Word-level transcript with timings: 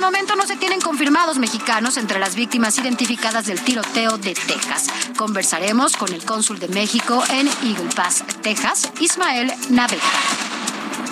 El 0.00 0.06
momento 0.06 0.34
no 0.34 0.46
se 0.46 0.56
tienen 0.56 0.80
confirmados 0.80 1.36
mexicanos 1.36 1.98
entre 1.98 2.18
las 2.18 2.34
víctimas 2.34 2.78
identificadas 2.78 3.44
del 3.44 3.60
tiroteo 3.60 4.16
de 4.16 4.32
Texas. 4.32 4.86
Conversaremos 5.14 5.94
con 5.94 6.10
el 6.14 6.24
cónsul 6.24 6.58
de 6.58 6.68
México 6.68 7.22
en 7.28 7.46
Eagle 7.46 7.94
Pass, 7.94 8.24
Texas, 8.40 8.90
Ismael 8.98 9.52
Naveta. 9.68 10.02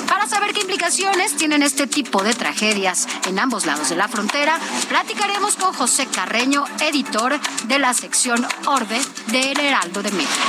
Para 0.09 0.27
saber 0.27 0.55
qué 0.55 0.63
implicaciones 0.63 1.37
tienen 1.37 1.63
este 1.63 1.87
tipo 1.87 2.23
de 2.23 2.33
tragedias 2.33 3.07
en 3.27 3.39
ambos 3.39 3.67
lados 3.67 3.91
de 3.91 3.97
la 3.97 4.09
frontera, 4.09 4.59
platicaremos 4.89 5.57
con 5.57 5.75
José 5.75 6.07
Carreño, 6.07 6.65
editor 6.81 7.39
de 7.65 7.79
la 7.79 7.93
sección 7.93 8.47
Orbe 8.65 8.99
de 9.27 9.53
El 9.53 9.61
Heraldo 9.61 10.03
de 10.03 10.13
México. 10.13 10.47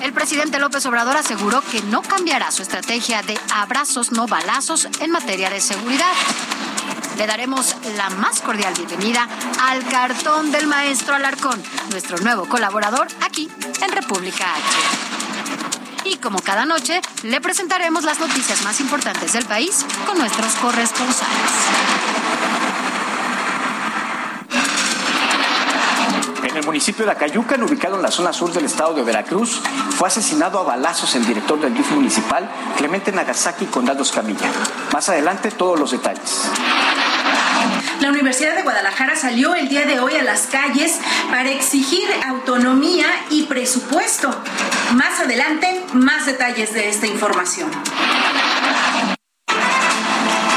El 0.00 0.12
presidente 0.12 0.60
López 0.60 0.86
Obrador 0.86 1.16
aseguró 1.16 1.60
que 1.72 1.82
no 1.82 2.02
cambiará 2.02 2.52
su 2.52 2.62
estrategia 2.62 3.20
de 3.22 3.36
abrazos 3.52 4.12
no 4.12 4.28
balazos 4.28 4.86
en 5.00 5.10
materia 5.10 5.50
de 5.50 5.60
seguridad. 5.60 6.12
Le 7.22 7.28
daremos 7.28 7.76
la 7.96 8.10
más 8.10 8.40
cordial 8.40 8.74
bienvenida 8.74 9.28
al 9.70 9.84
cartón 9.84 10.50
del 10.50 10.66
maestro 10.66 11.14
Alarcón, 11.14 11.62
nuestro 11.92 12.18
nuevo 12.18 12.48
colaborador 12.48 13.06
aquí 13.20 13.48
en 13.80 13.92
República 13.92 14.44
H. 14.56 16.08
Y 16.08 16.16
como 16.16 16.40
cada 16.40 16.64
noche, 16.64 17.00
le 17.22 17.40
presentaremos 17.40 18.02
las 18.02 18.18
noticias 18.18 18.64
más 18.64 18.80
importantes 18.80 19.34
del 19.34 19.44
país 19.44 19.86
con 20.04 20.18
nuestros 20.18 20.52
corresponsales. 20.56 21.52
En 26.42 26.56
el 26.56 26.66
municipio 26.66 27.04
de 27.04 27.12
Acayucan, 27.12 27.62
ubicado 27.62 27.94
en 27.94 28.02
la 28.02 28.10
zona 28.10 28.32
sur 28.32 28.52
del 28.52 28.64
estado 28.64 28.94
de 28.94 29.04
Veracruz, 29.04 29.62
fue 29.96 30.08
asesinado 30.08 30.58
a 30.58 30.64
balazos 30.64 31.14
el 31.14 31.24
director 31.24 31.60
del 31.60 31.72
DIF 31.72 31.92
municipal, 31.92 32.50
Clemente 32.76 33.12
Nagasaki 33.12 33.66
Condado 33.66 34.02
Escamilla. 34.02 34.50
Más 34.92 35.08
adelante, 35.08 35.52
todos 35.52 35.78
los 35.78 35.92
detalles. 35.92 36.50
La 38.02 38.08
Universidad 38.08 38.56
de 38.56 38.62
Guadalajara 38.64 39.14
salió 39.14 39.54
el 39.54 39.68
día 39.68 39.86
de 39.86 40.00
hoy 40.00 40.16
a 40.16 40.24
las 40.24 40.48
calles 40.48 40.98
para 41.30 41.50
exigir 41.50 42.02
autonomía 42.26 43.06
y 43.30 43.44
presupuesto. 43.44 44.28
Más 44.94 45.20
adelante, 45.20 45.84
más 45.92 46.26
detalles 46.26 46.74
de 46.74 46.88
esta 46.88 47.06
información. 47.06 47.70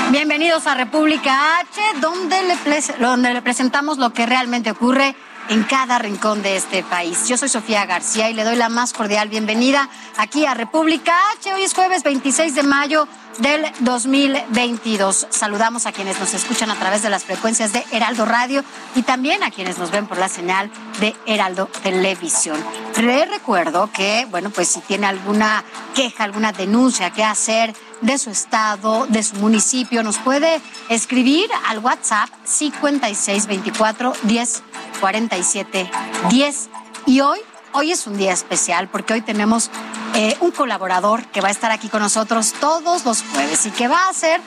Bienvenidos 0.09 0.65
a 0.65 0.73
República 0.73 1.59
H, 1.59 1.81
donde 2.01 2.35
le, 2.41 3.41
presentamos 3.43 3.99
lo 3.99 4.11
que 4.11 4.25
realmente 4.25 4.71
ocurre 4.71 5.15
en 5.49 5.63
cada 5.63 5.99
rincón 5.99 6.41
de 6.41 6.55
este 6.55 6.83
país. 6.83 7.27
Yo 7.27 7.37
soy 7.37 7.49
Sofía 7.49 7.85
García 7.85 8.29
y 8.29 8.33
le 8.33 8.43
doy 8.43 8.55
la 8.55 8.69
más 8.69 8.93
cordial 8.93 9.29
bienvenida 9.29 9.89
aquí 10.17 10.45
a 10.45 10.53
República 10.53 11.13
H. 11.37 11.53
Hoy 11.53 11.63
es 11.63 11.73
jueves 11.73 12.03
26 12.03 12.55
de 12.55 12.63
mayo 12.63 13.07
del 13.39 13.65
2022. 13.81 15.27
Saludamos 15.29 15.85
a 15.85 15.91
quienes 15.91 16.19
nos 16.19 16.33
escuchan 16.33 16.71
a 16.71 16.75
través 16.75 17.03
de 17.03 17.09
las 17.09 17.23
frecuencias 17.25 17.73
de 17.73 17.83
Heraldo 17.91 18.25
Radio 18.25 18.63
y 18.95 19.03
también 19.03 19.43
a 19.43 19.51
quienes 19.51 19.77
nos 19.77 19.91
ven 19.91 20.07
por 20.07 20.17
la 20.17 20.29
señal 20.29 20.71
de 20.99 21.15
Heraldo 21.25 21.67
Televisión. 21.83 22.57
Le 23.01 23.25
recuerdo 23.25 23.89
que, 23.91 24.25
bueno, 24.31 24.49
pues 24.49 24.69
si 24.69 24.79
tiene 24.81 25.07
alguna 25.07 25.63
queja, 25.93 26.23
alguna 26.23 26.53
denuncia 26.53 27.11
que 27.11 27.23
hacer 27.23 27.73
de 28.01 28.17
su 28.17 28.29
estado, 28.29 29.05
de 29.07 29.23
su 29.23 29.35
municipio, 29.37 30.03
nos 30.03 30.17
puede 30.17 30.61
escribir 30.89 31.49
al 31.67 31.79
WhatsApp 31.79 32.29
5624 32.43 34.13
10 34.23 34.63
47 34.99 35.91
10. 36.29 36.69
Y 37.07 37.21
hoy, 37.21 37.39
hoy 37.73 37.91
es 37.91 38.07
un 38.07 38.17
día 38.17 38.33
especial 38.33 38.87
porque 38.87 39.13
hoy 39.13 39.21
tenemos 39.21 39.69
eh, 40.13 40.35
un 40.39 40.51
colaborador 40.51 41.25
que 41.27 41.41
va 41.41 41.49
a 41.49 41.51
estar 41.51 41.71
aquí 41.71 41.89
con 41.89 42.01
nosotros 42.01 42.53
todos 42.59 43.05
los 43.05 43.21
jueves 43.21 43.65
y 43.65 43.71
que 43.71 43.87
va 43.87 44.05
a 44.05 44.09
hacer, 44.09 44.41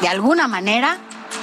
de 0.00 0.08
alguna 0.08 0.48
manera, 0.48 0.98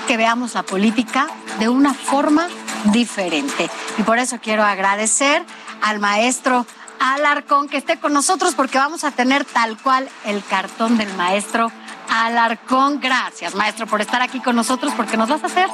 que 0.07 0.18
veamos 0.18 0.53
la 0.53 0.63
política 0.63 1.28
de 1.59 1.69
una 1.69 1.94
forma 1.94 2.47
diferente. 2.85 3.69
Y 3.97 4.03
por 4.03 4.19
eso 4.19 4.39
quiero 4.41 4.63
agradecer 4.63 5.44
al 5.81 6.00
maestro 6.00 6.66
Alarcón 7.00 7.68
que 7.68 7.78
esté 7.78 8.00
con 8.00 8.14
nosotros 8.14 8.56
porque 8.56 8.78
vamos 8.78 9.04
a 9.04 9.12
tener 9.12 9.46
tal 9.46 9.78
cual 9.78 10.10
el 10.26 10.44
cartón 10.44 10.98
del 10.98 11.14
maestro 11.16 11.72
Alarcón. 12.10 13.00
Gracias, 13.00 13.56
maestro, 13.56 13.88
por 13.88 14.02
estar 14.02 14.22
aquí 14.22 14.40
con 14.40 14.56
nosotros 14.56 14.94
porque 14.96 15.18
nos 15.18 15.30
vas 15.30 15.44
a 15.44 15.48
hacer 15.48 15.70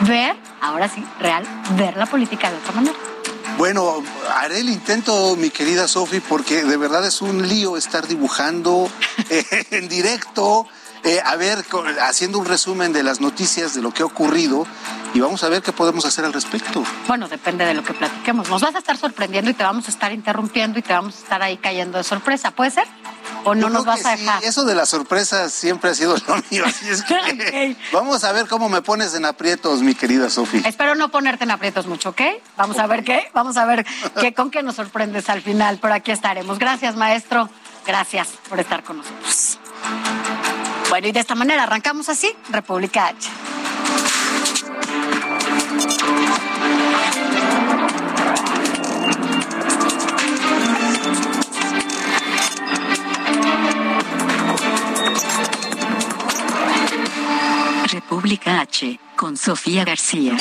ver, 0.00 0.36
ahora 0.60 0.88
sí, 0.88 1.04
real, 1.20 1.44
ver 1.76 1.96
la 1.96 2.06
política 2.06 2.50
de 2.50 2.56
otra 2.56 2.72
manera. 2.72 2.96
Bueno, 3.58 4.02
haré 4.34 4.60
el 4.60 4.68
intento, 4.68 5.34
mi 5.36 5.48
querida 5.50 5.88
Sofi, 5.88 6.20
porque 6.20 6.64
de 6.64 6.76
verdad 6.76 7.06
es 7.06 7.22
un 7.22 7.48
lío 7.48 7.76
estar 7.76 8.06
dibujando 8.06 8.90
eh, 9.30 9.66
en 9.70 9.88
directo, 9.88 10.66
eh, 11.04 11.20
a 11.24 11.36
ver, 11.36 11.64
haciendo 12.02 12.38
un 12.38 12.46
resumen 12.46 12.92
de 12.92 13.02
las 13.02 13.20
noticias, 13.20 13.74
de 13.74 13.82
lo 13.82 13.92
que 13.92 14.02
ha 14.02 14.06
ocurrido, 14.06 14.66
y 15.14 15.20
vamos 15.20 15.42
a 15.44 15.48
ver 15.48 15.62
qué 15.62 15.72
podemos 15.72 16.04
hacer 16.04 16.24
al 16.24 16.32
respecto. 16.32 16.82
Bueno, 17.06 17.28
depende 17.28 17.64
de 17.64 17.74
lo 17.74 17.82
que 17.82 17.94
platiquemos. 17.94 18.48
Nos 18.48 18.62
vas 18.62 18.74
a 18.74 18.78
estar 18.78 18.96
sorprendiendo 18.96 19.50
y 19.50 19.54
te 19.54 19.62
vamos 19.64 19.86
a 19.88 19.90
estar 19.90 20.12
interrumpiendo 20.12 20.78
y 20.78 20.82
te 20.82 20.92
vamos 20.92 21.16
a 21.16 21.18
estar 21.18 21.42
ahí 21.42 21.56
cayendo 21.56 21.98
de 21.98 22.04
sorpresa, 22.04 22.50
¿puede 22.50 22.70
ser? 22.70 22.86
¿O 23.44 23.54
no 23.54 23.70
nos 23.70 23.84
vas 23.84 24.04
a 24.04 24.16
dejar? 24.16 24.42
Eso 24.44 24.64
de 24.64 24.74
las 24.74 24.88
sorpresas 24.88 25.52
siempre 25.52 25.90
ha 25.90 25.94
sido 25.94 26.16
lo 26.26 26.36
mío. 26.50 26.64
Así 26.66 26.88
es 26.88 27.02
que 27.02 27.76
vamos 27.92 28.24
a 28.24 28.32
ver 28.32 28.48
cómo 28.48 28.68
me 28.68 28.82
pones 28.82 29.14
en 29.14 29.24
aprietos, 29.24 29.82
mi 29.82 29.94
querida 29.94 30.28
Sofía. 30.30 30.62
Espero 30.64 30.94
no 30.94 31.10
ponerte 31.10 31.44
en 31.44 31.52
aprietos 31.52 31.86
mucho, 31.86 32.10
¿ok? 32.10 32.20
Vamos 32.56 32.78
a 32.78 32.86
ver 32.86 33.04
qué, 33.04 33.30
vamos 33.32 33.56
a 33.56 33.64
ver 33.64 33.86
qué, 34.20 34.34
con 34.34 34.50
qué 34.50 34.62
nos 34.62 34.76
sorprendes 34.76 35.28
al 35.30 35.42
final. 35.42 35.78
Por 35.78 35.92
aquí 35.92 36.10
estaremos. 36.10 36.58
Gracias, 36.58 36.96
maestro. 36.96 37.48
Gracias 37.86 38.28
por 38.48 38.58
estar 38.58 38.82
con 38.82 38.98
nosotros. 38.98 39.58
Bueno, 40.88 41.08
y 41.08 41.12
de 41.12 41.20
esta 41.20 41.34
manera 41.34 41.64
arrancamos 41.64 42.08
así, 42.08 42.32
República 42.50 43.08
H. 43.08 43.28
República 57.92 58.60
H, 58.60 59.00
con 59.16 59.36
Sofía 59.36 59.84
García. 59.84 60.36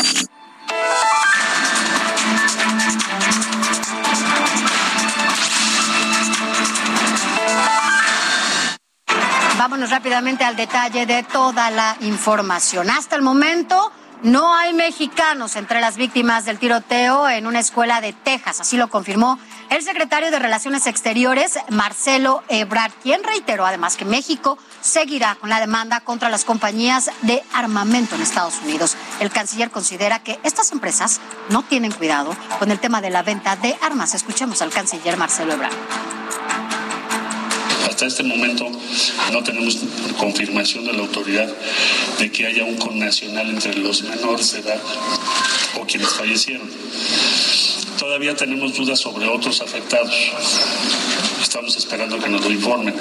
Vámonos 9.65 9.89
rápidamente 9.89 10.43
al 10.43 10.55
detalle 10.55 11.07
de 11.07 11.23
toda 11.23 11.71
la 11.71 11.97
información. 12.01 12.87
Hasta 12.91 13.15
el 13.15 13.23
momento, 13.23 13.91
no 14.21 14.53
hay 14.53 14.73
mexicanos 14.73 15.55
entre 15.55 15.81
las 15.81 15.97
víctimas 15.97 16.45
del 16.45 16.59
tiroteo 16.59 17.27
en 17.27 17.47
una 17.47 17.61
escuela 17.61 17.99
de 17.99 18.13
Texas, 18.13 18.61
así 18.61 18.77
lo 18.77 18.91
confirmó 18.91 19.39
el 19.71 19.81
secretario 19.81 20.29
de 20.29 20.37
Relaciones 20.37 20.85
Exteriores, 20.85 21.57
Marcelo 21.69 22.43
Ebrard, 22.47 22.91
quien 23.01 23.23
reiteró 23.23 23.65
además 23.65 23.97
que 23.97 24.05
México 24.05 24.59
seguirá 24.81 25.33
con 25.33 25.49
la 25.49 25.59
demanda 25.59 25.99
contra 25.99 26.29
las 26.29 26.45
compañías 26.45 27.09
de 27.23 27.41
armamento 27.51 28.13
en 28.13 28.21
Estados 28.21 28.61
Unidos. 28.63 28.95
El 29.19 29.31
canciller 29.31 29.71
considera 29.71 30.19
que 30.19 30.39
estas 30.43 30.73
empresas 30.73 31.21
no 31.49 31.63
tienen 31.63 31.91
cuidado 31.91 32.35
con 32.59 32.69
el 32.69 32.79
tema 32.79 33.01
de 33.01 33.09
la 33.09 33.23
venta 33.23 33.55
de 33.55 33.75
armas. 33.81 34.13
Escuchemos 34.13 34.61
al 34.61 34.69
canciller 34.69 35.17
Marcelo 35.17 35.53
Ebrard 35.53 35.73
hasta 37.95 38.07
este 38.07 38.23
momento 38.23 38.69
no 39.31 39.41
tenemos 39.41 39.77
confirmación 40.19 40.83
de 40.83 40.91
la 40.91 40.99
autoridad 40.99 41.47
de 42.19 42.29
que 42.29 42.45
haya 42.45 42.65
un 42.65 42.75
connacional 42.75 43.49
entre 43.49 43.73
los 43.75 44.01
menores 44.03 44.51
de 44.51 44.59
edad 44.59 44.81
o 45.79 45.85
quienes 45.85 46.09
fallecieron. 46.09 46.69
Todavía 47.97 48.35
tenemos 48.35 48.75
dudas 48.75 48.99
sobre 48.99 49.29
otros 49.29 49.61
afectados. 49.61 50.13
Estamos 51.41 51.77
esperando 51.77 52.19
que 52.19 52.27
nos 52.27 52.43
lo 52.43 52.51
informen. 52.51 52.93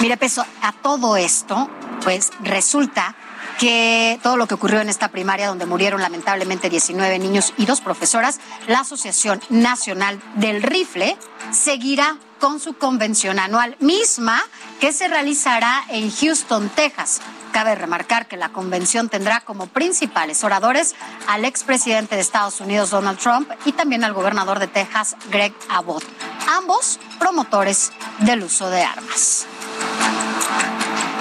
Mire, 0.00 0.16
Peso, 0.16 0.46
a 0.62 0.72
todo 0.80 1.16
esto, 1.16 1.68
pues 2.04 2.30
resulta 2.44 3.16
que 3.58 4.20
todo 4.22 4.36
lo 4.36 4.46
que 4.46 4.54
ocurrió 4.54 4.80
en 4.80 4.88
esta 4.88 5.08
primaria 5.08 5.48
donde 5.48 5.66
murieron 5.66 6.00
lamentablemente 6.00 6.70
19 6.70 7.18
niños 7.18 7.54
y 7.58 7.66
dos 7.66 7.80
profesoras, 7.80 8.38
la 8.68 8.80
Asociación 8.80 9.40
Nacional 9.50 10.20
del 10.36 10.62
Rifle 10.62 11.16
seguirá 11.50 12.18
con 12.42 12.58
su 12.58 12.72
convención 12.72 13.38
anual 13.38 13.76
misma 13.78 14.42
que 14.80 14.92
se 14.92 15.06
realizará 15.06 15.84
en 15.90 16.10
Houston, 16.10 16.68
Texas. 16.70 17.20
Cabe 17.52 17.76
remarcar 17.76 18.26
que 18.26 18.36
la 18.36 18.48
convención 18.48 19.08
tendrá 19.08 19.42
como 19.42 19.68
principales 19.68 20.42
oradores 20.42 20.96
al 21.28 21.44
expresidente 21.44 22.16
de 22.16 22.20
Estados 22.20 22.60
Unidos, 22.60 22.90
Donald 22.90 23.20
Trump, 23.20 23.48
y 23.64 23.70
también 23.70 24.02
al 24.02 24.12
gobernador 24.12 24.58
de 24.58 24.66
Texas, 24.66 25.14
Greg 25.30 25.54
Abbott, 25.68 26.02
ambos 26.48 26.98
promotores 27.20 27.92
del 28.18 28.42
uso 28.42 28.68
de 28.70 28.82
armas. 28.82 29.46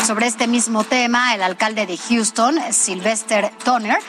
Sobre 0.06 0.26
este 0.26 0.48
mismo 0.48 0.84
tema, 0.84 1.36
el 1.36 1.44
alcalde 1.44 1.86
de 1.86 1.96
Houston, 1.96 2.60
Sylvester 2.72 3.52
Toner, 3.64 4.00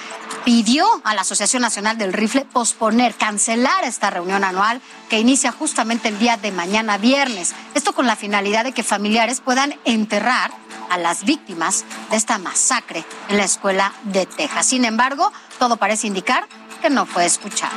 pidió 0.45 0.87
a 1.05 1.15
la 1.15 1.21
Asociación 1.21 1.61
Nacional 1.61 1.99
del 1.99 2.15
Rifle 2.15 2.47
posponer, 2.51 3.15
cancelar 3.15 3.85
esta 3.85 4.09
reunión 4.09 4.43
anual 4.43 4.81
que 5.11 5.21
inicia 5.21 5.53
justamente 5.53 6.09
el 6.09 6.19
día 6.19 6.39
de 6.39 6.51
mañana 6.51 6.97
viernes. 6.97 7.55
Esto 7.75 7.93
con 7.93 8.07
la 8.07 8.17
finalidad 8.17 8.65
de 8.65 8.73
que 8.73 8.83
familiares 8.83 9.43
puedan 9.43 9.79
enterrar 9.85 10.51
a 10.89 10.97
las 10.97 11.25
víctimas 11.25 11.85
de 12.11 12.17
esta 12.17 12.39
masacre 12.39 13.05
en 13.29 13.37
la 13.37 13.45
escuela 13.45 13.93
de 14.05 14.25
Texas. 14.25 14.67
Sin 14.67 14.87
embargo, 14.87 15.31
todo 15.59 15.77
parece 15.77 16.07
indicar 16.07 16.49
que 16.81 16.89
no 16.89 17.05
fue 17.05 17.27
escuchado. 17.27 17.77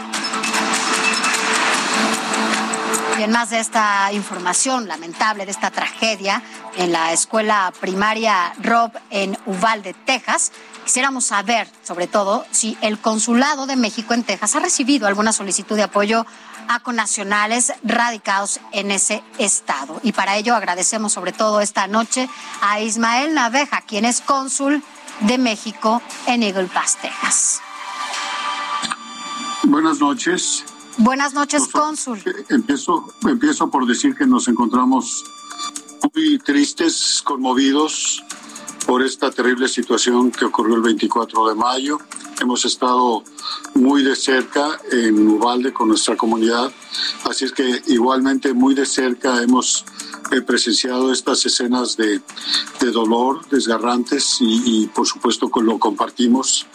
Y 3.17 3.23
en 3.23 3.31
más 3.31 3.49
de 3.49 3.59
esta 3.59 4.11
información 4.11 4.89
lamentable, 4.89 5.45
de 5.45 5.51
esta 5.51 5.71
tragedia 5.71 6.43
en 6.75 6.91
la 6.91 7.13
escuela 7.13 7.71
primaria 7.79 8.53
Rob 8.61 8.91
en 9.09 9.37
Uvalde, 9.45 9.95
Texas, 10.05 10.51
quisiéramos 10.83 11.25
saber, 11.25 11.69
sobre 11.81 12.07
todo, 12.07 12.45
si 12.51 12.77
el 12.81 12.99
Consulado 12.99 13.67
de 13.67 13.77
México 13.77 14.13
en 14.13 14.23
Texas 14.23 14.55
ha 14.55 14.59
recibido 14.59 15.07
alguna 15.07 15.31
solicitud 15.31 15.77
de 15.77 15.83
apoyo 15.83 16.25
a 16.67 16.81
conacionales 16.81 17.71
radicados 17.83 18.59
en 18.73 18.91
ese 18.91 19.23
estado. 19.37 20.01
Y 20.03 20.11
para 20.11 20.35
ello 20.35 20.53
agradecemos 20.53 21.13
sobre 21.13 21.31
todo 21.31 21.61
esta 21.61 21.87
noche 21.87 22.27
a 22.61 22.81
Ismael 22.81 23.33
Naveja, 23.33 23.81
quien 23.81 24.03
es 24.03 24.19
cónsul 24.19 24.83
de 25.21 25.37
México 25.37 26.01
en 26.27 26.43
Eagle 26.43 26.67
Pass, 26.67 26.97
Texas. 26.97 27.61
Buenas 29.63 29.99
noches. 29.99 30.65
Buenas 30.97 31.33
noches, 31.33 31.67
cónsul. 31.67 32.21
Empiezo, 32.49 33.13
empiezo 33.27 33.69
por 33.69 33.85
decir 33.85 34.15
que 34.15 34.25
nos 34.25 34.47
encontramos 34.47 35.23
muy 36.13 36.39
tristes, 36.39 37.21
conmovidos 37.23 38.23
por 38.85 39.03
esta 39.03 39.31
terrible 39.31 39.67
situación 39.67 40.31
que 40.31 40.45
ocurrió 40.45 40.75
el 40.75 40.81
24 40.81 41.49
de 41.49 41.55
mayo. 41.55 41.99
Hemos 42.41 42.65
estado 42.65 43.23
muy 43.73 44.03
de 44.03 44.15
cerca 44.15 44.79
en 44.91 45.27
Ubalde 45.27 45.73
con 45.73 45.87
nuestra 45.87 46.15
comunidad, 46.15 46.71
así 47.23 47.45
es 47.45 47.51
que 47.51 47.81
igualmente 47.87 48.53
muy 48.53 48.75
de 48.75 48.85
cerca 48.85 49.41
hemos 49.41 49.85
he 50.31 50.41
presenciado 50.41 51.11
estas 51.11 51.45
escenas 51.45 51.97
de, 51.97 52.21
de 52.79 52.91
dolor 52.91 53.47
desgarrantes 53.49 54.37
y, 54.39 54.87
por 54.87 55.07
supuesto 55.07 55.49
lo 55.61 55.79
compartimos 55.79 56.65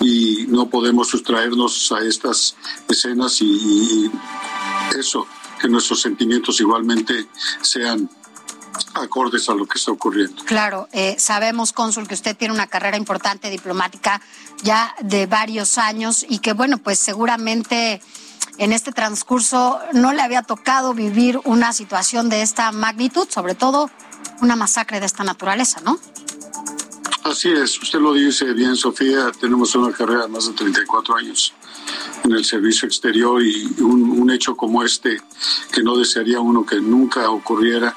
y 0.00 0.46
no 0.48 0.68
podemos 0.68 1.08
sustraernos 1.08 1.92
a 1.92 2.00
estas 2.00 2.56
escenas 2.88 3.40
y 3.40 4.10
eso, 4.96 5.26
que 5.60 5.68
nuestros 5.68 6.00
sentimientos 6.00 6.60
igualmente 6.60 7.28
sean 7.62 8.08
acordes 8.94 9.48
a 9.48 9.54
lo 9.54 9.66
que 9.66 9.78
está 9.78 9.92
ocurriendo. 9.92 10.44
Claro, 10.44 10.88
eh, 10.92 11.16
sabemos, 11.18 11.72
cónsul, 11.72 12.06
que 12.06 12.14
usted 12.14 12.36
tiene 12.36 12.54
una 12.54 12.66
carrera 12.66 12.96
importante 12.96 13.50
diplomática 13.50 14.20
ya 14.62 14.94
de 15.00 15.26
varios 15.26 15.78
años 15.78 16.24
y 16.28 16.38
que, 16.38 16.52
bueno, 16.52 16.78
pues 16.78 16.98
seguramente 16.98 18.00
en 18.58 18.72
este 18.72 18.92
transcurso 18.92 19.80
no 19.92 20.12
le 20.12 20.22
había 20.22 20.42
tocado 20.42 20.94
vivir 20.94 21.40
una 21.44 21.72
situación 21.72 22.28
de 22.28 22.42
esta 22.42 22.72
magnitud, 22.72 23.28
sobre 23.28 23.54
todo 23.54 23.90
una 24.40 24.56
masacre 24.56 25.00
de 25.00 25.06
esta 25.06 25.24
naturaleza, 25.24 25.80
¿no? 25.82 25.98
Así 27.24 27.50
es, 27.50 27.80
usted 27.80 27.98
lo 27.98 28.14
dice 28.14 28.52
bien, 28.54 28.74
Sofía, 28.76 29.30
tenemos 29.38 29.74
una 29.74 29.92
carrera 29.92 30.22
de 30.22 30.28
más 30.28 30.46
de 30.46 30.54
34 30.54 31.16
años 31.16 31.54
en 32.24 32.32
el 32.32 32.44
servicio 32.44 32.86
exterior 32.86 33.42
y 33.42 33.80
un, 33.80 34.30
hecho 34.30 34.56
como 34.56 34.82
este, 34.82 35.20
que 35.72 35.82
no 35.82 35.96
desearía 35.96 36.40
uno 36.40 36.66
que 36.66 36.80
nunca 36.80 37.30
ocurriera, 37.30 37.96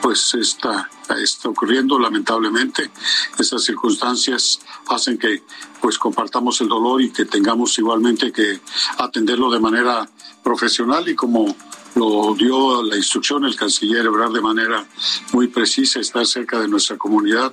pues 0.00 0.34
está, 0.34 0.88
está 1.20 1.48
ocurriendo 1.48 1.98
lamentablemente. 1.98 2.90
Esas 3.38 3.64
circunstancias 3.64 4.60
hacen 4.88 5.18
que 5.18 5.42
pues 5.80 5.98
compartamos 5.98 6.60
el 6.60 6.68
dolor 6.68 7.02
y 7.02 7.10
que 7.10 7.24
tengamos 7.24 7.76
igualmente 7.78 8.30
que 8.32 8.60
atenderlo 8.98 9.50
de 9.50 9.58
manera 9.58 10.08
profesional 10.44 11.08
y 11.08 11.16
como 11.16 11.54
lo 11.96 12.34
dio 12.34 12.82
la 12.82 12.96
instrucción 12.96 13.44
el 13.44 13.56
canciller 13.56 14.06
hablar 14.06 14.30
de 14.30 14.40
manera 14.40 14.86
muy 15.32 15.48
precisa, 15.48 16.00
estar 16.00 16.24
cerca 16.26 16.60
de 16.60 16.68
nuestra 16.68 16.96
comunidad 16.96 17.52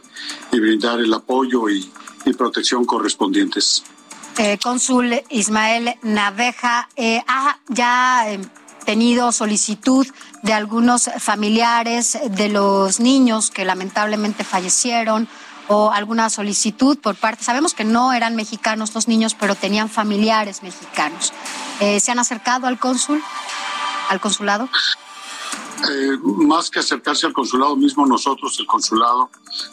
y 0.52 0.60
brindar 0.60 1.00
el 1.00 1.14
apoyo 1.14 1.68
y 1.70 1.90
protección 2.38 2.86
correspondientes. 2.86 3.84
Eh, 4.42 4.58
cónsul 4.58 5.22
Ismael 5.28 5.98
Naveja, 6.02 6.88
eh, 6.96 7.22
¿ha 7.28 7.58
ya 7.68 8.24
eh, 8.32 8.40
tenido 8.86 9.34
solicitud 9.34 10.08
de 10.44 10.54
algunos 10.54 11.10
familiares 11.20 12.18
de 12.24 12.48
los 12.48 13.02
niños 13.02 13.52
que 13.52 13.66
lamentablemente 13.66 14.46
fallecieron 14.46 15.28
o 15.68 15.92
alguna 15.92 16.30
solicitud 16.30 16.98
por 17.00 17.18
parte? 17.18 17.44
Sabemos 17.44 17.74
que 17.74 17.84
no 17.84 18.14
eran 18.14 18.38
mexicanos 18.38 18.96
los 18.96 19.10
niños, 19.10 19.36
pero 19.38 19.56
tenían 19.56 19.90
familiares 19.90 20.64
mexicanos. 20.64 21.34
¿Se 21.80 22.10
han 22.10 22.20
acercado 22.20 22.66
al 22.68 22.80
cónsul, 22.80 23.22
al 24.08 24.22
consulado? 24.22 24.70
Eh, 25.88 26.18
más 26.24 26.70
que 26.70 26.80
acercarse 26.80 27.26
al 27.26 27.34
consulado 27.34 27.76
mismo, 27.76 28.06
nosotros, 28.06 28.60
el 28.60 28.66
consulado, 28.66 29.30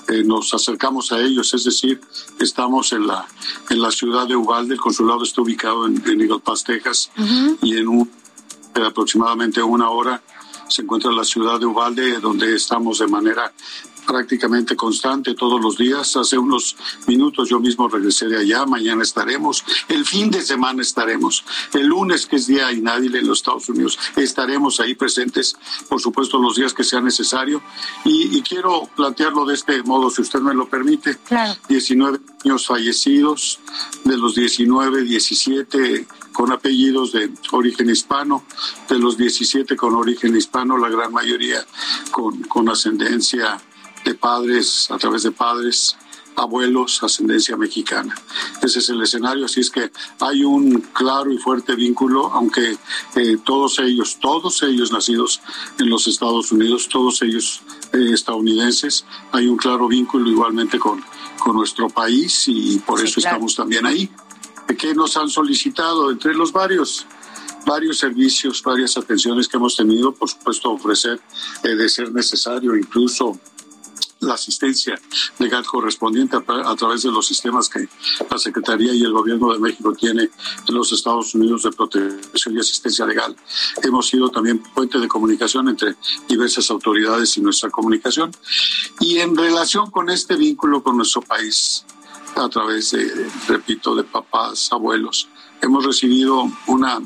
eh, 0.08 0.23
nos 0.23 0.55
acercamos 0.55 1.11
a 1.12 1.20
ellos, 1.20 1.53
es 1.53 1.64
decir, 1.64 2.00
estamos 2.38 2.93
en 2.93 3.06
la, 3.06 3.26
en 3.70 3.81
la 3.81 3.91
ciudad 3.91 4.26
de 4.29 4.37
Uvalde, 4.37 4.75
el 4.75 4.81
consulado 4.81 5.25
está 5.25 5.43
ubicado 5.43 5.87
en, 5.87 6.03
en 6.06 6.20
Eagle 6.20 6.38
Pass, 6.38 6.62
Texas, 6.64 7.11
uh 7.19 7.23
-huh. 7.23 7.58
y 7.62 7.76
en 7.79 7.88
un, 7.88 8.11
aproximadamente 8.75 9.62
una 9.62 9.91
hora 9.91 10.23
se 10.69 10.82
encuentra 10.82 11.11
la 11.12 11.25
ciudad 11.25 11.58
de 11.58 11.67
Uvalde, 11.67 12.19
donde 12.20 12.55
estamos 12.55 12.99
de 12.99 13.06
manera 13.06 13.53
prácticamente 14.06 14.76
constante 14.76 15.35
todos 15.35 15.61
los 15.61 15.76
días. 15.76 16.17
Hace 16.17 16.38
unos 16.38 16.76
minutos 17.06 17.49
yo 17.49 17.61
mismo 17.61 17.88
regresé 17.88 18.26
de 18.26 18.38
allá, 18.38 18.64
mañana 18.64 19.03
estaremos, 19.03 19.64
el 19.88 20.06
fin 20.06 20.31
de 20.31 20.41
semana 20.43 20.82
estaremos, 20.82 21.44
el 21.75 21.87
lunes 21.87 22.26
que 22.26 22.37
es 22.37 22.47
día 22.47 22.73
inhábil 22.73 23.14
en 23.17 23.26
los 23.26 23.38
Estados 23.38 23.69
Unidos, 23.69 23.98
estaremos 24.17 24.81
ahí 24.81 24.94
presentes, 24.94 25.56
por 25.89 26.01
supuesto, 26.01 26.39
los 26.39 26.56
días 26.56 26.72
que 26.72 26.84
sea 26.84 27.01
necesario. 27.01 27.63
Y, 28.05 28.36
y 28.36 28.43
quiero 28.43 28.89
plantearlo 28.94 29.44
de 29.44 29.55
este 29.55 29.82
modo, 29.82 30.10
si 30.10 30.22
usted 30.22 30.41
me 30.41 30.55
lo 30.55 30.69
permite. 30.69 31.19
Claro. 31.27 31.58
19 31.69 32.20
niños 32.44 32.67
fallecidos, 32.67 33.60
de 34.05 34.17
los 34.17 34.34
19, 34.34 35.03
17 35.03 36.06
con 36.32 36.53
apellidos 36.53 37.13
de 37.13 37.31
origen 37.53 37.91
hispano, 37.91 38.44
de 38.89 38.98
los 38.98 39.17
17 39.17 39.75
con 39.75 39.94
origen 39.94 40.36
hispano, 40.36 40.77
la 40.77 40.89
gran 40.89 41.13
mayoría 41.13 41.65
con, 42.10 42.43
con 42.43 42.69
ascendencia 42.69 43.58
de 44.06 44.15
padres, 44.15 44.89
a 44.91 44.98
través 44.98 45.25
de 45.25 45.32
padres, 45.32 45.96
abuelos, 46.36 47.03
ascendencia 47.03 47.56
mexicana. 47.56 48.15
Ese 48.63 48.79
es 48.79 48.89
el 48.89 49.03
escenario, 49.03 49.46
así 49.46 49.60
es 49.60 49.70
que 49.70 49.91
hay 50.20 50.44
un 50.44 50.81
claro 50.93 51.32
y 51.32 51.39
fuerte 51.39 51.75
vínculo, 51.75 52.31
aunque 52.32 52.79
eh, 53.17 53.36
todos 53.44 53.81
ellos, 53.81 54.19
todos 54.20 54.63
ellos 54.63 54.93
nacidos 54.93 55.41
en 55.81 55.91
los 55.91 56.06
Estados 56.06 56.53
Unidos, 56.53 56.89
todos 56.89 57.20
ellos 57.22 57.63
eh, 57.93 58.10
estadounidenses, 58.13 59.05
hay 59.32 59.48
un 59.48 59.56
claro 59.56 59.89
vínculo 59.89 60.31
igualmente 60.31 60.79
con, 60.79 61.03
con 61.41 61.56
nuestro 61.56 61.89
país 61.89 62.44
y 62.46 62.79
por 62.79 63.01
sí, 63.01 63.06
eso 63.06 63.20
claro. 63.20 63.36
estamos 63.36 63.56
también 63.56 63.86
ahí. 63.86 64.08
¿Qué 64.79 64.94
nos 64.94 65.17
han 65.17 65.29
solicitado? 65.29 66.10
Entre 66.10 66.32
los 66.34 66.53
varios 66.53 67.06
varios 67.65 67.98
servicios, 67.98 68.63
varias 68.63 68.96
atenciones 68.96 69.48
que 69.48 69.56
hemos 69.56 69.77
tenido, 69.77 70.15
por 70.15 70.29
supuesto 70.29 70.70
ofrecer 70.70 71.20
eh, 71.65 71.70
de 71.70 71.89
ser 71.89 72.13
necesario 72.13 72.77
incluso 72.77 73.41
la 74.27 74.35
asistencia 74.35 75.01
legal 75.39 75.65
correspondiente 75.65 76.37
a, 76.37 76.71
a, 76.71 76.77
través 76.77 77.03
de 77.03 77.11
los 77.11 77.27
sistemas 77.27 77.69
que 77.69 77.89
la 78.31 78.39
Secretaría 78.39 78.93
y 78.93 79.03
el 79.03 79.13
Gobierno 79.13 79.53
de 79.53 79.59
México 79.59 79.93
tiene 79.95 80.31
en 80.69 80.75
los 80.75 80.93
Estados 80.93 81.35
Unidos 81.35 81.63
de 81.63 81.73
protección 81.73 82.56
y 82.56 82.61
asistencia 82.61 83.06
legal. 83.06 83.35
Hemos 83.83 84.09
sido 84.09 84.29
también 84.29 84.63
puente 84.75 84.99
de 84.99 85.09
comunicación 85.09 85.69
entre 85.69 85.97
diversas 86.29 86.71
autoridades 86.71 87.37
y 87.37 87.41
nuestra 87.41 87.71
comunicación. 87.71 88.33
Y 89.01 89.19
en 89.19 89.37
relación 89.37 89.91
con 89.91 90.11
este 90.11 90.37
vínculo 90.37 90.83
con 90.83 90.97
nuestro 90.97 91.23
país, 91.23 91.85
a 92.35 92.49
través 92.49 92.91
de, 92.91 93.31
repito, 93.49 93.95
de 93.95 94.05
papás, 94.05 94.69
abuelos, 94.71 95.29
hemos 95.63 95.85
recibido 95.85 96.51
una 96.67 97.01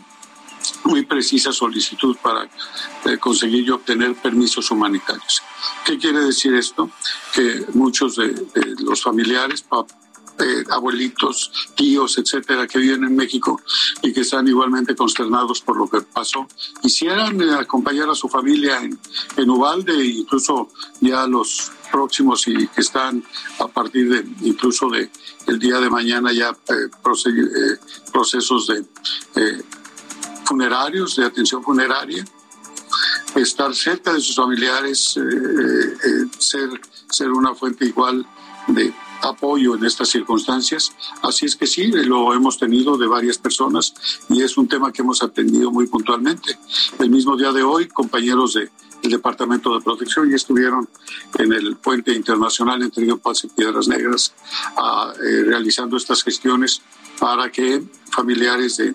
muy 0.84 1.04
precisa 1.04 1.52
solicitud 1.52 2.16
para 2.22 2.44
eh, 2.44 3.18
conseguir 3.18 3.64
y 3.66 3.70
obtener 3.70 4.14
permisos 4.14 4.70
humanitarios. 4.70 5.42
¿Qué 5.84 5.98
quiere 5.98 6.20
decir 6.20 6.54
esto? 6.54 6.90
Que 7.34 7.66
muchos 7.74 8.16
de, 8.16 8.28
de 8.28 8.74
los 8.80 9.02
familiares, 9.02 9.64
eh, 10.38 10.64
abuelitos, 10.70 11.50
tíos, 11.74 12.16
etcétera, 12.18 12.66
que 12.66 12.78
viven 12.78 13.04
en 13.04 13.14
México 13.14 13.60
y 14.02 14.12
que 14.12 14.20
están 14.20 14.48
igualmente 14.48 14.96
consternados 14.96 15.60
por 15.60 15.76
lo 15.76 15.88
que 15.88 16.00
pasó. 16.00 16.46
Quisieran 16.80 17.40
eh, 17.42 17.54
acompañar 17.54 18.08
a 18.08 18.14
su 18.14 18.28
familia 18.28 18.80
en, 18.82 18.98
en 19.36 19.50
Ubalde, 19.50 20.02
incluso 20.04 20.70
ya 21.00 21.26
los 21.26 21.72
próximos 21.92 22.46
y 22.46 22.68
que 22.68 22.80
están 22.80 23.22
a 23.58 23.66
partir 23.66 24.08
de 24.08 24.48
incluso 24.48 24.88
de 24.88 25.10
el 25.46 25.58
día 25.58 25.80
de 25.80 25.90
mañana 25.90 26.32
ya 26.32 26.56
procesos 28.12 28.68
de 28.68 28.84
funerarios, 30.50 31.14
de 31.14 31.24
atención 31.24 31.62
funeraria, 31.62 32.24
estar 33.36 33.72
cerca 33.72 34.12
de 34.12 34.20
sus 34.20 34.34
familiares, 34.34 35.16
ser, 36.38 36.68
ser 37.08 37.30
una 37.30 37.54
fuente 37.54 37.84
igual 37.84 38.26
de 38.66 38.92
apoyo 39.22 39.76
en 39.76 39.84
estas 39.84 40.08
circunstancias. 40.08 40.92
Así 41.22 41.46
es 41.46 41.54
que 41.54 41.68
sí, 41.68 41.86
lo 41.92 42.34
hemos 42.34 42.58
tenido 42.58 42.96
de 42.96 43.06
varias 43.06 43.38
personas 43.38 43.94
y 44.28 44.42
es 44.42 44.56
un 44.56 44.66
tema 44.66 44.92
que 44.92 45.02
hemos 45.02 45.22
atendido 45.22 45.70
muy 45.70 45.86
puntualmente. 45.86 46.58
El 46.98 47.10
mismo 47.10 47.36
día 47.36 47.52
de 47.52 47.62
hoy, 47.62 47.86
compañeros 47.86 48.54
del 48.54 48.70
Departamento 49.02 49.72
de 49.72 49.84
Protección 49.84 50.28
ya 50.28 50.36
estuvieron 50.36 50.88
en 51.38 51.52
el 51.52 51.76
puente 51.76 52.12
internacional 52.12 52.82
entre 52.82 53.06
Paz 53.16 53.44
y 53.44 53.48
Piedras 53.48 53.86
Negras 53.88 54.34
eh, 55.22 55.44
realizando 55.44 55.96
estas 55.96 56.24
gestiones 56.24 56.82
para 57.20 57.52
que 57.52 57.82
familiares 58.10 58.78
de, 58.78 58.94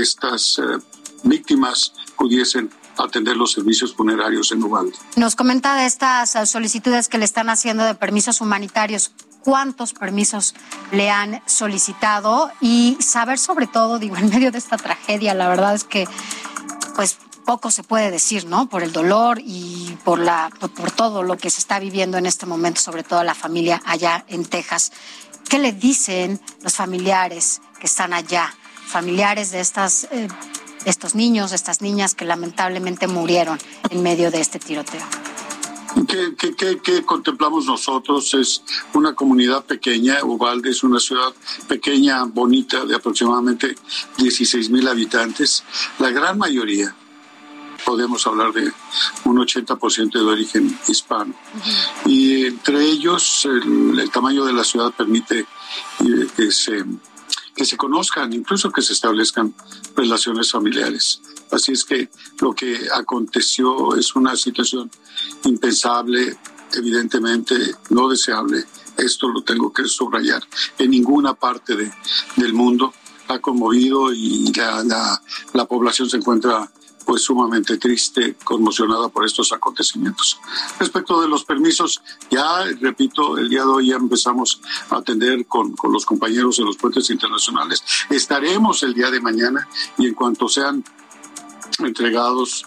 estas 0.00 0.58
eh, 0.58 0.78
víctimas 1.22 1.92
pudiesen 2.16 2.70
atender 2.96 3.36
los 3.36 3.52
servicios 3.52 3.94
funerarios 3.94 4.50
en 4.52 4.62
Ubalde. 4.62 4.92
Nos 5.16 5.36
comenta 5.36 5.76
de 5.76 5.86
estas 5.86 6.30
solicitudes 6.48 7.08
que 7.08 7.18
le 7.18 7.24
están 7.24 7.48
haciendo 7.50 7.84
de 7.84 7.94
permisos 7.94 8.40
humanitarios 8.40 9.12
cuántos 9.42 9.92
permisos 9.92 10.54
le 10.92 11.10
han 11.10 11.42
solicitado 11.46 12.50
y 12.60 12.96
saber 13.00 13.38
sobre 13.38 13.66
todo, 13.66 13.98
digo, 13.98 14.16
en 14.16 14.30
medio 14.30 14.50
de 14.52 14.58
esta 14.58 14.76
tragedia, 14.76 15.34
la 15.34 15.48
verdad 15.48 15.74
es 15.74 15.84
que 15.84 16.06
pues 16.94 17.18
poco 17.44 17.70
se 17.70 17.82
puede 17.82 18.10
decir, 18.10 18.46
¿no? 18.46 18.68
Por 18.68 18.82
el 18.82 18.92
dolor 18.92 19.40
y 19.44 19.96
por 20.04 20.18
la 20.18 20.50
por 20.76 20.90
todo 20.92 21.22
lo 21.22 21.36
que 21.36 21.50
se 21.50 21.60
está 21.60 21.80
viviendo 21.80 22.18
en 22.18 22.26
este 22.26 22.46
momento, 22.46 22.80
sobre 22.80 23.02
todo 23.02 23.24
la 23.24 23.34
familia 23.34 23.82
allá 23.84 24.24
en 24.28 24.44
Texas. 24.44 24.92
¿Qué 25.48 25.58
le 25.58 25.72
dicen 25.72 26.40
los 26.62 26.74
familiares 26.74 27.60
que 27.78 27.86
están 27.86 28.12
allá? 28.12 28.54
Familiares 28.86 29.50
de 29.52 29.60
estas 29.60 30.04
eh, 30.10 30.28
estos 30.84 31.14
niños, 31.14 31.50
de 31.50 31.56
estas 31.56 31.80
niñas 31.80 32.14
que 32.14 32.24
lamentablemente 32.24 33.06
murieron 33.06 33.58
en 33.90 34.02
medio 34.02 34.30
de 34.30 34.40
este 34.40 34.58
tiroteo. 34.58 35.02
¿Qué, 36.06 37.02
contemplamos 37.04 37.66
nosotros? 37.66 38.32
Es 38.34 38.62
una 38.94 39.14
comunidad 39.14 39.64
pequeña, 39.64 40.24
Ubalde 40.24 40.70
es 40.70 40.82
una 40.82 40.98
ciudad 40.98 41.32
pequeña, 41.68 42.24
bonita, 42.24 42.84
de 42.84 42.94
aproximadamente 42.94 43.74
16 44.18 44.70
mil 44.70 44.88
habitantes. 44.88 45.64
La 45.98 46.10
gran 46.10 46.38
mayoría, 46.38 46.94
podemos 47.92 48.26
hablar 48.26 48.54
de 48.54 48.72
un 49.26 49.36
80% 49.36 50.12
de 50.12 50.22
origen 50.22 50.78
hispano. 50.88 51.34
Y 52.06 52.46
entre 52.46 52.82
ellos, 52.82 53.44
el, 53.44 54.10
tamaño 54.10 54.46
de 54.46 54.54
la 54.54 54.64
ciudad 54.64 54.94
permite 54.96 55.40
eh, 55.40 56.26
que 56.34 56.50
se 56.50 56.86
que 57.54 57.66
se 57.66 57.76
conozcan, 57.76 58.32
incluso 58.32 58.70
que 58.70 58.80
se 58.80 58.94
establezcan 58.94 59.54
relaciones 59.94 60.50
familiares. 60.50 61.20
Así 61.50 61.72
es 61.72 61.84
que 61.84 62.08
lo 62.40 62.54
que 62.54 62.88
aconteció 62.94 63.94
es 63.94 64.16
una 64.16 64.36
situación 64.36 64.90
impensable, 65.44 66.38
evidentemente 66.72 67.54
no 67.90 68.08
deseable. 68.08 68.64
Esto 68.96 69.28
lo 69.28 69.42
tengo 69.42 69.70
que 69.70 69.84
subrayar. 69.84 70.42
En 70.78 70.92
ninguna 70.92 71.34
parte 71.34 71.76
de, 71.76 71.92
del 72.36 72.54
mundo 72.54 72.94
ha 73.28 73.38
conmovido 73.38 74.14
y 74.14 74.50
la, 74.54 74.82
la, 74.82 75.22
la 75.52 75.66
población 75.66 76.08
se 76.08 76.16
encuentra 76.16 76.70
pues 77.04 77.22
sumamente 77.22 77.76
triste, 77.78 78.36
conmocionada 78.44 79.08
por 79.08 79.24
estos 79.24 79.52
acontecimientos. 79.52 80.38
Respecto 80.78 81.20
de 81.20 81.28
los 81.28 81.44
permisos, 81.44 82.02
ya 82.30 82.64
repito, 82.80 83.38
el 83.38 83.48
día 83.48 83.62
de 83.62 83.68
hoy 83.68 83.88
ya 83.88 83.96
empezamos 83.96 84.60
a 84.90 84.96
atender 84.96 85.46
con, 85.46 85.74
con 85.76 85.92
los 85.92 86.04
compañeros 86.04 86.56
de 86.56 86.64
los 86.64 86.76
puentes 86.76 87.10
internacionales. 87.10 87.82
Estaremos 88.10 88.82
el 88.82 88.94
día 88.94 89.10
de 89.10 89.20
mañana 89.20 89.68
y 89.98 90.06
en 90.06 90.14
cuanto 90.14 90.48
sean 90.48 90.84
entregados 91.78 92.66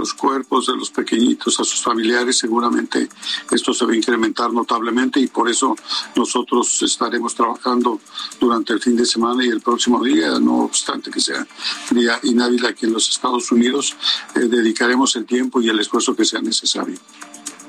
los 0.00 0.14
cuerpos 0.14 0.66
de 0.66 0.76
los 0.76 0.90
pequeñitos 0.90 1.60
a 1.60 1.64
sus 1.64 1.82
familiares, 1.82 2.38
seguramente 2.38 3.08
esto 3.50 3.74
se 3.74 3.84
va 3.84 3.92
a 3.92 3.96
incrementar 3.96 4.50
notablemente 4.50 5.20
y 5.20 5.26
por 5.26 5.48
eso 5.50 5.76
nosotros 6.16 6.80
estaremos 6.82 7.34
trabajando 7.34 8.00
durante 8.40 8.72
el 8.72 8.80
fin 8.80 8.96
de 8.96 9.04
semana 9.04 9.44
y 9.44 9.48
el 9.48 9.60
próximo 9.60 10.02
día, 10.02 10.40
no 10.40 10.60
obstante 10.60 11.10
que 11.10 11.20
sea 11.20 11.46
día 11.90 12.18
inhábil 12.22 12.64
aquí 12.64 12.86
en 12.86 12.94
los 12.94 13.10
Estados 13.10 13.52
Unidos, 13.52 13.94
eh, 14.34 14.40
dedicaremos 14.40 15.14
el 15.16 15.26
tiempo 15.26 15.60
y 15.60 15.68
el 15.68 15.78
esfuerzo 15.78 16.16
que 16.16 16.24
sea 16.24 16.40
necesario. 16.40 16.98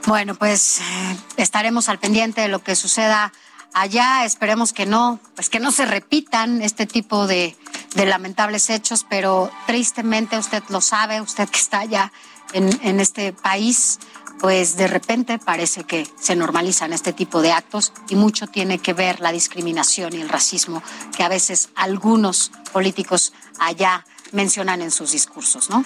Bueno, 0.08 0.34
pues 0.36 0.80
eh, 0.80 1.18
estaremos 1.36 1.90
al 1.90 2.00
pendiente 2.00 2.42
de 2.42 2.48
lo 2.48 2.64
que 2.64 2.76
suceda 2.76 3.34
allá. 3.74 4.26
Esperemos 4.26 4.74
que 4.74 4.86
no, 4.86 5.20
pues 5.36 5.50
que 5.50 5.60
no 5.60 5.72
se 5.72 5.86
repitan 5.86 6.62
este 6.62 6.86
tipo 6.86 7.28
de, 7.28 7.56
lamentables 7.96 8.70
hechos, 8.70 9.06
pero 9.10 9.52
tristemente 9.68 10.38
usted 10.38 10.64
lo 10.70 10.82
sabe, 10.82 11.22
usted 11.22 11.50
que 11.50 11.60
está 11.60 11.80
allá 11.80 12.12
en, 12.54 12.70
en 12.84 13.00
este 13.00 13.34
país, 13.34 14.00
pues 14.40 14.76
de 14.76 14.88
repente 14.88 15.38
parece 15.38 15.84
que 15.84 16.08
se 16.20 16.36
normalizan 16.36 16.94
este 16.94 17.14
tipo 17.14 17.42
de 17.42 17.52
actos 17.52 17.94
y 18.10 18.16
mucho 18.16 18.48
tiene 18.48 18.80
que 18.80 18.94
ver 18.94 19.20
la 19.20 19.32
discriminación 19.32 20.14
y 20.14 20.22
el 20.22 20.30
racismo 20.30 20.82
que 21.16 21.24
a 21.24 21.30
veces 21.30 21.70
algunos 21.76 22.52
políticos 22.74 23.34
allá 23.60 24.06
mencionan 24.32 24.82
en 24.82 24.92
sus 24.92 25.12
discursos, 25.12 25.70
¿no? 25.70 25.86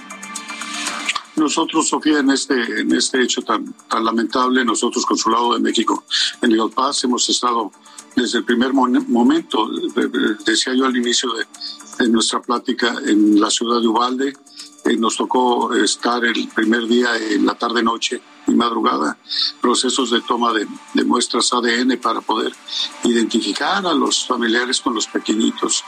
Nosotros, 1.35 1.89
Sofía, 1.89 2.19
en 2.19 2.31
este, 2.31 2.55
en 2.79 2.93
este 2.93 3.21
hecho 3.21 3.41
tan, 3.41 3.73
tan 3.89 4.05
lamentable, 4.05 4.63
nosotros, 4.63 5.05
Consulado 5.05 5.53
de 5.53 5.59
México 5.59 6.03
en 6.41 6.51
El 6.51 6.69
Paz, 6.69 7.03
hemos 7.03 7.27
estado 7.29 7.71
desde 8.15 8.39
el 8.39 8.45
primer 8.45 8.71
momento, 8.73 9.69
decía 10.45 10.73
yo 10.73 10.85
al 10.85 10.95
inicio 10.95 11.33
de, 11.33 11.45
de 11.99 12.09
nuestra 12.09 12.41
plática 12.41 12.95
en 13.05 13.39
la 13.39 13.49
ciudad 13.49 13.81
de 13.81 13.87
Ubalde, 13.87 14.33
eh, 14.85 14.95
nos 14.97 15.17
tocó 15.17 15.73
estar 15.73 16.23
el 16.23 16.47
primer 16.49 16.87
día 16.87 17.17
en 17.17 17.45
la 17.45 17.55
tarde-noche 17.55 18.21
y 18.47 18.51
madrugada, 18.51 19.17
procesos 19.59 20.11
de 20.11 20.21
toma 20.21 20.53
de, 20.53 20.67
de, 20.93 21.03
muestras 21.03 21.51
ADN 21.51 21.97
para 21.99 22.21
poder 22.21 22.53
identificar 23.03 23.85
a 23.85 23.93
los 23.93 24.27
familiares 24.27 24.79
con 24.81 24.93
los 24.93 25.07
pequeñitos, 25.07 25.83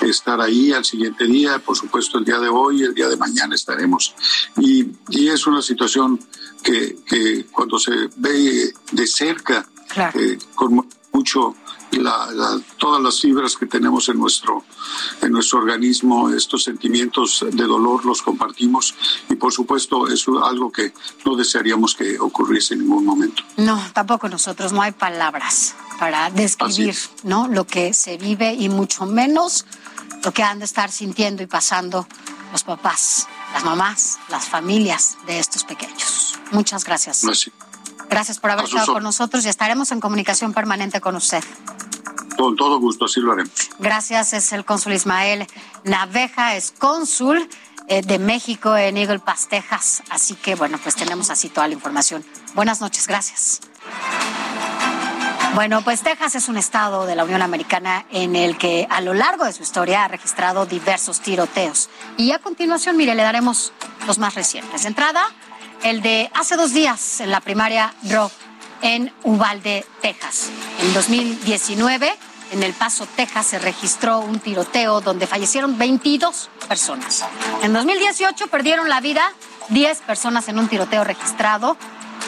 estar 0.00 0.40
ahí 0.40 0.72
al 0.72 0.86
siguiente 0.86 1.26
día, 1.26 1.58
por 1.58 1.76
supuesto 1.76 2.16
el 2.16 2.24
día 2.24 2.38
de 2.38 2.48
hoy, 2.48 2.82
el 2.82 2.94
día 2.94 3.08
de 3.08 3.16
mañana 3.18 3.54
estaremos. 3.54 4.14
Y, 4.56 4.86
y 5.10 5.28
es 5.28 5.46
una 5.46 5.60
situación 5.60 6.18
que, 6.62 6.96
que, 7.06 7.46
cuando 7.52 7.78
se 7.78 8.08
ve 8.16 8.72
de 8.92 9.06
cerca, 9.06 9.68
eh, 10.14 10.38
con 10.54 10.88
mucho 11.12 11.54
la, 11.92 12.60
todas 12.76 13.02
las 13.02 13.20
fibras 13.20 13.56
que 13.56 13.66
tenemos 13.66 14.08
en 14.08 14.18
nuestro, 14.18 14.64
en 15.22 15.32
nuestro 15.32 15.58
organismo, 15.58 16.30
estos 16.30 16.64
sentimientos 16.64 17.44
de 17.50 17.64
dolor 17.64 18.04
los 18.04 18.22
compartimos 18.22 18.94
y 19.28 19.36
por 19.36 19.52
supuesto 19.52 20.08
es 20.08 20.26
algo 20.42 20.70
que 20.70 20.92
no 21.24 21.36
desearíamos 21.36 21.94
que 21.94 22.18
ocurriese 22.18 22.74
en 22.74 22.80
ningún 22.80 23.04
momento. 23.04 23.42
No, 23.56 23.82
tampoco 23.92 24.28
nosotros, 24.28 24.72
no 24.72 24.82
hay 24.82 24.92
palabras 24.92 25.74
para 25.98 26.30
describir 26.30 26.96
¿no? 27.24 27.48
lo 27.48 27.66
que 27.66 27.92
se 27.94 28.18
vive 28.18 28.54
y 28.54 28.68
mucho 28.68 29.06
menos 29.06 29.64
lo 30.24 30.32
que 30.32 30.42
han 30.42 30.58
de 30.58 30.64
estar 30.64 30.90
sintiendo 30.90 31.42
y 31.42 31.46
pasando 31.46 32.06
los 32.52 32.64
papás, 32.64 33.28
las 33.52 33.64
mamás, 33.64 34.18
las 34.30 34.46
familias 34.46 35.16
de 35.26 35.38
estos 35.38 35.64
pequeños. 35.64 36.38
Muchas 36.50 36.84
gracias. 36.84 37.22
Gracias 37.24 37.67
por 38.40 38.50
haber 38.50 38.64
estado 38.64 38.94
con 38.94 39.02
nosotros 39.02 39.44
y 39.44 39.48
estaremos 39.48 39.92
en 39.92 40.00
comunicación 40.00 40.52
permanente 40.52 41.00
con 41.00 41.16
usted. 41.16 41.42
Con 42.36 42.56
todo 42.56 42.78
gusto, 42.78 43.06
así 43.06 43.20
lo 43.20 43.32
haremos. 43.32 43.52
Gracias, 43.78 44.32
es 44.32 44.52
el 44.52 44.64
cónsul 44.64 44.92
Ismael 44.92 45.46
Naveja, 45.84 46.56
es 46.56 46.72
cónsul 46.76 47.48
eh, 47.88 48.02
de 48.02 48.18
México 48.18 48.76
en 48.76 48.96
Eagle 48.96 49.18
Pass, 49.18 49.48
Texas. 49.48 50.02
Así 50.10 50.34
que, 50.34 50.54
bueno, 50.54 50.78
pues 50.82 50.94
tenemos 50.94 51.30
así 51.30 51.48
toda 51.48 51.68
la 51.68 51.74
información. 51.74 52.24
Buenas 52.54 52.80
noches, 52.80 53.06
gracias. 53.06 53.60
Bueno, 55.54 55.82
pues 55.82 56.02
Texas 56.02 56.34
es 56.36 56.48
un 56.48 56.56
estado 56.56 57.06
de 57.06 57.16
la 57.16 57.24
Unión 57.24 57.42
Americana 57.42 58.04
en 58.10 58.36
el 58.36 58.56
que 58.58 58.86
a 58.90 59.00
lo 59.00 59.14
largo 59.14 59.44
de 59.44 59.52
su 59.52 59.62
historia 59.62 60.04
ha 60.04 60.08
registrado 60.08 60.66
diversos 60.66 61.20
tiroteos. 61.20 61.88
Y 62.16 62.32
a 62.32 62.38
continuación, 62.38 62.96
mire, 62.96 63.14
le 63.14 63.22
daremos 63.22 63.72
los 64.06 64.18
más 64.18 64.34
recientes. 64.34 64.82
De 64.82 64.88
entrada, 64.88 65.24
el 65.82 66.02
de 66.02 66.30
hace 66.34 66.56
dos 66.56 66.72
días 66.72 67.20
en 67.20 67.30
la 67.30 67.40
primaria 67.40 67.94
Rock 68.10 68.32
en 68.82 69.12
Uvalde, 69.24 69.84
Texas. 70.00 70.50
En 70.80 70.94
2019, 70.94 72.14
en 72.52 72.62
El 72.62 72.72
Paso, 72.72 73.06
Texas, 73.16 73.46
se 73.46 73.58
registró 73.58 74.20
un 74.20 74.38
tiroteo 74.40 75.00
donde 75.00 75.26
fallecieron 75.26 75.78
22 75.78 76.50
personas. 76.68 77.24
En 77.62 77.72
2018 77.72 78.46
perdieron 78.48 78.88
la 78.88 79.00
vida 79.00 79.32
10 79.68 79.98
personas 80.02 80.48
en 80.48 80.58
un 80.58 80.68
tiroteo 80.68 81.04
registrado 81.04 81.76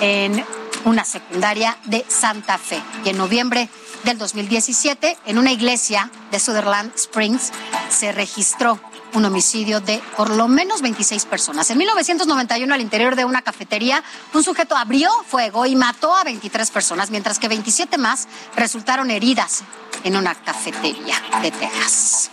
en 0.00 0.45
una 0.85 1.04
secundaria 1.04 1.76
de 1.85 2.04
Santa 2.09 2.59
Fe. 2.59 2.83
Y 3.04 3.11
en 3.11 3.19
noviembre 3.19 3.69
del 4.04 4.19
2017, 4.19 5.19
en 5.26 5.38
una 5.38 5.52
iglesia 5.52 6.11
de 6.30 6.40
Sutherland 6.40 6.92
Springs 6.97 7.52
se 7.88 8.12
registró 8.12 8.80
un 9.14 9.25
homicidio 9.25 9.81
de 9.81 10.02
por 10.17 10.31
lo 10.31 10.49
menos 10.49 10.83
26 10.83 11.25
personas. 11.26 11.71
En 11.71 11.79
1991, 11.79 12.75
al 12.75 12.81
interior 12.81 13.17
de 13.17 13.25
una 13.25 13.43
cafetería, 13.43 14.02
un 14.33 14.43
sujeto 14.43 14.76
abrió 14.76 15.11
fuego 15.26 15.67
y 15.67 15.76
mató 15.76 16.14
a 16.14 16.25
23 16.25 16.71
personas, 16.71 17.11
mientras 17.11 17.38
que 17.38 17.49
27 17.49 17.99
más 17.99 18.29
resultaron 18.57 19.11
heridas 19.11 19.62
en 20.05 20.17
una 20.17 20.35
cafetería 20.35 21.17
de 21.43 21.50
Texas. 21.50 22.31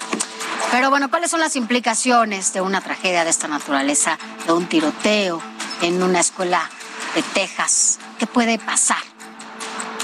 Pero 0.71 0.89
bueno, 0.89 1.09
¿cuáles 1.09 1.31
son 1.31 1.39
las 1.39 1.55
implicaciones 1.55 2.53
de 2.53 2.61
una 2.61 2.81
tragedia 2.81 3.23
de 3.23 3.29
esta 3.29 3.47
naturaleza, 3.47 4.17
de 4.45 4.53
un 4.53 4.67
tiroteo 4.67 5.41
en 5.81 6.03
una 6.03 6.19
escuela 6.19 6.69
de 7.15 7.23
Texas? 7.23 7.99
¿Qué 8.19 8.27
puede 8.27 8.59
pasar 8.59 9.01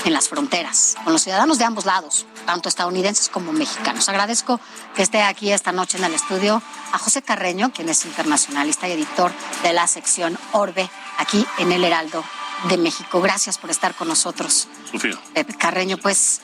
en 0.06 0.13
las 0.13 0.30
fronteras 0.30 0.96
con 1.03 1.13
los 1.13 1.22
ciudadanos 1.22 1.58
de 1.58 1.65
ambos 1.65 1.86
lados? 1.86 2.25
Tanto 2.45 2.69
estadounidenses 2.69 3.29
como 3.29 3.51
mexicanos. 3.53 4.09
Agradezco 4.09 4.59
que 4.95 5.01
esté 5.01 5.21
aquí 5.23 5.51
esta 5.51 5.71
noche 5.71 5.97
en 5.97 6.03
el 6.03 6.13
estudio 6.13 6.62
a 6.91 6.97
José 6.97 7.21
Carreño, 7.21 7.71
quien 7.73 7.89
es 7.89 8.05
internacionalista 8.05 8.88
y 8.88 8.91
editor 8.91 9.31
de 9.63 9.73
la 9.73 9.88
sección 9.88 10.38
Orbe, 10.51 10.89
aquí 11.17 11.45
en 11.57 11.71
el 11.71 11.83
Heraldo 11.83 12.23
de 12.69 12.77
México. 12.77 13.21
Gracias 13.21 13.57
por 13.57 13.69
estar 13.69 13.95
con 13.95 14.07
nosotros. 14.07 14.67
Sofía. 14.91 15.19
Pepe 15.33 15.53
Carreño, 15.55 15.97
pues, 15.97 16.41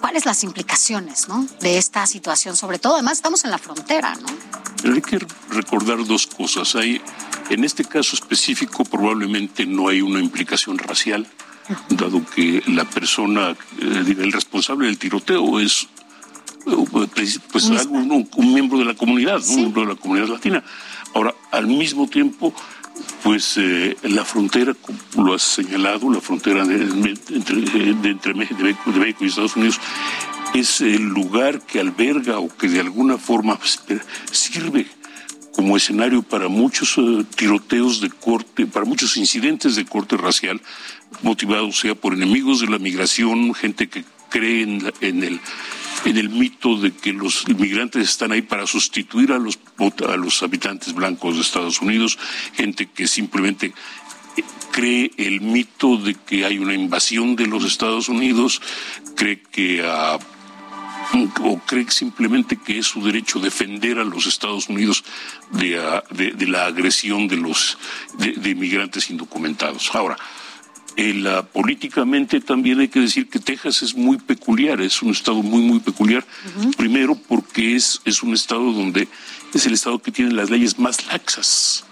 ¿cuáles 0.00 0.24
las 0.24 0.44
implicaciones 0.44 1.28
¿no? 1.28 1.46
de 1.60 1.78
esta 1.78 2.06
situación? 2.06 2.56
Sobre 2.56 2.78
todo, 2.78 2.94
además, 2.94 3.14
estamos 3.14 3.44
en 3.44 3.50
la 3.50 3.58
frontera, 3.58 4.14
¿no? 4.16 4.28
Pero 4.82 4.94
hay 4.94 5.02
que 5.02 5.18
recordar 5.50 6.04
dos 6.04 6.26
cosas. 6.26 6.74
Hay, 6.76 7.02
en 7.50 7.64
este 7.64 7.84
caso 7.84 8.14
específico, 8.14 8.84
probablemente 8.84 9.66
no 9.66 9.88
hay 9.88 10.00
una 10.00 10.20
implicación 10.20 10.78
racial 10.78 11.26
dado 11.90 12.24
que 12.34 12.62
la 12.66 12.84
persona, 12.84 13.50
eh, 13.80 14.14
el 14.18 14.32
responsable 14.32 14.86
del 14.86 14.98
tiroteo 14.98 15.60
es 15.60 15.88
eh, 16.66 16.84
pues, 16.90 17.40
pues 17.50 17.64
un, 17.66 18.28
miembro 18.52 18.78
de 18.78 18.84
la 18.84 18.94
comunidad, 18.94 19.40
un 19.48 19.56
miembro 19.56 19.82
de 19.82 19.88
la 19.88 19.94
comunidad 19.96 20.28
latina. 20.28 20.62
Ahora, 21.14 21.34
al 21.50 21.66
mismo 21.66 22.08
tiempo, 22.08 22.54
pues 23.22 23.56
eh, 23.56 23.96
la 24.02 24.24
frontera, 24.24 24.74
como 24.74 25.26
lo 25.26 25.34
has 25.34 25.42
señalado, 25.42 26.10
la 26.10 26.20
frontera 26.20 26.64
de, 26.64 26.82
entre, 27.30 27.56
de, 27.94 28.10
entre 28.10 28.34
México, 28.34 28.62
de 28.62 29.00
México 29.00 29.24
y 29.24 29.28
Estados 29.28 29.56
Unidos, 29.56 29.80
es 30.54 30.80
el 30.80 31.02
lugar 31.02 31.60
que 31.62 31.80
alberga 31.80 32.38
o 32.38 32.48
que 32.48 32.68
de 32.68 32.80
alguna 32.80 33.18
forma 33.18 33.56
pues, 33.56 33.80
sirve 34.30 34.86
como 35.58 35.76
escenario 35.76 36.22
para 36.22 36.46
muchos 36.46 36.94
tiroteos 37.34 38.00
de 38.00 38.10
corte, 38.10 38.64
para 38.68 38.86
muchos 38.86 39.16
incidentes 39.16 39.74
de 39.74 39.84
corte 39.84 40.16
racial, 40.16 40.60
motivado 41.22 41.72
sea 41.72 41.96
por 41.96 42.14
enemigos 42.14 42.60
de 42.60 42.68
la 42.68 42.78
migración, 42.78 43.52
gente 43.54 43.88
que 43.88 44.04
cree 44.30 44.62
en, 44.62 45.24
el 45.24 45.40
en 46.04 46.16
el 46.16 46.28
mito 46.28 46.78
de 46.78 46.92
que 46.92 47.12
los 47.12 47.44
inmigrantes 47.48 48.08
están 48.08 48.30
ahí 48.30 48.42
para 48.42 48.68
sustituir 48.68 49.32
a 49.32 49.38
los 49.38 49.58
a 50.08 50.16
los 50.16 50.44
habitantes 50.44 50.94
blancos 50.94 51.34
de 51.34 51.42
Estados 51.42 51.82
Unidos, 51.82 52.20
gente 52.54 52.86
que 52.86 53.08
simplemente 53.08 53.72
cree 54.70 55.10
el 55.16 55.40
mito 55.40 55.96
de 55.96 56.14
que 56.14 56.44
hay 56.44 56.60
una 56.60 56.74
invasión 56.74 57.34
de 57.34 57.48
los 57.48 57.64
Estados 57.64 58.08
Unidos, 58.08 58.62
cree 59.16 59.42
que 59.50 59.82
ah, 59.84 60.20
o 61.42 61.58
cree 61.66 61.90
simplemente 61.90 62.56
que 62.56 62.78
es 62.78 62.86
su 62.86 63.02
derecho 63.02 63.40
defender 63.40 63.98
a 63.98 64.04
los 64.04 64.26
Estados 64.26 64.68
Unidos 64.68 65.04
de, 65.52 65.78
ah, 65.78 66.04
la 66.46 66.66
agresión 66.66 67.28
de 67.28 67.36
los 67.36 67.78
de 68.18 68.50
inmigrantes 68.50 69.10
indocumentados. 69.10 69.90
Ahora, 69.94 70.16
políticamente 71.52 72.40
también 72.40 72.80
hay 72.80 72.88
que 72.88 73.00
decir 73.00 73.28
que 73.28 73.38
Texas 73.38 73.82
es 73.82 73.94
muy 73.94 74.18
peculiar, 74.18 74.80
es 74.80 75.00
un 75.02 75.10
estado 75.10 75.42
muy, 75.42 75.62
muy 75.62 75.78
peculiar. 75.78 76.24
Primero 76.76 77.14
porque 77.14 77.76
es, 77.76 78.00
es 78.04 78.22
un 78.22 78.34
estado 78.34 78.72
donde 78.72 79.08
es 79.54 79.66
el 79.66 79.74
estado 79.74 80.00
que 80.00 80.10
tiene 80.10 80.32
las 80.32 80.50
leyes 80.50 80.78
más 80.78 81.06
laxas 81.06 81.84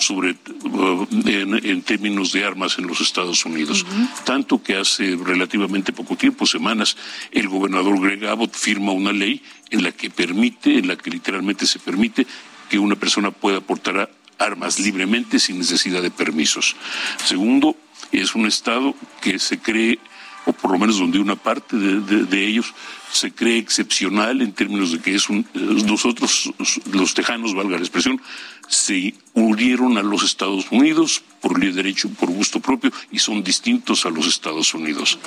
sobre 0.00 0.36
uh, 0.64 1.06
en, 1.26 1.82
términos 1.82 2.32
de 2.32 2.44
armas 2.44 2.78
en 2.78 2.86
los 2.86 3.00
Estados 3.00 3.44
Unidos. 3.44 3.86
Tanto 4.24 4.62
que 4.62 4.76
hace 4.76 5.16
relativamente 5.16 5.92
poco 5.92 6.16
tiempo, 6.16 6.46
semanas, 6.46 6.96
el 7.30 7.48
gobernador 7.48 8.00
Greg 8.00 8.26
Abbott 8.26 8.54
firma 8.54 8.92
una 8.92 9.12
ley 9.12 9.42
en 9.70 9.82
la 9.82 9.92
que 9.92 10.10
permite, 10.10 10.78
en 10.78 10.88
la 10.88 10.96
que 10.96 11.10
literalmente 11.10 11.66
se 11.66 11.78
permite 11.78 12.26
que 12.68 12.78
una 12.78 12.96
persona 12.96 13.30
pueda 13.30 13.60
portar 13.60 14.10
armas 14.38 14.78
libremente 14.78 15.38
sin 15.38 15.58
necesidad 15.58 16.02
de 16.02 16.10
permisos. 16.10 16.76
Segundo, 17.24 17.76
es 18.10 18.34
un 18.34 18.46
Estado 18.46 18.94
que 19.20 19.38
se 19.38 19.58
cree, 19.58 19.98
o 20.46 20.52
por 20.52 20.72
lo 20.72 20.78
menos 20.78 20.98
donde 20.98 21.18
una 21.18 21.36
parte 21.36 21.76
de, 21.76 22.46
ellos 22.46 22.72
se 23.12 23.32
cree 23.32 23.58
excepcional 23.58 24.40
en 24.42 24.52
términos 24.52 24.92
de 24.92 25.00
que 25.00 25.14
es 25.14 25.28
un, 25.28 25.46
nosotros, 25.54 26.52
los 26.92 27.14
tejanos, 27.14 27.54
valga 27.54 27.76
la 27.76 27.82
expresión, 27.82 28.20
se 28.68 29.14
unieron 29.34 29.98
a 29.98 30.02
los 30.02 30.22
Estados 30.22 30.66
Unidos 30.70 31.22
por 31.40 31.58
derecho, 31.58 32.08
por 32.10 32.30
gusto 32.30 32.60
propio, 32.60 32.92
y 33.10 33.18
son 33.18 33.42
distintos 33.42 34.06
a 34.06 34.10
los 34.10 34.26
Estados 34.26 34.74
Unidos. 34.74 35.18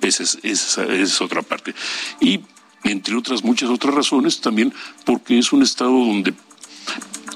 esa, 0.00 0.22
es, 0.22 0.38
esa, 0.42 0.84
es, 0.84 1.20
otra 1.20 1.42
parte. 1.42 1.74
Y 2.20 2.40
entre 2.84 3.14
otras 3.14 3.44
muchas 3.44 3.68
otras 3.68 3.94
razones, 3.94 4.40
también 4.40 4.72
porque 5.04 5.38
es 5.38 5.52
un 5.52 5.62
Estado 5.62 5.92
donde 5.92 6.34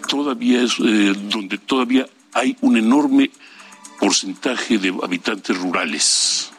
todavía 0.08 0.62
es, 0.62 0.74
eh, 0.80 1.14
donde 1.30 1.58
todavía 1.58 2.06
hay 2.32 2.56
un 2.60 2.76
enorme 2.76 3.30
porcentaje 4.00 4.78
de 4.78 4.94
habitantes 5.02 5.56
rurales. 5.56 6.50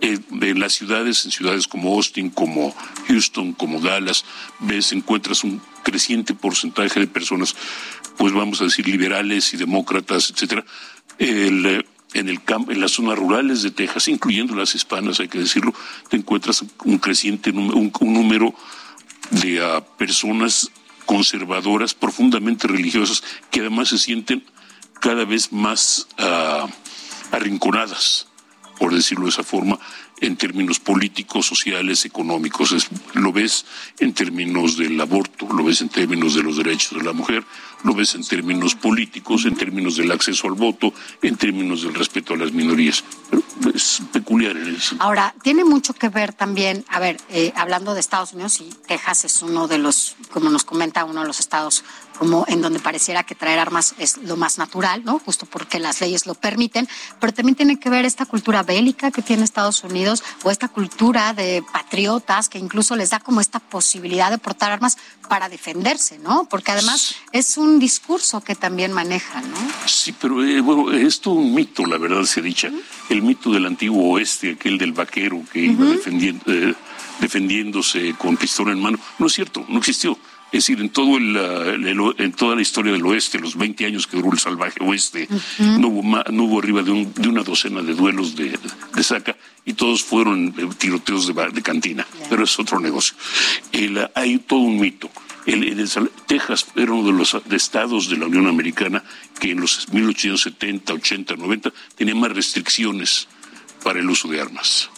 Eh, 0.00 0.18
en 0.30 0.60
las 0.60 0.74
ciudades, 0.74 1.24
en 1.24 1.30
ciudades 1.30 1.66
como 1.66 1.94
Austin, 1.94 2.30
como 2.30 2.74
Houston, 3.08 3.52
como 3.52 3.80
Dallas, 3.80 4.24
ves, 4.60 4.92
encuentras 4.92 5.44
un 5.44 5.60
creciente 5.82 6.34
porcentaje 6.34 7.00
de 7.00 7.06
personas, 7.06 7.54
pues 8.16 8.32
vamos 8.32 8.60
a 8.60 8.64
decir 8.64 8.86
liberales 8.88 9.52
y 9.54 9.56
demócratas, 9.56 10.30
etcétera, 10.30 10.64
eh, 11.18 11.82
en 12.14 12.28
el 12.28 12.40
en 12.48 12.80
las 12.80 12.92
zonas 12.92 13.18
rurales 13.18 13.62
de 13.62 13.70
Texas, 13.70 14.08
incluyendo 14.08 14.54
las 14.54 14.74
hispanas, 14.74 15.20
hay 15.20 15.28
que 15.28 15.38
decirlo, 15.38 15.74
te 16.08 16.16
encuentras 16.16 16.64
un 16.84 16.98
creciente 16.98 17.50
un, 17.50 17.92
número 18.00 18.54
de 19.30 19.62
ah, 19.62 19.84
personas 19.98 20.70
conservadoras, 21.04 21.94
profundamente 21.94 22.68
religiosas, 22.68 23.22
que 23.50 23.60
además 23.60 23.88
se 23.88 23.98
sienten 23.98 24.44
cada 25.00 25.24
vez 25.24 25.52
más 25.52 26.08
uh, 26.18 26.66
arrinconadas, 27.34 28.28
por 28.78 28.94
decirlo 28.94 29.24
de 29.24 29.30
esa 29.30 29.42
forma, 29.42 29.78
en 30.20 30.36
términos 30.36 30.80
políticos, 30.80 31.46
sociales, 31.46 32.04
económicos. 32.04 32.88
lo 33.14 33.32
ves 33.32 33.64
en 33.98 34.12
términos 34.12 34.76
del 34.76 35.00
aborto, 35.00 35.48
lo 35.52 35.64
ves 35.64 35.80
en 35.80 35.88
términos 35.88 36.34
de 36.34 36.42
los 36.42 36.56
derechos 36.56 36.98
de 36.98 37.04
la 37.04 37.12
mujer, 37.12 37.44
lo 37.82 37.94
ves 37.94 38.14
en 38.14 38.24
términos 38.24 38.74
políticos, 38.74 39.44
en 39.44 39.54
términos 39.54 39.96
del 39.96 40.10
acceso 40.10 40.48
al 40.48 40.54
voto, 40.54 40.92
en 41.22 41.36
términos 41.36 41.82
del 41.82 41.94
respeto 41.94 42.34
a 42.34 42.36
las 42.36 42.52
minorías. 42.52 43.04
Es 43.74 44.02
peculiar 44.12 44.56
en 44.56 44.76
eso. 44.76 44.96
Ahora, 44.98 45.34
tiene 45.42 45.64
mucho 45.64 45.94
que 45.94 46.08
ver 46.08 46.32
también, 46.32 46.84
a 46.88 47.00
ver, 47.00 47.16
eh, 47.30 47.52
hablando 47.56 47.94
de 47.94 48.00
Estados 48.00 48.32
Unidos, 48.32 48.60
y 48.60 48.70
Texas 48.86 49.24
es 49.24 49.42
uno 49.42 49.68
de 49.68 49.78
los, 49.78 50.16
como 50.30 50.50
nos 50.50 50.64
comenta, 50.64 51.04
uno 51.04 51.20
de 51.22 51.26
los 51.26 51.40
estados 51.40 51.84
como 52.16 52.44
en 52.48 52.62
donde 52.62 52.80
pareciera 52.80 53.24
que 53.24 53.34
traer 53.34 53.58
armas 53.58 53.94
es 53.98 54.16
lo 54.18 54.36
más 54.36 54.58
natural, 54.58 55.04
¿no? 55.04 55.18
Justo 55.18 55.46
porque 55.46 55.78
las 55.78 56.00
leyes 56.00 56.26
lo 56.26 56.34
permiten, 56.34 56.88
pero 57.20 57.32
también 57.32 57.54
tiene 57.54 57.78
que 57.78 57.90
ver 57.90 58.04
esta 58.04 58.26
cultura 58.26 58.62
bélica 58.62 59.10
que 59.10 59.22
tiene 59.22 59.44
Estados 59.44 59.84
Unidos 59.84 60.24
o 60.42 60.50
esta 60.50 60.68
cultura 60.68 61.34
de 61.34 61.62
patriotas 61.72 62.48
que 62.48 62.58
incluso 62.58 62.96
les 62.96 63.10
da 63.10 63.20
como 63.20 63.40
esta 63.40 63.60
posibilidad 63.60 64.30
de 64.30 64.38
portar 64.38 64.72
armas 64.72 64.96
para 65.28 65.48
defenderse, 65.48 66.18
¿no? 66.18 66.46
Porque 66.48 66.72
además 66.72 67.16
es 67.32 67.56
un 67.56 67.78
discurso 67.78 68.40
que 68.40 68.54
también 68.54 68.92
maneja, 68.92 69.40
¿no? 69.40 69.56
Sí, 69.86 70.14
pero 70.20 70.44
eh, 70.44 70.60
bueno, 70.60 70.92
es 70.92 71.20
todo 71.20 71.34
un 71.34 71.54
mito, 71.54 71.84
la 71.86 71.98
verdad 71.98 72.22
se 72.24 72.42
dicha. 72.42 72.70
El 73.08 73.22
mito 73.22 73.50
del 73.50 73.66
antiguo 73.66 74.12
oeste, 74.14 74.52
aquel 74.52 74.78
del 74.78 74.92
vaquero 74.92 75.42
que 75.52 75.60
iba 75.60 75.84
defendiendo, 75.84 76.44
eh, 76.46 76.74
defendiéndose 77.20 78.14
con 78.14 78.36
pistola 78.36 78.72
en 78.72 78.80
mano, 78.80 78.98
no 79.18 79.26
es 79.26 79.32
cierto, 79.32 79.64
no 79.68 79.78
existió. 79.78 80.18
Es 80.52 80.66
decir, 80.66 80.80
en, 80.80 80.90
todo 80.90 81.18
el, 81.18 81.36
en 82.18 82.32
toda 82.32 82.54
la 82.54 82.62
historia 82.62 82.92
del 82.92 83.04
oeste, 83.04 83.38
los 83.40 83.56
20 83.56 83.84
años 83.84 84.06
que 84.06 84.16
duró 84.16 84.32
el 84.32 84.38
salvaje 84.38 84.78
oeste, 84.80 85.28
no, 85.58 85.88
hubo 85.88 86.02
no 86.30 86.44
hubo 86.44 86.60
arriba 86.60 86.82
de, 86.82 86.92
una 86.92 87.42
docena 87.42 87.82
de 87.82 87.94
duelos 87.94 88.36
de, 88.36 88.56
saca 89.02 89.36
y 89.64 89.74
todos 89.74 90.04
fueron 90.04 90.54
eh, 90.56 90.68
tiroteos 90.78 91.26
de, 91.26 91.62
cantina, 91.62 92.06
pero 92.30 92.44
es 92.44 92.58
otro 92.60 92.78
negocio. 92.78 93.16
hay 94.14 94.38
todo 94.38 94.60
un 94.60 94.78
mito. 94.78 95.10
El, 95.46 95.88
Texas 96.26 96.66
era 96.74 96.92
uno 96.92 97.12
de 97.12 97.18
los 97.18 97.36
estados 97.50 98.08
de 98.08 98.16
la 98.16 98.26
Unión 98.26 98.46
Americana 98.46 99.02
que 99.40 99.50
en 99.50 99.60
los 99.60 99.88
1870, 99.92 100.92
80, 100.92 101.36
90 101.36 101.72
tenía 101.96 102.14
más 102.14 102.32
restricciones 102.32 103.28
para 103.82 103.98
el 103.98 104.08
uso 104.08 104.28
de 104.28 104.40
armas 104.40 104.90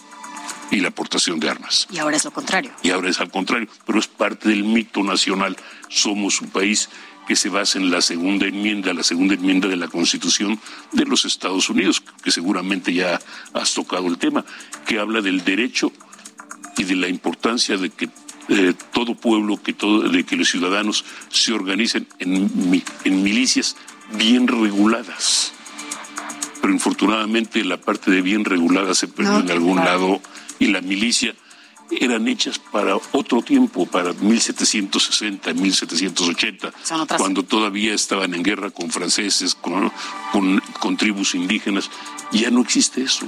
y 0.71 0.77
la 0.77 0.89
aportación 0.89 1.39
de 1.39 1.49
armas. 1.49 1.87
Y 1.91 1.97
ahora 1.97 2.17
es 2.17 2.25
lo 2.25 2.31
contrario. 2.31 2.71
Y 2.83 2.91
ahora 2.91 3.09
es 3.09 3.19
al 3.19 3.31
contrario, 3.31 3.67
pero 3.85 3.99
es 3.99 4.07
parte 4.07 4.49
del 4.49 4.63
mito 4.63 5.03
nacional. 5.03 5.57
Somos 5.89 6.41
un 6.41 6.49
país 6.49 6.89
que 7.27 7.35
se 7.35 7.49
basa 7.49 7.77
en 7.77 7.91
la 7.91 8.01
segunda 8.01 8.47
enmienda, 8.47 8.91
la 8.93 9.03
segunda 9.03 9.35
enmienda 9.35 9.67
de 9.67 9.75
la 9.75 9.87
Constitución 9.87 10.59
de 10.91 11.05
los 11.05 11.25
Estados 11.25 11.69
Unidos, 11.69 12.01
que 12.23 12.31
seguramente 12.31 12.91
ya 12.91 13.19
has 13.53 13.73
tocado 13.73 14.07
el 14.07 14.17
tema, 14.17 14.43
que 14.87 14.97
habla 14.97 15.21
del 15.21 15.43
derecho 15.43 15.91
y 16.77 16.85
de 16.85 16.95
la 16.95 17.07
importancia 17.07 17.77
de 17.77 17.91
que 17.91 18.09
eh, 18.49 18.73
todo 18.91 19.13
pueblo, 19.13 19.61
que 19.61 19.73
todo, 19.73 20.09
de 20.09 20.23
que 20.23 20.35
los 20.35 20.49
ciudadanos 20.49 21.05
se 21.29 21.53
organicen 21.53 22.07
en, 22.17 22.83
en 23.03 23.23
milicias 23.23 23.75
bien 24.13 24.47
reguladas. 24.47 25.53
Pero 26.61 26.73
infortunadamente 26.73 27.63
la 27.63 27.77
parte 27.77 28.09
de 28.09 28.23
bien 28.23 28.43
regulada 28.43 28.95
se 28.95 29.07
perdió 29.07 29.39
en 29.39 29.51
algún 29.51 29.77
lado 29.77 30.19
y 30.59 30.67
la 30.67 30.81
milicia 30.81 31.33
eran 31.91 32.27
hechas 32.27 32.59
para 32.59 32.95
otro 33.13 33.41
tiempo, 33.41 33.85
para 33.85 34.13
1760, 34.13 35.53
1780, 35.53 36.71
cuando 37.17 37.43
todavía 37.43 37.93
estaban 37.93 38.33
en 38.33 38.43
guerra 38.43 38.69
con 38.69 38.91
franceses, 38.91 39.55
con, 39.55 39.91
con, 40.31 40.61
con 40.79 40.97
tribus 40.97 41.33
indígenas. 41.33 41.89
Ya 42.31 42.51
no 42.51 42.61
existe 42.61 43.01
eso. 43.01 43.25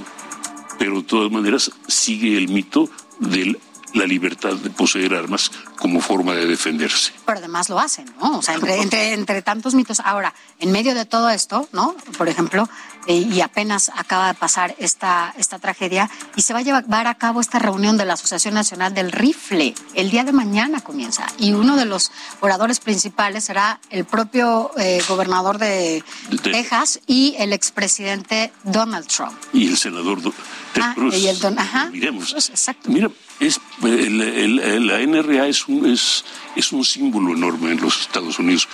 Pero 0.78 0.96
de 0.96 1.02
todas 1.02 1.30
maneras 1.30 1.70
sigue 1.88 2.36
el 2.36 2.48
mito 2.48 2.88
del 3.18 3.58
la 3.94 4.06
libertad 4.06 4.54
de 4.54 4.70
poseer 4.70 5.14
armas 5.14 5.50
como 5.78 6.00
forma 6.00 6.34
de 6.34 6.46
defenderse. 6.46 7.12
Pero 7.26 7.38
además 7.38 7.68
lo 7.68 7.78
hacen, 7.78 8.06
¿no? 8.20 8.38
O 8.38 8.42
sea, 8.42 8.54
entre, 8.54 9.12
entre, 9.12 9.42
tantos 9.42 9.74
mitos. 9.74 10.00
Ahora, 10.00 10.34
en 10.58 10.72
medio 10.72 10.94
de 10.94 11.04
todo 11.04 11.30
esto, 11.30 11.68
¿no? 11.72 11.94
Por 12.16 12.28
ejemplo, 12.28 12.68
eh, 13.06 13.14
y 13.14 13.40
apenas 13.40 13.90
acaba 13.94 14.28
de 14.28 14.34
pasar 14.34 14.74
esta, 14.78 15.34
esta 15.36 15.58
tragedia, 15.58 16.10
y 16.36 16.42
se 16.42 16.52
va 16.52 16.60
a 16.60 16.62
llevar 16.62 17.06
a 17.06 17.14
cabo 17.14 17.40
esta 17.40 17.58
reunión 17.58 17.96
de 17.96 18.04
la 18.04 18.14
Asociación 18.14 18.54
Nacional 18.54 18.94
del 18.94 19.12
Rifle. 19.12 19.74
El 19.94 20.10
día 20.10 20.24
de 20.24 20.32
mañana 20.32 20.80
comienza. 20.80 21.26
Y 21.38 21.52
uno 21.52 21.76
de 21.76 21.84
los 21.84 22.12
oradores 22.40 22.80
principales 22.80 23.44
será 23.44 23.80
el 23.90 24.04
propio 24.04 24.70
eh, 24.78 25.02
gobernador 25.08 25.58
de, 25.58 26.04
Texas 26.42 27.00
y 27.06 27.34
el 27.38 27.52
expresidente 27.52 28.52
Donald 28.64 29.06
Trump. 29.06 29.32
Y 29.52 29.68
el 29.68 29.76
senador 29.76 30.20
Ted 30.20 30.82
ah, 30.82 30.94
Y 31.12 31.26
el 31.26 31.38
don, 31.38 31.58
ajá. 31.58 31.90
Miremos. 31.90 32.32
exacto. 32.32 32.90
Mira, 32.90 33.10
es, 33.40 33.60
la 33.80 34.98
NRA 35.00 35.46
es 35.46 35.68
un, 35.68 35.86
es, 35.86 36.24
es 36.56 36.72
un 36.72 36.84
símbolo 36.84 37.34
enorme 37.34 37.72
en 37.72 37.80
los 37.80 38.00
Estados 38.00 38.38
Unidos, 38.38 38.68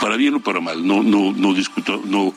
para 0.00 0.16
bien 0.16 0.34
o 0.34 0.40
para 0.40 0.60
mal, 0.60 0.86
no, 0.86 1.02
no, 1.02 1.32
no 1.32 1.52
discuto, 1.52 2.00
no, 2.04 2.32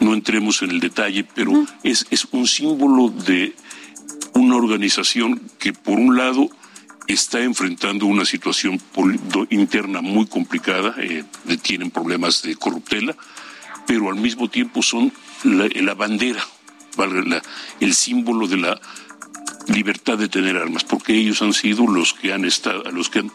no 0.00 0.14
entremos 0.14 0.62
en 0.62 0.70
el 0.70 0.80
detalle, 0.80 1.24
pero 1.24 1.66
es, 1.82 2.06
es 2.10 2.26
un 2.32 2.46
símbolo 2.46 3.08
de 3.08 3.54
una 4.34 4.56
organización 4.56 5.40
que 5.58 5.72
por 5.72 5.98
un 5.98 6.16
lado 6.16 6.48
está 7.06 7.42
enfrentando 7.42 8.06
una 8.06 8.24
situación 8.24 8.80
interna 9.50 10.00
muy 10.00 10.26
complicada, 10.26 10.94
eh, 10.98 11.24
tienen 11.62 11.90
problemas 11.90 12.42
de 12.42 12.56
corruptela, 12.56 13.16
pero 13.86 14.08
al 14.08 14.16
mismo 14.16 14.48
tiempo 14.48 14.82
son 14.82 15.12
la, 15.44 15.68
la 15.74 15.94
bandera, 15.94 16.44
el 17.80 17.94
símbolo 17.94 18.46
de 18.46 18.56
la 18.56 18.80
libertad 19.68 20.18
de 20.18 20.28
tener 20.28 20.56
armas, 20.56 20.84
porque 20.84 21.14
ellos 21.14 21.42
han 21.42 21.52
sido 21.52 21.86
los 21.86 22.14
que 22.14 22.32
han 22.32 22.44
estado, 22.44 22.82
los 22.90 23.08
que 23.08 23.20
han, 23.20 23.32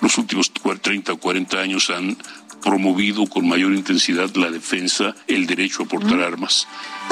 los 0.00 0.16
últimos 0.18 0.52
30 0.52 1.12
o 1.12 1.16
40 1.18 1.58
años 1.58 1.90
han 1.90 2.16
promovido 2.62 3.26
con 3.26 3.48
mayor 3.48 3.72
intensidad 3.72 4.34
la 4.34 4.50
defensa, 4.50 5.14
el 5.26 5.46
derecho 5.46 5.84
a 5.84 5.86
portar 5.86 6.20
armas. 6.20 6.66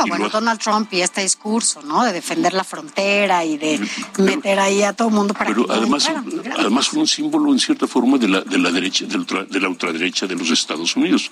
bueno, 0.08 0.28
Donald 0.28 0.60
Trump 0.60 0.92
y 0.92 1.00
este 1.00 1.22
discurso, 1.22 1.82
¿no? 1.82 2.04
De 2.04 2.12
defender 2.12 2.52
la 2.52 2.64
frontera 2.64 3.44
y 3.44 3.56
de 3.56 3.80
meter 4.18 4.58
ahí 4.58 4.82
a 4.82 4.92
todo 4.92 5.08
el 5.08 5.14
mundo 5.14 5.34
para 5.34 5.50
pero 5.50 5.70
además, 5.70 6.10
además 6.58 6.92
un 6.92 7.06
símbolo 7.06 7.52
en 7.52 7.58
cierta 7.58 7.86
forma 7.86 8.18
de 8.18 8.28
la 8.28 8.40
de 8.40 8.58
la 8.58 8.70
derecha, 8.70 9.06
de 9.06 9.60
la, 9.60 9.68
ultraderecha 9.68 10.26
de 10.26 10.34
los 10.34 10.50
Estados 10.50 10.96
Unidos, 10.96 11.30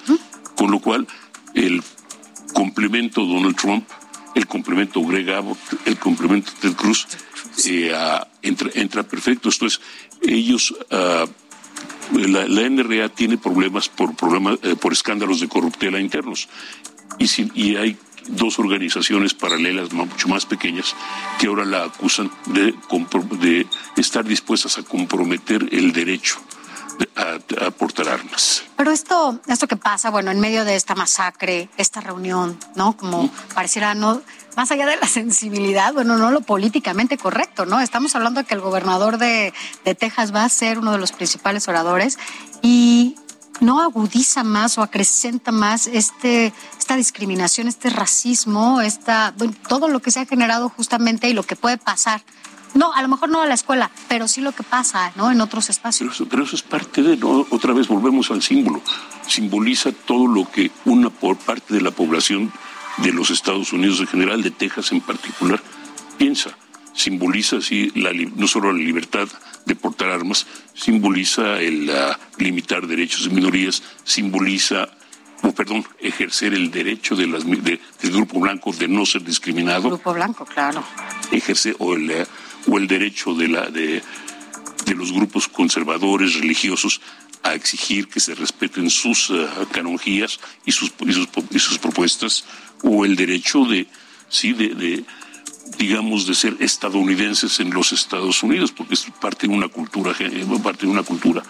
con 0.57 0.71
lo 0.71 0.81
cual 0.81 1.07
el 1.55 1.83
complemento 2.53 3.25
Donald 3.25 3.57
Trump 3.57 3.85
el 4.35 4.47
complemento 4.47 5.01
Greg 5.03 5.31
Abbott, 5.31 5.59
el 5.85 5.99
complemento 5.99 6.51
Ted 6.61 6.75
Cruz, 6.75 7.07
eh, 7.67 7.93
entra, 8.43 9.03
perfecto. 9.05 9.49
Esto 9.49 9.67
es, 9.67 9.81
ellos, 10.23 10.75
ah, 10.91 11.25
la, 12.13 12.69
NRA 12.69 13.09
tiene 13.09 13.39
problemas 13.39 13.89
por, 13.89 14.15
problemas, 14.15 14.59
eh, 14.63 14.77
por 14.77 14.93
escándalos 14.93 15.41
de 15.41 15.49
corruptela 15.49 16.01
internos. 16.01 16.49
Y, 17.19 17.27
y 17.55 17.77
hay 17.77 17.97
dos 18.29 18.59
organizaciones 18.59 19.35
paralelas 19.35 19.93
mucho 19.93 20.29
más 20.29 20.47
pequeñas 20.47 20.95
que 21.39 21.47
ahora 21.47 21.65
la 21.65 21.85
acusan 21.85 22.31
de, 22.47 22.75
de 23.41 23.67
estar 23.97 24.25
dispuestas 24.25 24.79
a 24.79 24.83
comprometer 24.83 25.69
el 25.73 25.93
derecho 25.93 26.39
a, 27.17 27.67
aportar 27.67 28.09
armas. 28.09 28.65
Pero 28.77 28.91
esto, 28.91 29.41
esto 29.47 29.67
que 29.67 29.77
pasa, 29.77 30.11
bueno, 30.11 30.31
en 30.31 30.41
medio 30.41 30.65
de 30.65 30.77
esta 30.77 30.95
masacre, 30.95 31.69
esta 31.77 32.01
reunión, 32.01 32.59
¿no? 32.75 32.97
Como 32.97 33.31
pareciera 33.55 33.95
no, 33.95 34.23
más 34.57 34.71
allá 34.71 34.87
de 34.87 34.97
la 34.97 35.07
sensibilidad, 35.09 35.93
bueno, 35.93 36.17
no 36.17 36.31
lo 36.31 36.41
políticamente 36.41 37.17
correcto, 37.17 37.67
¿no? 37.67 37.81
Estamos 37.81 38.15
hablando 38.15 38.41
de 38.41 38.47
que 38.47 38.55
el 38.55 38.61
gobernador 38.61 39.19
de, 39.19 39.53
de 39.85 39.95
Texas 39.95 40.35
va 40.35 40.45
a 40.45 40.49
ser 40.49 40.79
uno 40.79 40.93
de 40.93 40.99
los 40.99 41.13
principales 41.13 41.69
oradores 41.69 42.19
y 42.63 43.17
no 43.61 43.81
agudiza 43.81 44.43
más 44.43 44.79
o 44.79 44.83
acrecenta 44.83 45.53
más 45.53 45.87
este, 45.87 46.53
esta 46.79 46.97
discriminación, 46.97 47.69
este 47.69 47.91
racismo, 47.91 48.81
esta, 48.81 49.35
todo 49.69 49.89
lo 49.89 50.01
que 50.01 50.11
se 50.11 50.21
ha 50.21 50.27
generado 50.27 50.69
justamente 50.69 51.29
y 51.29 51.33
lo 51.33 51.45
que 51.45 51.57
puede 51.57 51.79
pasar 51.79 52.23
no, 52.75 52.93
a 52.93 53.03
lo 53.03 53.09
mejor 53.09 53.29
no 53.29 53.41
a 53.41 53.47
la 53.47 53.55
escuela, 53.55 53.91
pero 54.09 54.29
sí 54.29 54.41
lo 54.41 54.53
que 54.53 54.65
pasa, 54.65 55.13
¿no? 55.17 55.31
En 55.31 55.41
otros 55.41 55.71
espacios. 55.71 56.23
Pero 56.29 56.43
eso, 56.43 56.57
es 56.57 56.63
parte 56.63 57.03
de, 57.03 57.17
¿no? 57.17 57.47
Otra 57.51 57.73
vez 57.73 57.89
volvemos 57.89 58.31
al 58.31 58.43
símbolo. 58.43 58.83
Simboliza 59.27 59.93
todo 59.93 60.27
lo 60.27 60.51
que 60.51 60.71
una 60.85 61.09
por 61.11 61.37
parte 61.37 61.75
de 61.75 61.81
la 61.81 61.93
población 61.93 62.53
de 62.99 63.13
los 63.13 63.31
Estados 63.31 63.73
Unidos 63.73 64.01
en 64.01 64.09
general, 64.09 64.43
de 64.43 64.51
Texas 64.51 64.93
en 64.93 65.01
particular, 65.01 65.63
piensa. 66.19 66.51
Simboliza 66.93 67.57
así 67.57 67.91
la, 67.95 68.13
no 68.13 68.47
solo 68.47 68.73
la 68.73 68.79
libertad 68.79 69.29
de 69.67 69.75
portar 69.77 70.11
armas, 70.11 70.47
simboliza 70.75 71.61
el 71.61 71.91
limitar 72.39 72.87
derechos 72.87 73.25
de 73.25 73.31
minorías, 73.31 73.83
simboliza 74.05 74.89
o 75.43 75.53
perdón, 75.53 75.85
ejercer 75.99 76.55
el 76.55 76.71
derecho 76.71 77.15
de 77.17 77.27
las, 77.27 77.45
del 77.45 77.81
grupo 78.01 78.41
blanco 78.41 78.73
de 78.73 78.89
no 78.89 79.05
ser 79.05 79.23
discriminado. 79.23 79.89
Grupo 79.89 80.15
blanco, 80.15 80.45
claro. 80.47 80.83
Ejerce 81.31 81.75
o 81.79 81.95
el, 81.95 82.27
o 82.67 82.79
el 82.79 82.87
derecho 82.87 83.35
de, 83.35 83.49
la, 83.49 83.71
de, 83.71 84.03
de 84.87 84.95
los 84.95 85.13
grupos 85.13 85.49
conservadores 85.49 86.35
religiosos 86.35 87.01
a 87.43 87.55
exigir 87.55 88.09
que 88.09 88.21
se 88.21 88.35
respeten 88.35 88.89
sus 88.89 89.31
uh, 89.31 89.47
canonjías 89.71 90.41
y 90.65 90.73
sus, 90.73 90.93
y 91.01 91.13
sus, 91.13 91.29
y 91.51 91.59
sus, 91.59 91.79
propuestas, 91.79 92.45
o 92.83 93.05
el 93.05 93.17
derecho 93.17 93.67
de, 93.67 93.87
sí, 94.29 94.55
de, 94.55 94.69
de, 94.69 95.05
digamos, 95.79 96.27
de 96.27 96.35
ser 96.35 96.57
estadounidenses 96.61 97.61
en 97.61 97.71
los 97.71 97.93
Estados 97.93 98.43
Unidos, 98.43 98.73
porque 98.73 98.95
es 98.95 99.07
parte 99.21 99.47
de 99.47 99.53
una 99.53 99.69
cultura, 99.69 100.15
parte 100.63 100.87
de 100.87 100.93
una 100.93 101.03
cultura 101.03 101.43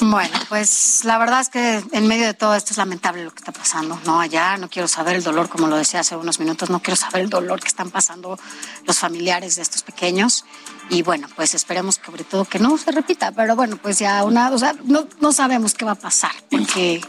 bueno, 0.00 0.36
pues 0.48 1.04
la 1.04 1.18
verdad 1.18 1.40
es 1.40 1.48
que 1.48 1.82
en 1.92 2.06
medio 2.08 2.26
de 2.26 2.34
todo 2.34 2.54
esto 2.54 2.72
es 2.72 2.78
lamentable 2.78 3.24
lo 3.24 3.30
que 3.30 3.38
está 3.38 3.52
pasando, 3.52 3.98
¿no? 4.04 4.20
Allá 4.20 4.56
no 4.56 4.68
quiero 4.68 4.88
saber 4.88 5.16
el 5.16 5.22
dolor, 5.22 5.48
como 5.48 5.66
lo 5.68 5.76
decía 5.76 6.00
hace 6.00 6.16
unos 6.16 6.40
minutos, 6.40 6.70
no 6.70 6.80
quiero 6.80 6.96
saber 6.96 7.22
el 7.22 7.30
dolor 7.30 7.60
que 7.60 7.68
están 7.68 7.90
pasando 7.90 8.38
los 8.86 8.98
familiares 8.98 9.56
de 9.56 9.62
estos 9.62 9.82
pequeños. 9.82 10.44
Y 10.90 11.02
bueno, 11.02 11.28
pues 11.36 11.54
esperemos 11.54 11.98
que 11.98 12.06
sobre 12.06 12.24
todo 12.24 12.44
que 12.44 12.58
no 12.58 12.76
se 12.76 12.90
repita, 12.90 13.32
pero 13.32 13.56
bueno, 13.56 13.76
pues 13.76 13.98
ya 13.98 14.24
una, 14.24 14.50
o 14.50 14.58
sea, 14.58 14.74
no, 14.84 15.06
no 15.20 15.32
sabemos 15.32 15.74
qué 15.74 15.84
va 15.84 15.92
a 15.92 15.96
pasar, 15.96 16.32
porque 16.50 17.00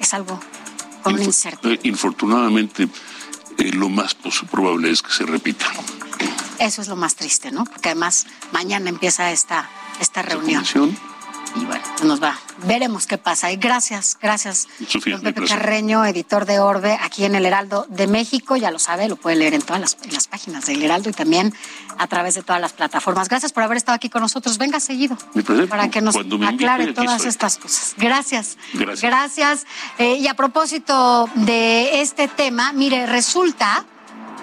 es 0.00 0.14
algo 0.14 0.38
con 1.02 1.14
una 1.14 1.24
incertidumbre. 1.24 1.80
Infortunadamente, 1.88 2.88
eh, 3.58 3.72
lo 3.72 3.88
más 3.88 4.14
probable 4.50 4.90
es 4.90 5.02
que 5.02 5.12
se 5.12 5.24
repita. 5.24 5.66
Eso 6.58 6.82
es 6.82 6.88
lo 6.88 6.96
más 6.96 7.16
triste, 7.16 7.50
¿no? 7.50 7.64
Porque 7.64 7.88
además 7.88 8.26
mañana 8.52 8.88
empieza 8.88 9.32
esta, 9.32 9.68
esta 10.00 10.22
reunión 10.22 10.64
y 11.56 11.64
bueno, 11.64 11.84
nos 12.04 12.22
va. 12.22 12.38
Veremos 12.66 13.06
qué 13.06 13.18
pasa. 13.18 13.50
Y 13.52 13.56
gracias, 13.56 14.16
gracias, 14.20 14.68
don 15.06 15.20
Pepe 15.20 15.44
Carreño, 15.46 16.04
editor 16.04 16.46
de 16.46 16.58
Orbe, 16.58 16.98
aquí 17.00 17.24
en 17.24 17.34
el 17.34 17.46
Heraldo 17.46 17.86
de 17.88 18.06
México. 18.06 18.56
Ya 18.56 18.70
lo 18.70 18.78
sabe, 18.78 19.08
lo 19.08 19.16
puede 19.16 19.36
leer 19.36 19.54
en 19.54 19.62
todas 19.62 19.80
las, 19.80 19.96
las 20.10 20.26
páginas 20.26 20.66
del 20.66 20.82
Heraldo 20.82 21.10
y 21.10 21.12
también 21.12 21.54
a 21.98 22.06
través 22.06 22.34
de 22.34 22.42
todas 22.42 22.60
las 22.60 22.72
plataformas. 22.72 23.28
Gracias 23.28 23.52
por 23.52 23.62
haber 23.62 23.76
estado 23.76 23.96
aquí 23.96 24.08
con 24.08 24.22
nosotros. 24.22 24.58
Venga 24.58 24.80
seguido 24.80 25.16
para 25.68 25.90
que 25.90 26.00
nos 26.00 26.16
aclare 26.16 26.92
todas 26.92 27.24
estas 27.24 27.58
cosas. 27.58 27.94
Gracias. 27.96 28.56
Gracias. 28.72 29.02
Gracias. 29.02 29.66
Eh, 29.98 30.16
y 30.16 30.28
a 30.28 30.34
propósito 30.34 31.28
de 31.34 32.00
este 32.00 32.28
tema, 32.28 32.72
mire, 32.72 33.06
resulta 33.06 33.84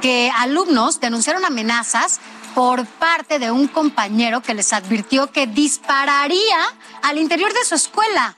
que 0.02 0.32
alumnos 0.36 1.00
denunciaron 1.00 1.46
amenazas 1.46 2.20
por 2.54 2.86
parte 2.86 3.40
de 3.40 3.52
un 3.52 3.68
compañero 3.68 4.42
que 4.42 4.54
les 4.54 4.74
advirtió 4.74 5.32
que 5.32 5.48
dispararía 5.48 6.58
al 7.04 7.18
interior 7.18 7.54
de 7.54 7.66
su 7.66 7.76
escuela. 7.76 8.36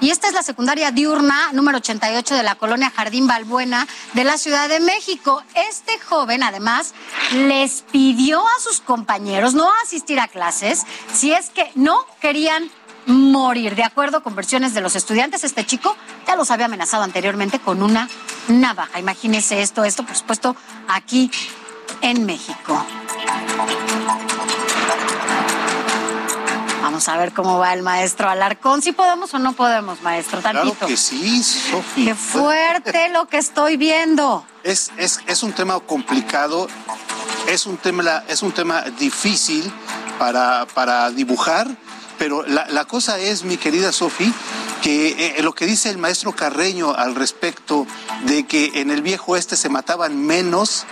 Y 0.00 0.10
esta 0.10 0.28
es 0.28 0.34
la 0.34 0.42
secundaria 0.42 0.90
diurna 0.90 1.52
número 1.52 1.78
88 1.78 2.34
de 2.34 2.42
la 2.42 2.56
colonia 2.56 2.92
Jardín 2.94 3.26
Balbuena 3.26 3.86
de 4.12 4.24
la 4.24 4.36
Ciudad 4.36 4.68
de 4.68 4.80
México. 4.80 5.42
Este 5.54 5.98
joven, 5.98 6.42
además, 6.42 6.92
les 7.32 7.82
pidió 7.90 8.46
a 8.46 8.60
sus 8.60 8.80
compañeros 8.80 9.54
no 9.54 9.70
asistir 9.84 10.20
a 10.20 10.28
clases 10.28 10.84
si 11.14 11.32
es 11.32 11.48
que 11.48 11.70
no 11.74 12.04
querían 12.20 12.70
morir. 13.06 13.74
De 13.74 13.84
acuerdo 13.84 14.22
con 14.22 14.34
versiones 14.34 14.74
de 14.74 14.82
los 14.82 14.96
estudiantes, 14.96 15.44
este 15.44 15.64
chico 15.64 15.96
ya 16.26 16.36
los 16.36 16.50
había 16.50 16.66
amenazado 16.66 17.02
anteriormente 17.02 17.58
con 17.58 17.82
una 17.82 18.08
navaja. 18.48 18.98
Imagínese 18.98 19.62
esto, 19.62 19.84
esto, 19.84 20.04
por 20.04 20.16
supuesto, 20.16 20.56
aquí 20.88 21.30
en 22.02 22.26
México. 22.26 22.84
Vamos 26.96 27.08
a 27.10 27.18
ver 27.18 27.34
cómo 27.34 27.58
va 27.58 27.74
el 27.74 27.82
maestro 27.82 28.30
Alarcón. 28.30 28.80
Si 28.80 28.92
podemos 28.92 29.34
o 29.34 29.38
no 29.38 29.52
podemos, 29.52 30.00
maestro, 30.00 30.40
tantito. 30.40 30.72
Claro 30.72 30.86
que 30.86 30.96
sí, 30.96 31.42
Sofi. 31.42 32.06
Qué 32.06 32.14
fuerte 32.14 33.10
lo 33.10 33.28
que 33.28 33.36
estoy 33.36 33.76
viendo. 33.76 34.46
Es, 34.62 34.90
es, 34.96 35.20
es 35.26 35.42
un 35.42 35.52
tema 35.52 35.78
complicado, 35.80 36.68
es 37.48 37.66
un 37.66 37.76
tema, 37.76 38.24
es 38.28 38.40
un 38.40 38.50
tema 38.52 38.80
difícil 38.98 39.70
para, 40.18 40.64
para 40.72 41.10
dibujar, 41.10 41.68
pero 42.16 42.42
la, 42.46 42.66
la 42.70 42.86
cosa 42.86 43.18
es, 43.18 43.44
mi 43.44 43.58
querida 43.58 43.92
Sofi, 43.92 44.32
que 44.80 45.36
eh, 45.36 45.42
lo 45.42 45.52
que 45.52 45.66
dice 45.66 45.90
el 45.90 45.98
maestro 45.98 46.32
Carreño 46.32 46.94
al 46.94 47.14
respecto 47.14 47.86
de 48.24 48.46
que 48.46 48.80
en 48.80 48.90
el 48.90 49.02
viejo 49.02 49.36
este 49.36 49.58
se 49.58 49.68
mataban 49.68 50.16
menos, 50.16 50.86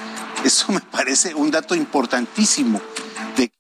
eso 0.45 0.71
me 0.71 0.81
parece 0.81 1.35
un 1.35 1.51
dato 1.51 1.75
importantísimo. 1.75 2.83
De... 3.39 3.51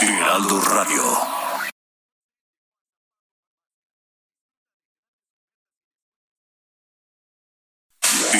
Heraldo 0.00 0.58
Radio. 0.58 1.41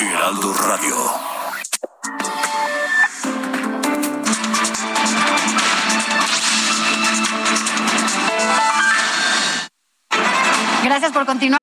Heraldo 0.03 0.53
Radio. 0.53 0.95
Gracias 10.83 11.11
por 11.13 11.25
continuar. 11.25 11.59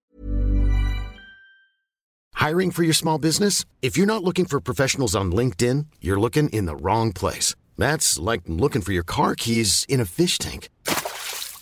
Hiring 2.34 2.70
for 2.70 2.82
your 2.82 2.94
small 2.94 3.18
business? 3.18 3.66
If 3.82 3.98
you're 3.98 4.06
not 4.06 4.24
looking 4.24 4.46
for 4.46 4.60
professionals 4.60 5.14
on 5.14 5.30
LinkedIn, 5.30 5.86
you're 6.00 6.18
looking 6.18 6.48
in 6.48 6.64
the 6.64 6.76
wrong 6.76 7.12
place. 7.12 7.54
That's 7.76 8.18
like 8.18 8.40
looking 8.46 8.80
for 8.80 8.92
your 8.92 9.04
car 9.04 9.34
keys 9.34 9.84
in 9.88 10.00
a 10.00 10.06
fish 10.06 10.38
tank. 10.38 10.70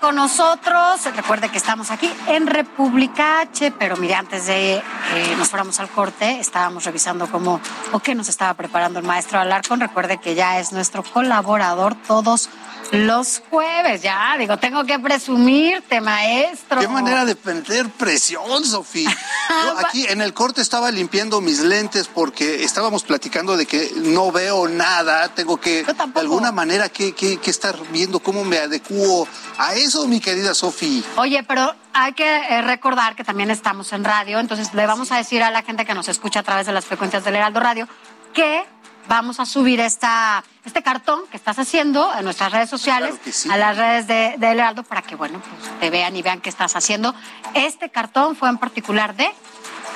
Con 0.00 0.16
nosotros, 0.16 1.04
recuerde 1.14 1.50
que 1.50 1.58
estamos 1.58 1.90
aquí 1.90 2.10
en 2.28 2.46
República 2.46 3.40
H, 3.40 3.70
pero 3.78 3.98
mire, 3.98 4.14
antes 4.14 4.46
de 4.46 4.82
que 5.12 5.36
nos 5.36 5.50
fuéramos 5.50 5.78
al 5.78 5.90
corte, 5.90 6.40
estábamos 6.40 6.84
revisando 6.84 7.30
cómo 7.30 7.60
o 7.92 7.98
qué 7.98 8.14
nos 8.14 8.30
estaba 8.30 8.54
preparando 8.54 8.98
el 8.98 9.04
maestro 9.04 9.38
Alarcón. 9.38 9.80
Recuerde 9.80 10.16
que 10.16 10.34
ya 10.34 10.58
es 10.58 10.72
nuestro 10.72 11.02
colaborador 11.02 11.96
todos 11.96 12.48
los 12.94 13.42
jueves. 13.50 14.02
Ya, 14.02 14.36
digo, 14.38 14.56
tengo 14.58 14.84
que 14.84 14.98
presumirte, 14.98 16.00
maestro. 16.00 16.80
Qué 16.80 16.88
manera 16.88 17.24
de 17.24 17.36
meter 17.44 17.88
presión, 17.90 18.64
Sofía. 18.64 19.10
Yo 19.64 19.78
aquí 19.78 20.06
en 20.08 20.20
el 20.20 20.32
corte 20.32 20.60
estaba 20.60 20.90
limpiando 20.90 21.40
mis 21.40 21.60
lentes 21.60 22.08
porque 22.08 22.64
estábamos 22.64 23.02
platicando 23.04 23.56
de 23.56 23.66
que 23.66 23.90
no 23.96 24.32
veo 24.32 24.68
nada. 24.68 25.28
Tengo 25.34 25.58
que, 25.58 25.84
de 25.84 26.20
alguna 26.20 26.52
manera, 26.52 26.88
que, 26.88 27.14
que, 27.14 27.38
que 27.38 27.50
estar 27.50 27.76
viendo 27.90 28.20
cómo 28.20 28.44
me 28.44 28.58
adecuo 28.58 29.26
a 29.58 29.74
eso, 29.74 30.06
mi 30.06 30.20
querida 30.20 30.54
Sofía. 30.54 31.02
Oye, 31.16 31.42
pero 31.42 31.74
hay 31.92 32.12
que 32.12 32.24
eh, 32.24 32.62
recordar 32.62 33.14
que 33.14 33.24
también 33.24 33.50
estamos 33.50 33.92
en 33.92 34.04
radio, 34.04 34.40
entonces 34.40 34.74
le 34.74 34.86
vamos 34.86 35.12
a 35.12 35.16
decir 35.16 35.42
a 35.42 35.50
la 35.50 35.62
gente 35.62 35.84
que 35.84 35.94
nos 35.94 36.08
escucha 36.08 36.40
a 36.40 36.42
través 36.42 36.66
de 36.66 36.72
las 36.72 36.84
frecuencias 36.84 37.24
del 37.24 37.36
Heraldo 37.36 37.60
Radio 37.60 37.88
que 38.34 38.64
vamos 39.08 39.40
a 39.40 39.46
subir 39.46 39.80
esta, 39.80 40.42
este 40.64 40.82
cartón 40.82 41.20
que 41.30 41.36
estás 41.36 41.58
haciendo 41.58 42.12
en 42.16 42.24
nuestras 42.24 42.52
redes 42.52 42.70
sociales, 42.70 43.10
Claro 43.10 43.24
que 43.24 43.32
sí. 43.32 43.50
a 43.50 43.56
las 43.56 43.76
redes 43.76 44.06
de, 44.06 44.34
de 44.38 44.50
El 44.52 44.58
Heraldo, 44.60 44.82
para 44.82 45.02
que, 45.02 45.14
bueno, 45.16 45.40
pues 45.40 45.80
te 45.80 45.90
vean 45.90 46.16
y 46.16 46.22
vean 46.22 46.40
qué 46.40 46.48
estás 46.50 46.74
haciendo. 46.76 47.14
Este 47.54 47.90
cartón 47.90 48.36
fue 48.36 48.48
en 48.48 48.58
particular 48.58 49.14
de... 49.16 49.28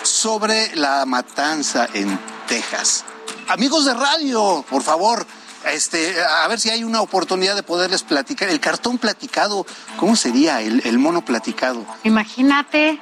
sobre 0.02 0.74
la 0.76 1.04
matanza 1.06 1.88
en 1.94 2.18
Texas. 2.46 3.04
Amigos 3.48 3.84
de 3.86 3.94
radio, 3.94 4.64
por 4.68 4.82
favor, 4.82 5.26
este, 5.72 6.14
a 6.22 6.46
ver 6.48 6.60
si 6.60 6.70
hay 6.70 6.84
una 6.84 7.00
oportunidad 7.00 7.56
de 7.56 7.62
poderles 7.62 8.02
platicar. 8.02 8.48
El 8.48 8.60
cartón 8.60 8.98
platicado, 8.98 9.66
¿cómo 9.96 10.16
sería 10.16 10.60
el, 10.60 10.82
el 10.86 10.98
mono 10.98 11.24
platicado? 11.24 11.84
Imagínate. 12.04 13.00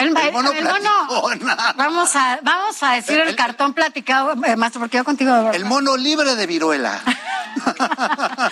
El, 0.00 0.16
El 0.16 0.32
mono 0.32 0.52
el 0.52 0.64
mono. 0.64 1.70
Vamos 1.76 2.16
a, 2.16 2.40
vamos 2.42 2.82
a 2.82 2.92
decir 2.92 3.20
el, 3.20 3.36
cartón 3.36 3.74
platicado, 3.74 4.32
eh, 4.44 4.56
maestro, 4.56 4.80
porque 4.80 4.96
yo 4.96 5.04
contigo 5.04 5.30
verdad. 5.32 5.54
El 5.54 5.66
mono 5.66 5.96
libre 5.96 6.34
de 6.36 6.46
viruela. 6.46 7.00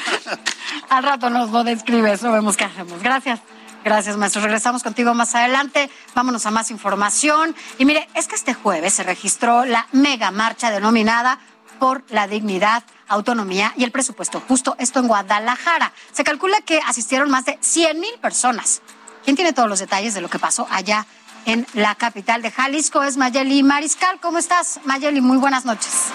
Al 0.90 1.02
rato 1.02 1.30
nos 1.30 1.50
lo 1.50 1.64
describe, 1.64 2.12
eso 2.12 2.30
vemos 2.30 2.56
qué 2.56 2.64
hacemos. 2.64 3.02
Gracias. 3.02 3.40
Gracias, 3.84 4.16
maestro. 4.18 4.42
Regresamos 4.42 4.82
contigo 4.82 5.14
más 5.14 5.34
adelante. 5.34 5.90
Vámonos 6.14 6.44
a 6.44 6.50
más 6.50 6.70
información. 6.70 7.56
Y 7.78 7.86
mire, 7.86 8.08
es 8.14 8.28
que 8.28 8.34
este 8.34 8.52
jueves 8.52 8.92
se 8.92 9.04
registró 9.04 9.64
la 9.64 9.86
mega 9.92 10.30
marcha 10.30 10.70
denominada 10.70 11.38
por 11.78 12.04
la 12.10 12.26
dignidad, 12.26 12.82
autonomía 13.06 13.72
y 13.76 13.84
el 13.84 13.92
presupuesto 13.92 14.42
justo. 14.46 14.76
Esto 14.78 15.00
en 15.00 15.08
Guadalajara. 15.08 15.92
Se 16.12 16.24
calcula 16.24 16.60
que 16.60 16.80
asistieron 16.86 17.30
más 17.30 17.46
de 17.46 17.56
100 17.60 18.00
mil 18.00 18.14
personas. 18.20 18.82
¿Quién 19.24 19.36
tiene 19.36 19.52
todos 19.52 19.68
los 19.68 19.78
detalles 19.78 20.14
de 20.14 20.20
lo 20.20 20.28
que 20.28 20.38
pasó 20.38 20.66
allá 20.70 21.06
en 21.48 21.66
la 21.72 21.94
capital 21.94 22.42
de 22.42 22.50
Jalisco? 22.50 23.02
Es 23.02 23.16
Mayeli 23.16 23.62
Mariscal. 23.62 24.20
¿Cómo 24.20 24.38
estás, 24.38 24.80
Mayeli? 24.84 25.20
Muy 25.20 25.38
buenas 25.38 25.64
noches. 25.64 26.12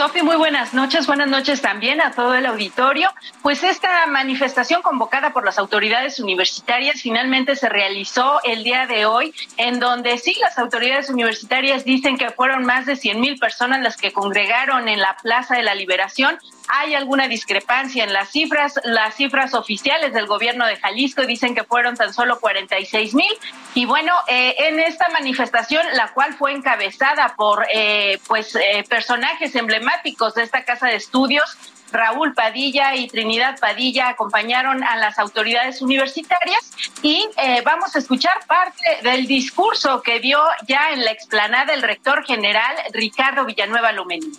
Sofi, 0.00 0.22
muy 0.22 0.36
buenas 0.36 0.72
noches. 0.72 1.06
Buenas 1.06 1.28
noches 1.28 1.60
también 1.60 2.00
a 2.00 2.12
todo 2.12 2.34
el 2.34 2.46
auditorio. 2.46 3.10
Pues 3.42 3.62
esta 3.62 4.06
manifestación 4.06 4.80
convocada 4.80 5.34
por 5.34 5.44
las 5.44 5.58
autoridades 5.58 6.18
universitarias 6.20 7.02
finalmente 7.02 7.54
se 7.54 7.68
realizó 7.68 8.40
el 8.44 8.64
día 8.64 8.86
de 8.86 9.04
hoy, 9.04 9.34
en 9.58 9.78
donde 9.78 10.16
sí, 10.16 10.34
las 10.40 10.58
autoridades 10.58 11.10
universitarias 11.10 11.84
dicen 11.84 12.16
que 12.16 12.30
fueron 12.30 12.64
más 12.64 12.86
de 12.86 12.96
100 12.96 13.20
mil 13.20 13.38
personas 13.38 13.82
las 13.82 13.98
que 13.98 14.10
congregaron 14.10 14.88
en 14.88 15.00
la 15.00 15.18
Plaza 15.22 15.56
de 15.56 15.64
la 15.64 15.74
Liberación. 15.74 16.38
Hay 16.72 16.94
alguna 16.94 17.26
discrepancia 17.26 18.04
en 18.04 18.12
las 18.12 18.30
cifras. 18.30 18.80
Las 18.84 19.16
cifras 19.16 19.52
oficiales 19.54 20.14
del 20.14 20.26
gobierno 20.26 20.64
de 20.66 20.76
Jalisco 20.76 21.26
dicen 21.26 21.54
que 21.54 21.64
fueron 21.64 21.96
tan 21.96 22.14
solo 22.14 22.38
46 22.40 23.14
mil. 23.14 23.32
Y 23.74 23.84
bueno, 23.84 24.14
eh, 24.28 24.54
en 24.56 24.78
esta 24.78 25.08
manifestación, 25.10 25.84
la 25.94 26.08
cual 26.12 26.32
fue 26.34 26.52
encabezada 26.52 27.34
por 27.36 27.66
eh, 27.74 28.20
pues 28.28 28.54
eh, 28.54 28.84
personajes 28.88 29.54
emblemáticos 29.56 29.89
de 30.34 30.42
esta 30.42 30.64
casa 30.64 30.88
de 30.88 30.96
estudios, 30.96 31.44
Raúl 31.92 32.34
Padilla 32.34 32.94
y 32.94 33.08
Trinidad 33.08 33.58
Padilla 33.58 34.08
acompañaron 34.08 34.84
a 34.84 34.96
las 34.96 35.18
autoridades 35.18 35.82
universitarias 35.82 36.70
y 37.02 37.26
eh, 37.36 37.62
vamos 37.64 37.96
a 37.96 37.98
escuchar 37.98 38.32
parte 38.46 38.82
del 39.02 39.26
discurso 39.26 40.02
que 40.02 40.20
dio 40.20 40.38
ya 40.68 40.90
en 40.92 41.04
la 41.04 41.10
explanada 41.10 41.74
el 41.74 41.82
rector 41.82 42.24
general 42.24 42.76
Ricardo 42.92 43.44
Villanueva 43.44 43.92
Lomelí. 43.92 44.32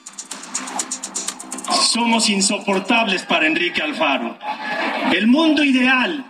somos 1.82 2.30
insoportables 2.30 3.24
para 3.24 3.48
Enrique 3.48 3.82
Alfaro. 3.82 4.38
El 5.12 5.28
mundo 5.28 5.64
ideal 5.64 6.26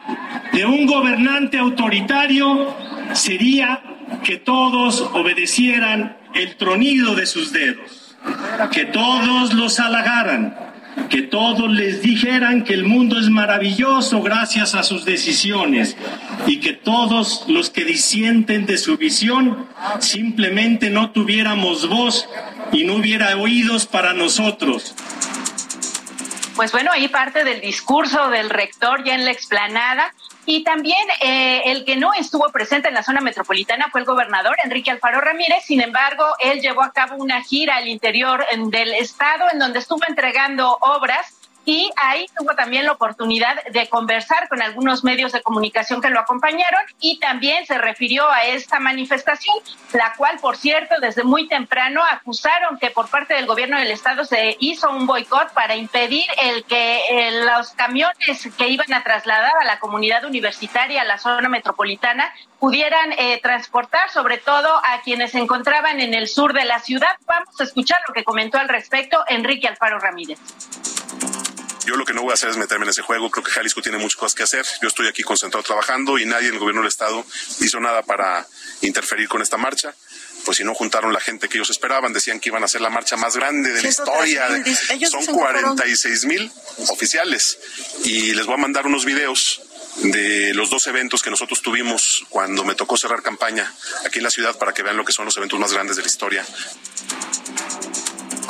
de 0.54 0.66
un 0.66 0.86
gobernante 0.86 1.58
autoritario 1.60 2.76
sería 3.14 3.82
que 4.24 4.38
todos 4.38 5.02
obedecieran 5.14 6.18
el 6.34 6.56
tronido 6.56 7.16
de 7.16 7.26
sus 7.26 7.52
dedos, 7.52 8.01
que 8.72 8.86
todos 8.86 9.54
los 9.54 9.80
halagaran, 9.80 10.56
que 11.10 11.22
todos 11.22 11.70
les 11.70 12.02
dijeran 12.02 12.64
que 12.64 12.74
el 12.74 12.86
mundo 12.86 13.20
es 13.20 13.30
maravilloso 13.30 14.22
gracias 14.22 14.76
a 14.76 14.84
sus 14.84 15.06
decisiones 15.06 15.96
y 16.48 16.60
que 16.60 16.74
todos 16.74 17.46
los 17.48 17.70
que 17.70 17.86
disienten 17.86 18.66
de 18.66 18.78
su 18.78 18.98
visión 18.98 19.68
simplemente 20.00 20.90
no 20.90 21.12
tuviéramos 21.12 21.88
voz 21.88 22.28
y 22.72 22.84
no 22.84 22.96
hubiera 22.96 23.36
oídos 23.38 23.86
para 23.86 24.14
nosotros. 24.14 24.96
Pues 26.56 26.72
bueno, 26.72 26.92
ahí 26.92 27.08
parte 27.08 27.44
del 27.44 27.62
discurso 27.62 28.30
del 28.30 28.50
rector 28.50 29.04
ya 29.04 29.16
en 29.16 29.26
la 29.26 29.32
explanada. 29.32 30.14
Y 30.46 30.64
también 30.64 31.08
eh, 31.22 31.62
el 31.66 31.86
que 31.86 31.96
no 31.96 32.14
estuvo 32.14 32.50
presente 32.52 32.88
en 32.88 32.94
la 32.96 33.04
zona 33.04 33.22
metropolitana 33.22 33.90
fue 33.92 34.02
el 34.02 34.08
gobernador 34.08 34.56
Enrique 34.64 34.92
Alfaro 34.92 35.22
Ramírez. 35.22 35.64
Sin 35.66 35.82
embargo, 35.82 36.26
él 36.40 36.62
llevó 36.62 36.82
a 36.82 36.92
cabo 36.92 37.16
una 37.16 37.44
gira 37.44 37.78
al 37.78 37.88
interior 37.88 38.44
del 38.68 38.94
estado 38.94 39.46
en 39.52 39.60
donde 39.60 39.80
estuvo 39.80 40.02
entregando 40.08 40.78
obras 40.82 41.41
y 41.66 41.92
ahí 41.96 42.26
tuvo 42.38 42.56
también 42.56 42.86
la 42.86 42.94
oportunidad 42.94 43.64
de 43.66 43.88
conversar 43.88 44.50
con 44.50 44.62
algunos 44.62 45.04
medios 45.04 45.32
de 45.32 45.42
comunicación 45.42 46.02
que 46.02 46.10
lo 46.10 46.20
acompañaron 46.20 46.82
y 47.00 47.20
también 47.20 47.66
se 47.66 47.78
refirió 47.78 48.30
a 48.30 48.44
esta 48.44 48.80
manifestación, 48.80 49.56
la 49.94 50.14
cual, 50.16 50.40
por 50.40 50.58
cierto, 50.58 50.96
desde 51.00 51.24
muy 51.24 51.48
temprano 51.48 52.02
acusaron 52.10 52.80
que 52.80 52.90
por 52.90 53.10
parte 53.10 53.36
del 53.36 53.46
gobierno 53.46 53.78
del 53.78 53.92
estado 53.92 54.26
se 54.26 54.58
hizo 54.60 54.90
un 54.90 55.06
boicot 55.06 55.54
para 55.54 55.76
impedir 55.76 56.26
el 56.42 56.64
que 56.64 57.42
los 57.46 57.72
camiones 57.72 58.50
que 58.58 58.70
iban 58.70 58.92
a 58.94 59.04
trasladar 59.04 59.54
a 59.62 59.66
la 59.66 59.80
comunidad 59.80 60.26
universitaria 60.26 61.02
a 61.02 61.06
la 61.06 61.18
zona 61.18 61.50
metropolitana 61.50 62.32
pudieran 62.60 63.12
eh, 63.14 63.40
transportar 63.42 64.10
sobre 64.12 64.38
todo 64.38 64.70
a 64.84 65.02
quienes 65.04 65.32
se 65.32 65.40
encontraban 65.40 66.00
en 66.00 66.14
el 66.14 66.28
sur 66.28 66.54
de 66.54 66.66
la 66.66 66.80
ciudad. 66.80 67.16
Vamos 67.26 67.60
a 67.60 67.64
escuchar 67.64 68.00
lo 68.08 68.14
que 68.14 68.24
comentó 68.24 68.58
al 68.58 68.70
respecto 68.70 69.24
Enrique 69.28 69.68
Alfaro 69.68 70.00
Ramírez. 70.00 70.40
Yo 71.86 71.96
lo 71.96 72.06
que 72.06 72.14
no 72.14 72.22
voy 72.22 72.32
a 72.32 72.34
hacer 72.36 72.50
es 72.50 72.58
meterme 72.58 72.86
en 72.86 72.90
ese 72.90 73.02
juego. 73.02 73.30
Creo 73.32 73.44
que 73.44 73.52
Jalisco 73.52 73.82
tiene 73.82 73.98
muchas 73.98 74.16
cosas 74.16 74.36
que 74.36 74.44
hacer. 74.44 74.66
Yo 74.82 74.88
estoy 74.88 75.08
aquí 75.08 75.24
concentrado 75.24 75.64
trabajando 75.64 76.18
y 76.20 76.26
nadie 76.26 76.50
en 76.50 76.54
el 76.54 76.60
gobierno 76.60 76.82
del 76.82 76.90
Estado 76.90 77.26
hizo 77.60 77.80
nada 77.80 78.04
para 78.04 78.48
interferir 78.82 79.28
con 79.28 79.42
esta 79.42 79.58
marcha 79.58 79.94
pues 80.44 80.58
si 80.58 80.64
no 80.64 80.74
juntaron 80.74 81.14
la 81.14 81.20
gente 81.20 81.48
que 81.48 81.58
ellos 81.58 81.70
esperaban, 81.70 82.14
decían 82.14 82.40
que 82.40 82.50
iban 82.50 82.64
a 82.64 82.68
ser 82.68 82.82
la 82.82 82.90
marcha 82.90 83.16
más 83.16 83.36
grande 83.36 83.72
de 83.74 83.82
la 83.82 83.90
historia. 83.90 84.48
Son 85.10 85.26
46 85.26 86.26
mil 86.26 86.52
oficiales 86.90 87.60
y 88.04 88.34
les 88.34 88.46
voy 88.46 88.56
a 88.56 88.58
mandar 88.58 88.88
unos 88.88 89.06
videos 89.06 89.62
de 89.98 90.54
los 90.54 90.70
dos 90.70 90.88
eventos 90.88 91.22
que 91.22 91.30
nosotros 91.30 91.62
tuvimos 91.62 92.24
cuando 92.30 92.64
me 92.64 92.76
tocó 92.76 92.98
cerrar 92.98 93.22
campaña 93.22 93.74
aquí 94.06 94.20
en 94.20 94.24
la 94.24 94.32
ciudad 94.32 94.58
para 94.58 94.74
que 94.74 94.84
vean 94.84 94.98
lo 94.98 95.06
que 95.06 95.12
son 95.12 95.26
los 95.26 95.36
eventos 95.38 95.60
más 95.60 95.74
grandes 95.74 95.98
de 95.98 96.02
la 96.02 96.08
historia 96.08 96.46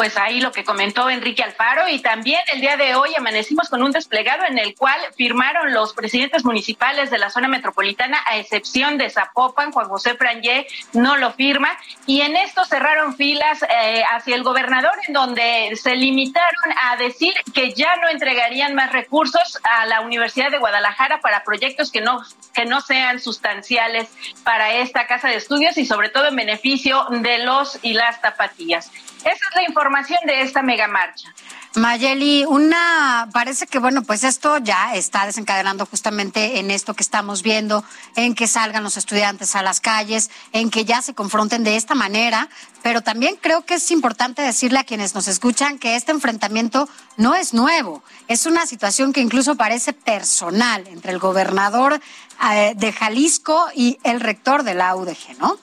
pues 0.02 0.18
ahí 0.18 0.42
lo 0.42 0.52
que 0.52 0.64
comentó 0.64 1.12
Enrique 1.12 1.44
Alfaro 1.44 1.88
y 1.88 2.00
también 2.00 2.42
el 2.52 2.60
día 2.60 2.76
de 2.76 2.96
hoy 2.96 3.12
amanecimos 3.16 3.70
con 3.70 3.84
un 3.84 3.92
desplegado 3.92 4.46
en 4.46 4.58
el 4.58 4.74
cual 4.74 5.00
firmaron 5.16 5.76
los 5.76 5.94
presidentes 5.94 6.44
municipales 6.44 7.12
de 7.12 7.20
la 7.20 7.30
zona 7.30 7.48
metropolitana 7.48 8.18
a 8.26 8.38
excepción 8.38 8.98
de 8.98 9.12
Zapopan, 9.12 9.72
Juan 9.72 9.88
José 9.90 10.16
Frangé 10.16 10.66
no 10.94 11.18
lo 11.18 11.34
firma 11.34 11.78
y 12.08 12.22
en 12.22 12.36
esto 12.36 12.66
cerraron 12.66 13.16
filas 13.16 13.62
eh, 13.62 14.02
hacia 14.12 14.36
el 14.36 14.42
gobernador 14.42 14.94
en 15.08 15.14
donde 15.14 15.72
se 15.80 15.96
limitaron 15.96 16.74
a 16.82 16.98
decir 16.98 17.36
que 17.54 17.76
ya 17.76 17.96
no 17.98 18.10
entregarían 18.10 18.74
más 18.74 18.92
recursos 18.92 19.60
a 19.62 19.86
la 19.86 20.02
Universidad 20.02 20.50
de 20.50 20.58
Guadalajara 20.58 21.20
para 21.20 21.44
proyectos 21.44 21.92
que 21.92 22.02
no 22.02 22.24
que 22.56 22.66
no 22.66 22.82
sean 22.82 23.20
sustanciales 23.20 24.10
para 24.44 24.74
esta 24.74 25.06
casa 25.06 25.28
de 25.28 25.36
estudios 25.36 25.78
y 25.78 25.86
sobre 25.86 26.10
todo 26.10 26.28
en 26.28 26.36
beneficio 26.36 27.06
de 27.12 27.38
los 27.38 27.78
y 27.84 27.94
las 27.94 28.20
tapatías. 28.20 28.90
Esa 29.22 29.30
es 29.50 29.56
la 29.56 29.64
información 29.68 30.20
de 30.26 30.42
esta 30.42 30.62
mega 30.62 30.88
marcha. 30.88 31.34
Mayeli, 31.76 32.44
una 32.46 33.30
parece 33.32 33.66
que 33.66 33.80
bueno, 33.80 34.04
pues 34.04 34.26
esto 34.26 34.58
ya 34.58 34.94
está 34.94 35.26
desencadenando 35.26 35.86
justamente 35.86 36.60
en 36.60 36.70
esto 36.70 36.94
que 36.96 37.04
estamos 37.04 37.44
viendo, 37.44 37.86
en 38.18 38.36
que 38.36 38.48
salgan 38.48 38.84
los 38.84 38.98
estudiantes 38.98 39.56
a 39.56 39.62
las 39.62 39.80
calles, 39.80 40.32
en 40.52 40.70
que 40.70 40.84
ya 40.84 41.02
se 41.02 41.14
confronten 41.14 41.64
de 41.64 41.78
esta 41.78 41.96
manera, 41.96 42.50
pero 42.82 43.02
también 43.02 43.38
creo 43.40 43.66
que 43.66 43.76
es 43.76 43.90
importante 43.92 44.42
decirle 44.42 44.80
a 44.80 44.84
quienes 44.84 45.16
nos 45.16 45.30
escuchan 45.30 45.80
que 45.80 45.96
este 45.96 46.12
enfrentamiento 46.12 46.90
no 47.16 47.36
es 47.36 47.54
nuevo, 47.54 48.04
es 48.28 48.46
una 48.46 48.66
situación 48.66 49.14
que 49.14 49.22
incluso 49.22 49.56
parece 49.56 49.94
personal 49.94 50.86
entre 50.88 51.14
el 51.14 51.20
gobernador 51.20 52.02
eh, 52.52 52.74
de 52.76 52.92
Jalisco 52.92 53.68
y 53.74 53.98
el 54.04 54.20
rector 54.20 54.64
de 54.64 54.74
la 54.74 54.94
UDG, 54.96 55.38
¿no? 55.40 55.58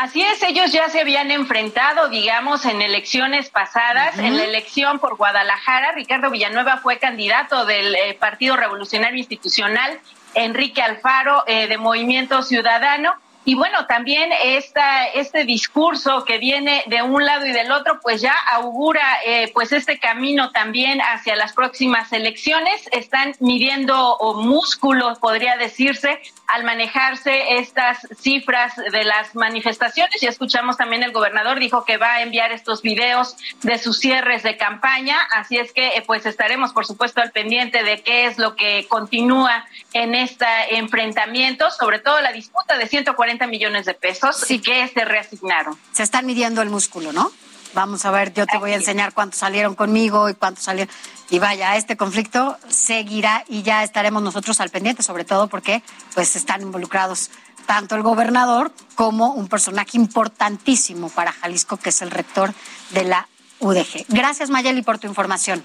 Así 0.00 0.22
es, 0.22 0.40
ellos 0.44 0.70
ya 0.70 0.88
se 0.90 1.00
habían 1.00 1.32
enfrentado, 1.32 2.08
digamos, 2.08 2.64
en 2.66 2.82
elecciones 2.82 3.50
pasadas. 3.50 4.16
En 4.16 4.36
la 4.36 4.44
elección 4.44 5.00
por 5.00 5.16
Guadalajara, 5.16 5.90
Ricardo 5.90 6.30
Villanueva 6.30 6.76
fue 6.76 6.98
candidato 6.98 7.66
del 7.66 7.96
eh, 7.96 8.14
Partido 8.14 8.54
Revolucionario 8.54 9.18
Institucional, 9.18 9.98
Enrique 10.34 10.82
Alfaro 10.82 11.42
eh, 11.48 11.66
de 11.66 11.78
Movimiento 11.78 12.44
Ciudadano. 12.44 13.12
Y 13.48 13.54
bueno, 13.54 13.86
también 13.86 14.30
esta, 14.44 15.06
este 15.06 15.46
discurso 15.46 16.22
que 16.26 16.36
viene 16.36 16.84
de 16.84 17.00
un 17.00 17.24
lado 17.24 17.46
y 17.46 17.52
del 17.52 17.72
otro, 17.72 17.98
pues 18.02 18.20
ya 18.20 18.34
augura 18.52 19.00
eh, 19.24 19.50
pues 19.54 19.72
este 19.72 19.98
camino 19.98 20.50
también 20.50 21.00
hacia 21.00 21.34
las 21.34 21.54
próximas 21.54 22.12
elecciones. 22.12 22.86
Están 22.92 23.34
midiendo 23.40 24.18
músculos, 24.36 25.18
podría 25.18 25.56
decirse, 25.56 26.20
al 26.46 26.64
manejarse 26.64 27.56
estas 27.56 28.06
cifras 28.20 28.76
de 28.76 29.04
las 29.04 29.34
manifestaciones. 29.34 30.20
Ya 30.20 30.28
escuchamos 30.28 30.76
también 30.76 31.02
el 31.02 31.12
gobernador 31.12 31.58
dijo 31.58 31.86
que 31.86 31.96
va 31.96 32.16
a 32.16 32.22
enviar 32.22 32.52
estos 32.52 32.82
videos 32.82 33.34
de 33.62 33.78
sus 33.78 33.98
cierres 33.98 34.42
de 34.42 34.58
campaña, 34.58 35.16
así 35.30 35.56
es 35.56 35.72
que 35.72 35.88
eh, 35.88 36.04
pues 36.06 36.26
estaremos 36.26 36.74
por 36.74 36.84
supuesto 36.84 37.22
al 37.22 37.32
pendiente 37.32 37.82
de 37.82 38.02
qué 38.02 38.26
es 38.26 38.38
lo 38.38 38.56
que 38.56 38.86
continúa 38.88 39.66
en 39.94 40.14
este 40.14 40.46
enfrentamiento, 40.70 41.70
sobre 41.70 41.98
todo 41.98 42.20
la 42.20 42.32
disputa 42.32 42.76
de 42.76 42.86
140 42.86 43.37
millones 43.46 43.86
de 43.86 43.94
pesos 43.94 44.50
y 44.50 44.60
que 44.60 44.88
se 44.88 45.04
reasignaron. 45.04 45.78
Se 45.92 46.02
están 46.02 46.26
midiendo 46.26 46.62
el 46.62 46.70
músculo, 46.70 47.12
¿no? 47.12 47.30
Vamos 47.74 48.04
a 48.04 48.10
ver, 48.10 48.32
yo 48.32 48.46
te 48.46 48.56
voy 48.56 48.72
a 48.72 48.76
enseñar 48.76 49.12
cuántos 49.12 49.40
salieron 49.40 49.74
conmigo 49.74 50.28
y 50.28 50.34
cuántos 50.34 50.64
salieron. 50.64 50.92
Y 51.30 51.38
vaya, 51.38 51.76
este 51.76 51.96
conflicto 51.96 52.56
seguirá 52.68 53.44
y 53.48 53.62
ya 53.62 53.84
estaremos 53.84 54.22
nosotros 54.22 54.60
al 54.60 54.70
pendiente, 54.70 55.02
sobre 55.02 55.24
todo 55.24 55.48
porque 55.48 55.82
pues 56.14 56.34
están 56.34 56.62
involucrados 56.62 57.30
tanto 57.66 57.94
el 57.96 58.02
gobernador 58.02 58.72
como 58.94 59.32
un 59.34 59.48
personaje 59.48 59.98
importantísimo 59.98 61.10
para 61.10 61.32
Jalisco, 61.32 61.76
que 61.76 61.90
es 61.90 62.00
el 62.00 62.10
rector 62.10 62.54
de 62.90 63.04
la 63.04 63.28
UDG. 63.60 64.06
Gracias, 64.08 64.48
Mayeli, 64.48 64.82
por 64.82 64.98
tu 64.98 65.06
información. 65.06 65.62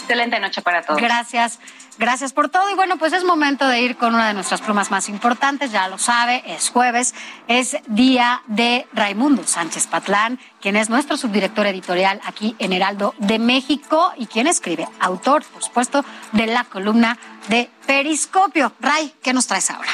Excelente 0.00 0.40
noche 0.40 0.60
para 0.62 0.82
todos. 0.82 1.00
Gracias. 1.00 1.60
Gracias 2.00 2.32
por 2.32 2.48
todo. 2.48 2.70
Y 2.70 2.74
bueno, 2.74 2.96
pues 2.96 3.12
es 3.12 3.24
momento 3.24 3.68
de 3.68 3.82
ir 3.82 3.98
con 3.98 4.14
una 4.14 4.28
de 4.28 4.32
nuestras 4.32 4.62
plumas 4.62 4.90
más 4.90 5.10
importantes. 5.10 5.70
Ya 5.70 5.86
lo 5.86 5.98
sabe, 5.98 6.42
es 6.46 6.70
jueves, 6.70 7.14
es 7.46 7.76
día 7.88 8.40
de 8.46 8.86
Raimundo 8.94 9.46
Sánchez 9.46 9.86
Patlán, 9.86 10.40
quien 10.62 10.76
es 10.76 10.88
nuestro 10.88 11.18
subdirector 11.18 11.66
editorial 11.66 12.18
aquí 12.24 12.56
en 12.58 12.72
Heraldo 12.72 13.14
de 13.18 13.38
México 13.38 14.14
y 14.16 14.24
quien 14.28 14.46
escribe, 14.46 14.88
autor, 14.98 15.44
por 15.44 15.62
supuesto, 15.62 16.02
de 16.32 16.46
la 16.46 16.64
columna 16.64 17.18
de 17.50 17.68
Periscopio. 17.86 18.72
Ray, 18.80 19.12
¿qué 19.22 19.34
nos 19.34 19.46
traes 19.46 19.70
ahora? 19.70 19.90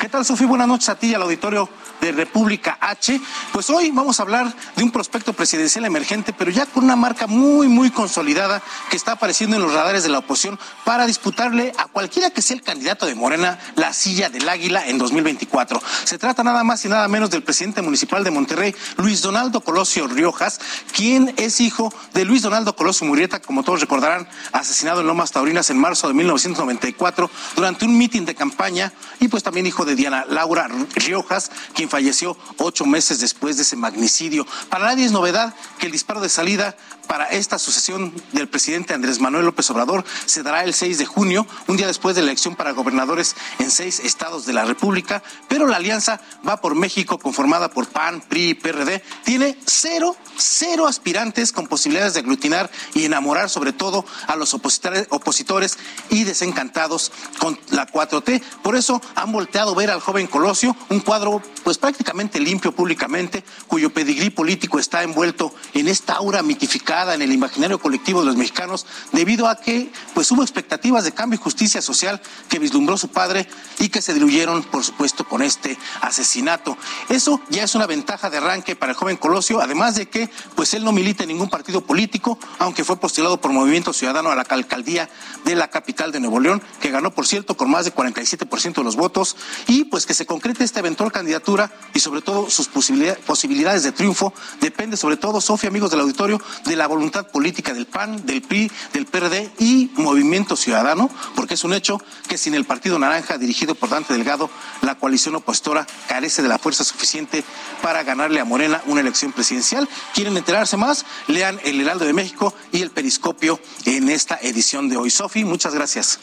¿Qué 0.00 0.08
tal, 0.08 0.24
Sofía? 0.24 0.48
Buenas 0.48 0.66
noches 0.66 0.88
a 0.88 0.96
ti 0.96 1.06
y 1.06 1.14
al 1.14 1.22
auditorio 1.22 1.68
de 2.02 2.10
República 2.10 2.76
H. 2.80 3.20
Pues 3.52 3.70
hoy 3.70 3.92
vamos 3.92 4.18
a 4.18 4.24
hablar 4.24 4.52
de 4.74 4.82
un 4.82 4.90
prospecto 4.90 5.32
presidencial 5.32 5.84
emergente, 5.84 6.32
pero 6.32 6.50
ya 6.50 6.66
con 6.66 6.82
una 6.82 6.96
marca 6.96 7.28
muy, 7.28 7.68
muy 7.68 7.90
consolidada 7.90 8.60
que 8.90 8.96
está 8.96 9.12
apareciendo 9.12 9.54
en 9.54 9.62
los 9.62 9.72
radares 9.72 10.02
de 10.02 10.08
la 10.08 10.18
oposición 10.18 10.58
para 10.84 11.06
disputarle 11.06 11.72
a 11.78 11.86
cualquiera 11.86 12.30
que 12.30 12.42
sea 12.42 12.56
el 12.56 12.62
candidato 12.62 13.06
de 13.06 13.14
Morena 13.14 13.56
la 13.76 13.92
silla 13.92 14.28
del 14.28 14.48
Águila 14.48 14.84
en 14.88 14.98
2024. 14.98 15.80
Se 16.02 16.18
trata 16.18 16.42
nada 16.42 16.64
más 16.64 16.84
y 16.84 16.88
nada 16.88 17.06
menos 17.06 17.30
del 17.30 17.44
presidente 17.44 17.82
municipal 17.82 18.24
de 18.24 18.32
Monterrey, 18.32 18.74
Luis 18.96 19.22
Donaldo 19.22 19.60
Colosio 19.60 20.08
Riojas, 20.08 20.60
quien 20.92 21.32
es 21.36 21.60
hijo 21.60 21.94
de 22.14 22.24
Luis 22.24 22.42
Donaldo 22.42 22.74
Colosio 22.74 23.06
Murrieta, 23.06 23.40
como 23.40 23.62
todos 23.62 23.80
recordarán, 23.80 24.28
asesinado 24.50 25.02
en 25.02 25.06
Lomas 25.06 25.30
Taurinas 25.30 25.70
en 25.70 25.78
marzo 25.78 26.08
de 26.08 26.14
1994 26.14 27.30
durante 27.54 27.84
un 27.84 27.96
mitin 27.96 28.24
de 28.24 28.34
campaña 28.34 28.92
y 29.20 29.28
pues 29.28 29.44
también 29.44 29.66
hijo 29.66 29.84
de 29.84 29.94
Diana 29.94 30.24
Laura 30.28 30.68
Riojas, 30.96 31.52
quien 31.74 31.91
falleció 31.92 32.38
ocho 32.56 32.86
meses 32.86 33.20
después 33.20 33.56
de 33.56 33.64
ese 33.64 33.76
magnicidio. 33.76 34.46
Para 34.70 34.86
nadie 34.86 35.04
es 35.04 35.12
novedad 35.12 35.54
que 35.78 35.86
el 35.86 35.92
disparo 35.92 36.22
de 36.22 36.30
salida 36.30 36.74
para 37.06 37.26
esta 37.26 37.58
sucesión 37.58 38.14
del 38.32 38.48
presidente 38.48 38.94
Andrés 38.94 39.20
Manuel 39.20 39.44
López 39.44 39.68
Obrador 39.68 40.02
se 40.24 40.42
dará 40.42 40.64
el 40.64 40.72
6 40.72 40.96
de 40.96 41.04
junio, 41.04 41.46
un 41.66 41.76
día 41.76 41.86
después 41.86 42.16
de 42.16 42.22
la 42.22 42.28
elección 42.28 42.56
para 42.56 42.70
gobernadores 42.70 43.36
en 43.58 43.70
seis 43.70 44.00
estados 44.00 44.46
de 44.46 44.54
la 44.54 44.64
República, 44.64 45.22
pero 45.48 45.66
la 45.66 45.76
alianza 45.76 46.22
va 46.48 46.62
por 46.62 46.74
México 46.74 47.18
conformada 47.18 47.70
por 47.70 47.88
PAN, 47.88 48.22
PRI 48.26 48.50
y 48.50 48.54
PRD, 48.54 49.02
tiene 49.24 49.58
cero, 49.66 50.16
cero 50.38 50.86
aspirantes 50.86 51.52
con 51.52 51.66
posibilidades 51.66 52.14
de 52.14 52.20
aglutinar 52.20 52.70
y 52.94 53.04
enamorar 53.04 53.50
sobre 53.50 53.74
todo 53.74 54.06
a 54.26 54.36
los 54.36 54.54
opositores, 54.54 55.78
y 56.08 56.24
desencantados 56.24 57.12
con 57.38 57.58
la 57.70 57.86
4T. 57.86 58.42
Por 58.62 58.76
eso 58.76 59.02
han 59.14 59.32
volteado 59.32 59.72
a 59.72 59.74
ver 59.76 59.90
al 59.90 60.00
joven 60.00 60.26
Colosio, 60.26 60.74
un 60.88 61.00
cuadro 61.00 61.42
pues 61.64 61.78
prácticamente 61.82 62.38
limpio 62.38 62.70
públicamente, 62.70 63.42
cuyo 63.66 63.92
pedigrí 63.92 64.30
político 64.30 64.78
está 64.78 65.02
envuelto 65.02 65.52
en 65.74 65.88
esta 65.88 66.14
aura 66.14 66.40
mitificada 66.40 67.12
en 67.12 67.22
el 67.22 67.32
imaginario 67.32 67.80
colectivo 67.80 68.20
de 68.20 68.26
los 68.26 68.36
mexicanos, 68.36 68.86
debido 69.10 69.48
a 69.48 69.56
que 69.56 69.90
pues 70.14 70.30
hubo 70.30 70.42
expectativas 70.42 71.02
de 71.02 71.10
cambio 71.10 71.40
y 71.40 71.42
justicia 71.42 71.82
social 71.82 72.22
que 72.48 72.60
vislumbró 72.60 72.96
su 72.96 73.08
padre 73.08 73.48
y 73.80 73.88
que 73.88 74.00
se 74.00 74.14
diluyeron, 74.14 74.62
por 74.62 74.84
supuesto, 74.84 75.26
con 75.26 75.42
este 75.42 75.76
asesinato. 76.00 76.78
Eso 77.08 77.40
ya 77.48 77.64
es 77.64 77.74
una 77.74 77.88
ventaja 77.88 78.30
de 78.30 78.36
arranque 78.36 78.76
para 78.76 78.92
el 78.92 78.96
joven 78.96 79.16
Colosio, 79.16 79.60
además 79.60 79.96
de 79.96 80.08
que 80.08 80.30
pues 80.54 80.74
él 80.74 80.84
no 80.84 80.92
milita 80.92 81.24
en 81.24 81.30
ningún 81.30 81.50
partido 81.50 81.80
político, 81.80 82.38
aunque 82.60 82.84
fue 82.84 83.00
postulado 83.00 83.40
por 83.40 83.50
Movimiento 83.50 83.92
Ciudadano 83.92 84.30
a 84.30 84.36
la 84.36 84.42
alcaldía 84.42 85.10
de 85.44 85.56
la 85.56 85.68
capital 85.68 86.12
de 86.12 86.20
Nuevo 86.20 86.38
León, 86.38 86.62
que 86.80 86.92
ganó, 86.92 87.10
por 87.12 87.26
cierto, 87.26 87.56
con 87.56 87.68
más 87.68 87.86
de 87.86 87.92
47% 87.92 88.74
de 88.74 88.84
los 88.84 88.94
votos, 88.94 89.36
y 89.66 89.82
pues 89.86 90.06
que 90.06 90.14
se 90.14 90.26
concrete 90.26 90.62
esta 90.62 90.78
eventual 90.78 91.10
candidatura 91.10 91.71
y 91.94 92.00
sobre 92.00 92.22
todo 92.22 92.48
sus 92.50 92.68
posibilidades 92.68 93.82
de 93.82 93.92
triunfo 93.92 94.32
depende 94.60 94.96
sobre 94.96 95.16
todo, 95.16 95.40
Sofía, 95.40 95.68
amigos 95.68 95.90
del 95.90 96.00
auditorio, 96.00 96.40
de 96.64 96.76
la 96.76 96.86
voluntad 96.86 97.28
política 97.28 97.74
del 97.74 97.86
PAN, 97.86 98.24
del 98.24 98.42
PRI, 98.42 98.70
del 98.92 99.06
PRD 99.06 99.52
y 99.58 99.90
Movimiento 99.96 100.56
Ciudadano, 100.56 101.10
porque 101.34 101.54
es 101.54 101.64
un 101.64 101.74
hecho 101.74 102.00
que 102.28 102.38
sin 102.38 102.54
el 102.54 102.64
Partido 102.64 102.98
Naranja 102.98 103.38
dirigido 103.38 103.74
por 103.74 103.90
Dante 103.90 104.14
Delgado, 104.14 104.50
la 104.80 104.94
coalición 104.96 105.34
opositora 105.34 105.86
carece 106.08 106.42
de 106.42 106.48
la 106.48 106.58
fuerza 106.58 106.84
suficiente 106.84 107.44
para 107.82 108.02
ganarle 108.02 108.40
a 108.40 108.44
Morena 108.44 108.82
una 108.86 109.00
elección 109.00 109.32
presidencial. 109.32 109.88
¿Quieren 110.14 110.36
enterarse 110.36 110.76
más? 110.76 111.04
Lean 111.26 111.60
El 111.64 111.80
Heraldo 111.80 112.04
de 112.04 112.12
México 112.12 112.54
y 112.72 112.82
el 112.82 112.90
Periscopio 112.90 113.60
en 113.84 114.08
esta 114.08 114.38
edición 114.40 114.88
de 114.88 114.96
hoy. 114.96 115.10
Sofi, 115.10 115.44
muchas 115.44 115.74
gracias. 115.74 116.18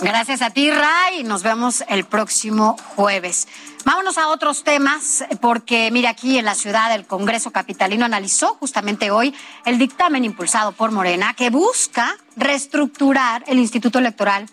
Gracias 0.00 0.42
a 0.42 0.50
ti, 0.50 0.70
Ray. 0.70 1.24
Nos 1.24 1.42
vemos 1.42 1.82
el 1.88 2.04
próximo 2.04 2.76
jueves. 2.94 3.48
Vámonos 3.84 4.16
a 4.16 4.28
otros 4.28 4.62
temas, 4.62 5.24
porque 5.40 5.90
mira, 5.90 6.10
aquí 6.10 6.38
en 6.38 6.44
la 6.44 6.54
ciudad 6.54 6.94
el 6.94 7.04
Congreso 7.04 7.50
Capitalino 7.50 8.04
analizó 8.04 8.54
justamente 8.60 9.10
hoy 9.10 9.34
el 9.64 9.76
dictamen 9.76 10.24
impulsado 10.24 10.70
por 10.70 10.92
Morena 10.92 11.34
que 11.34 11.50
busca 11.50 12.16
reestructurar 12.36 13.42
el 13.48 13.58
Instituto 13.58 13.98
Electoral 13.98 14.46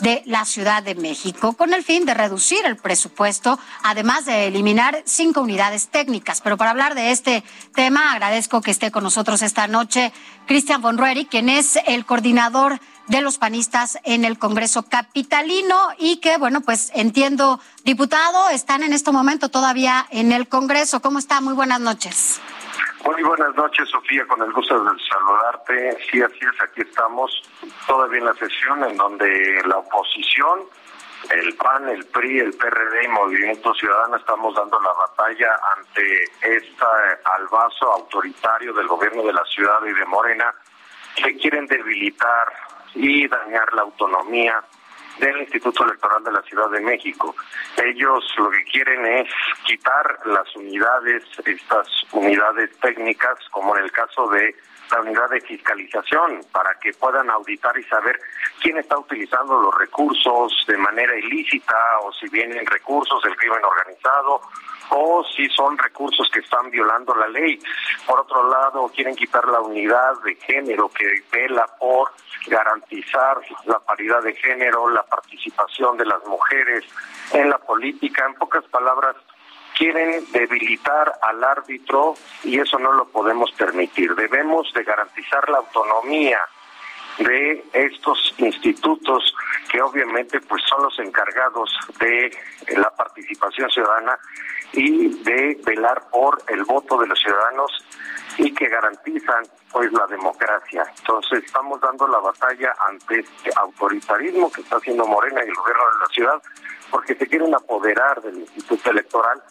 de 0.00 0.22
la 0.26 0.44
Ciudad 0.44 0.82
de 0.82 0.96
México 0.96 1.52
con 1.52 1.74
el 1.74 1.84
fin 1.84 2.04
de 2.04 2.14
reducir 2.14 2.64
el 2.64 2.76
presupuesto, 2.76 3.58
además 3.84 4.24
de 4.24 4.48
eliminar 4.48 5.02
cinco 5.04 5.42
unidades 5.42 5.88
técnicas. 5.88 6.40
Pero 6.40 6.56
para 6.56 6.70
hablar 6.70 6.96
de 6.96 7.12
este 7.12 7.44
tema, 7.72 8.12
agradezco 8.12 8.62
que 8.62 8.72
esté 8.72 8.90
con 8.90 9.04
nosotros 9.04 9.42
esta 9.42 9.68
noche 9.68 10.12
Cristian 10.46 10.82
von 10.82 10.98
Rueri, 10.98 11.26
quien 11.26 11.48
es 11.48 11.78
el 11.86 12.04
coordinador 12.04 12.80
de 13.08 13.22
los 13.22 13.38
panistas 13.38 13.98
en 14.04 14.24
el 14.24 14.38
Congreso 14.38 14.84
Capitalino 14.88 15.88
y 15.98 16.20
que, 16.20 16.38
bueno, 16.38 16.60
pues 16.60 16.92
entiendo, 16.94 17.58
diputado, 17.84 18.50
están 18.50 18.82
en 18.82 18.92
este 18.92 19.10
momento 19.10 19.48
todavía 19.48 20.06
en 20.10 20.32
el 20.32 20.48
Congreso. 20.48 21.00
¿Cómo 21.00 21.18
está? 21.18 21.40
Muy 21.40 21.54
buenas 21.54 21.80
noches. 21.80 22.40
Muy 23.04 23.22
buenas 23.22 23.54
noches, 23.54 23.88
Sofía, 23.88 24.26
con 24.26 24.42
el 24.42 24.52
gusto 24.52 24.78
de 24.84 24.90
saludarte. 25.08 25.98
Sí, 26.10 26.20
así 26.20 26.38
es, 26.40 26.62
aquí 26.62 26.82
estamos 26.82 27.30
todavía 27.86 28.18
en 28.18 28.26
la 28.26 28.34
sesión 28.34 28.84
en 28.84 28.96
donde 28.96 29.62
la 29.66 29.78
oposición, 29.78 30.60
el 31.30 31.54
PAN, 31.54 31.88
el 31.88 32.04
PRI, 32.06 32.40
el 32.40 32.52
PRD 32.54 33.04
y 33.04 33.08
Movimiento 33.08 33.72
Ciudadano 33.74 34.16
estamos 34.16 34.54
dando 34.54 34.78
la 34.80 34.92
batalla 34.92 35.58
ante 35.76 36.24
este 36.42 36.84
albazo 37.36 37.92
autoritario 37.92 38.74
del 38.74 38.86
gobierno 38.86 39.22
de 39.22 39.32
la 39.32 39.44
ciudad 39.44 39.78
y 39.86 39.92
de 39.92 40.04
Morena 40.04 40.52
que 41.16 41.36
quieren 41.36 41.66
debilitar 41.66 42.67
y 42.94 43.26
dañar 43.28 43.72
la 43.74 43.82
autonomía 43.82 44.62
del 45.18 45.36
Instituto 45.38 45.84
Electoral 45.84 46.22
de 46.22 46.32
la 46.32 46.42
Ciudad 46.42 46.70
de 46.70 46.80
México. 46.80 47.34
Ellos 47.84 48.24
lo 48.38 48.50
que 48.50 48.64
quieren 48.64 49.04
es 49.04 49.28
quitar 49.64 50.18
las 50.26 50.54
unidades, 50.56 51.24
estas 51.44 51.88
unidades 52.12 52.70
técnicas, 52.80 53.38
como 53.50 53.76
en 53.76 53.84
el 53.84 53.92
caso 53.92 54.28
de 54.28 54.54
la 54.92 55.00
unidad 55.00 55.28
de 55.30 55.40
fiscalización, 55.42 56.40
para 56.52 56.74
que 56.80 56.92
puedan 56.94 57.28
auditar 57.30 57.76
y 57.78 57.82
saber 57.84 58.18
quién 58.62 58.78
está 58.78 58.98
utilizando 58.98 59.60
los 59.60 59.76
recursos 59.78 60.64
de 60.66 60.78
manera 60.78 61.14
ilícita 61.16 61.76
o 62.02 62.12
si 62.12 62.28
vienen 62.28 62.64
recursos 62.66 63.22
del 63.22 63.36
crimen 63.36 63.60
organizado 63.64 64.40
o 64.90 65.24
si 65.24 65.48
son 65.50 65.76
recursos 65.78 66.28
que 66.32 66.40
están 66.40 66.70
violando 66.70 67.14
la 67.14 67.28
ley. 67.28 67.58
Por 68.06 68.20
otro 68.20 68.48
lado, 68.48 68.90
quieren 68.94 69.14
quitar 69.14 69.46
la 69.48 69.60
unidad 69.60 70.20
de 70.24 70.34
género 70.36 70.88
que 70.88 71.22
vela 71.30 71.66
por 71.78 72.12
garantizar 72.46 73.40
la 73.66 73.78
paridad 73.80 74.22
de 74.22 74.34
género, 74.34 74.88
la 74.88 75.02
participación 75.02 75.96
de 75.96 76.06
las 76.06 76.24
mujeres 76.24 76.84
en 77.32 77.50
la 77.50 77.58
política. 77.58 78.26
En 78.26 78.34
pocas 78.34 78.64
palabras, 78.64 79.16
quieren 79.76 80.24
debilitar 80.32 81.18
al 81.22 81.42
árbitro 81.44 82.14
y 82.42 82.58
eso 82.58 82.78
no 82.78 82.92
lo 82.92 83.06
podemos 83.06 83.52
permitir. 83.52 84.14
Debemos 84.14 84.72
de 84.72 84.84
garantizar 84.84 85.48
la 85.48 85.58
autonomía 85.58 86.40
de 87.18 87.64
estos 87.72 88.34
institutos 88.38 89.34
que 89.70 89.80
obviamente 89.82 90.40
pues 90.40 90.62
son 90.68 90.82
los 90.82 90.98
encargados 90.98 91.70
de 92.00 92.30
la 92.76 92.90
participación 92.90 93.68
ciudadana 93.70 94.18
y 94.72 95.08
de 95.22 95.60
velar 95.64 96.08
por 96.10 96.42
el 96.48 96.64
voto 96.64 96.98
de 96.98 97.06
los 97.06 97.18
ciudadanos 97.18 97.84
y 98.38 98.54
que 98.54 98.68
garantizan 98.68 99.44
pues 99.72 99.92
la 99.92 100.06
democracia. 100.06 100.84
Entonces 100.98 101.44
estamos 101.44 101.80
dando 101.80 102.06
la 102.06 102.18
batalla 102.18 102.74
ante 102.88 103.20
este 103.20 103.50
autoritarismo 103.56 104.50
que 104.52 104.60
está 104.60 104.76
haciendo 104.76 105.06
Morena 105.06 105.44
y 105.44 105.48
el 105.48 105.54
gobierno 105.54 105.82
de 105.82 106.00
la 106.00 106.06
ciudad 106.06 106.42
porque 106.90 107.14
se 107.14 107.26
quieren 107.26 107.54
apoderar 107.54 108.22
del 108.22 108.38
Instituto 108.38 108.90
Electoral 108.90 109.42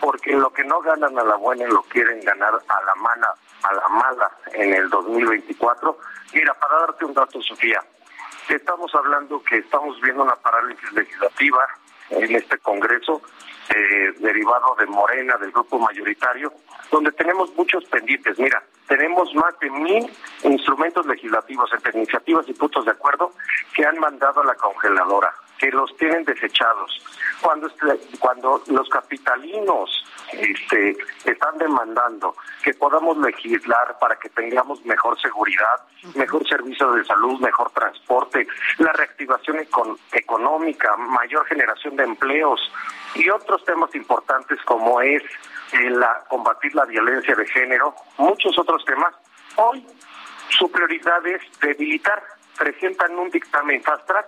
porque 0.00 0.32
lo 0.32 0.52
que 0.52 0.64
no 0.64 0.80
ganan 0.80 1.18
a 1.18 1.24
la 1.24 1.36
buena 1.36 1.66
lo 1.66 1.82
quieren 1.84 2.20
ganar 2.20 2.54
a 2.54 2.84
la 2.84 2.94
mala, 2.96 3.34
a 3.62 3.74
la 3.74 3.88
mala 3.88 4.30
en 4.52 4.74
el 4.74 4.90
2024. 4.90 5.98
Mira, 6.34 6.52
para 6.54 6.80
darte 6.80 7.04
un 7.04 7.14
dato, 7.14 7.40
Sofía, 7.40 7.80
estamos 8.48 8.92
hablando 8.92 9.40
que 9.44 9.58
estamos 9.58 10.00
viendo 10.00 10.24
una 10.24 10.34
parálisis 10.34 10.92
legislativa 10.92 11.64
en 12.10 12.34
este 12.34 12.58
Congreso 12.58 13.22
eh, 13.68 14.12
derivado 14.18 14.74
de 14.78 14.86
Morena, 14.86 15.36
del 15.36 15.52
grupo 15.52 15.78
mayoritario, 15.78 16.52
donde 16.90 17.12
tenemos 17.12 17.54
muchos 17.54 17.84
pendientes. 17.84 18.36
Mira, 18.40 18.60
tenemos 18.88 19.32
más 19.34 19.56
de 19.60 19.70
mil 19.70 20.10
instrumentos 20.42 21.06
legislativos 21.06 21.72
entre 21.72 21.96
iniciativas 21.96 22.48
y 22.48 22.54
puntos 22.54 22.84
de 22.84 22.90
acuerdo 22.90 23.32
que 23.72 23.86
han 23.86 23.98
mandado 24.00 24.40
a 24.40 24.44
la 24.44 24.56
congeladora, 24.56 25.32
que 25.58 25.70
los 25.70 25.96
tienen 25.96 26.24
desechados. 26.24 27.02
Cuando, 27.40 27.66
este, 27.66 28.18
cuando 28.18 28.62
los 28.68 28.88
capitalinos 28.88 30.04
este, 30.32 30.96
están 31.24 31.58
demandando 31.58 32.34
que 32.62 32.74
podamos 32.74 33.16
legislar 33.18 33.98
para 33.98 34.16
que 34.16 34.28
tengamos 34.30 34.84
mejor 34.84 35.20
seguridad, 35.20 35.80
mejor 36.14 36.46
servicio 36.48 36.92
de 36.92 37.04
salud, 37.04 37.40
mejor 37.40 37.70
transporte, 37.70 38.46
la 38.78 38.92
reactivación 38.92 39.58
económica, 40.12 40.96
mayor 40.96 41.46
generación 41.46 41.96
de 41.96 42.04
empleos 42.04 42.60
y 43.14 43.28
otros 43.28 43.64
temas 43.64 43.94
importantes 43.94 44.58
como 44.64 45.00
es 45.00 45.22
eh, 45.72 45.90
la, 45.90 46.24
combatir 46.28 46.74
la 46.74 46.84
violencia 46.84 47.34
de 47.34 47.46
género, 47.46 47.94
muchos 48.18 48.58
otros 48.58 48.84
temas. 48.84 49.14
Hoy 49.56 49.86
su 50.48 50.70
prioridad 50.70 51.24
es 51.26 51.42
debilitar, 51.60 52.22
presentan 52.58 53.16
un 53.18 53.30
dictamen 53.30 53.82
fast 53.82 54.06
track 54.06 54.26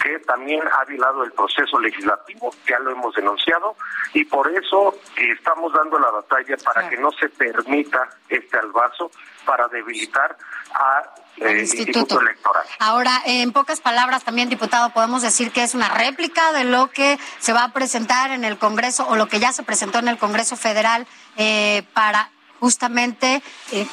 que 0.00 0.18
también 0.20 0.62
ha 0.78 0.84
violado 0.84 1.24
el 1.24 1.32
proceso 1.32 1.78
legislativo, 1.78 2.54
ya 2.68 2.78
lo 2.78 2.92
hemos 2.92 3.14
denunciado, 3.14 3.76
y 4.14 4.24
por 4.24 4.50
eso 4.50 4.98
estamos 5.16 5.72
dando 5.72 5.98
la 5.98 6.10
batalla 6.10 6.56
para 6.64 6.88
que 6.88 6.96
no 6.96 7.10
se 7.12 7.28
permita 7.28 8.08
este 8.28 8.58
albazo 8.58 9.10
para 9.44 9.68
debilitar 9.68 10.36
a 10.74 11.02
el 11.38 11.60
instituto. 11.60 12.20
Electoral. 12.20 12.64
Ahora, 12.78 13.22
en 13.24 13.52
pocas 13.52 13.80
palabras 13.80 14.22
también, 14.22 14.48
diputado, 14.48 14.90
podemos 14.90 15.22
decir 15.22 15.50
que 15.50 15.62
es 15.62 15.74
una 15.74 15.88
réplica 15.88 16.52
de 16.52 16.64
lo 16.64 16.90
que 16.90 17.18
se 17.38 17.52
va 17.52 17.64
a 17.64 17.72
presentar 17.72 18.30
en 18.30 18.44
el 18.44 18.58
Congreso 18.58 19.06
o 19.08 19.16
lo 19.16 19.26
que 19.28 19.40
ya 19.40 19.52
se 19.52 19.62
presentó 19.62 19.98
en 19.98 20.08
el 20.08 20.18
Congreso 20.18 20.56
Federal 20.56 21.06
eh, 21.36 21.84
para 21.94 22.30
justamente 22.60 23.42
eh, 23.72 23.86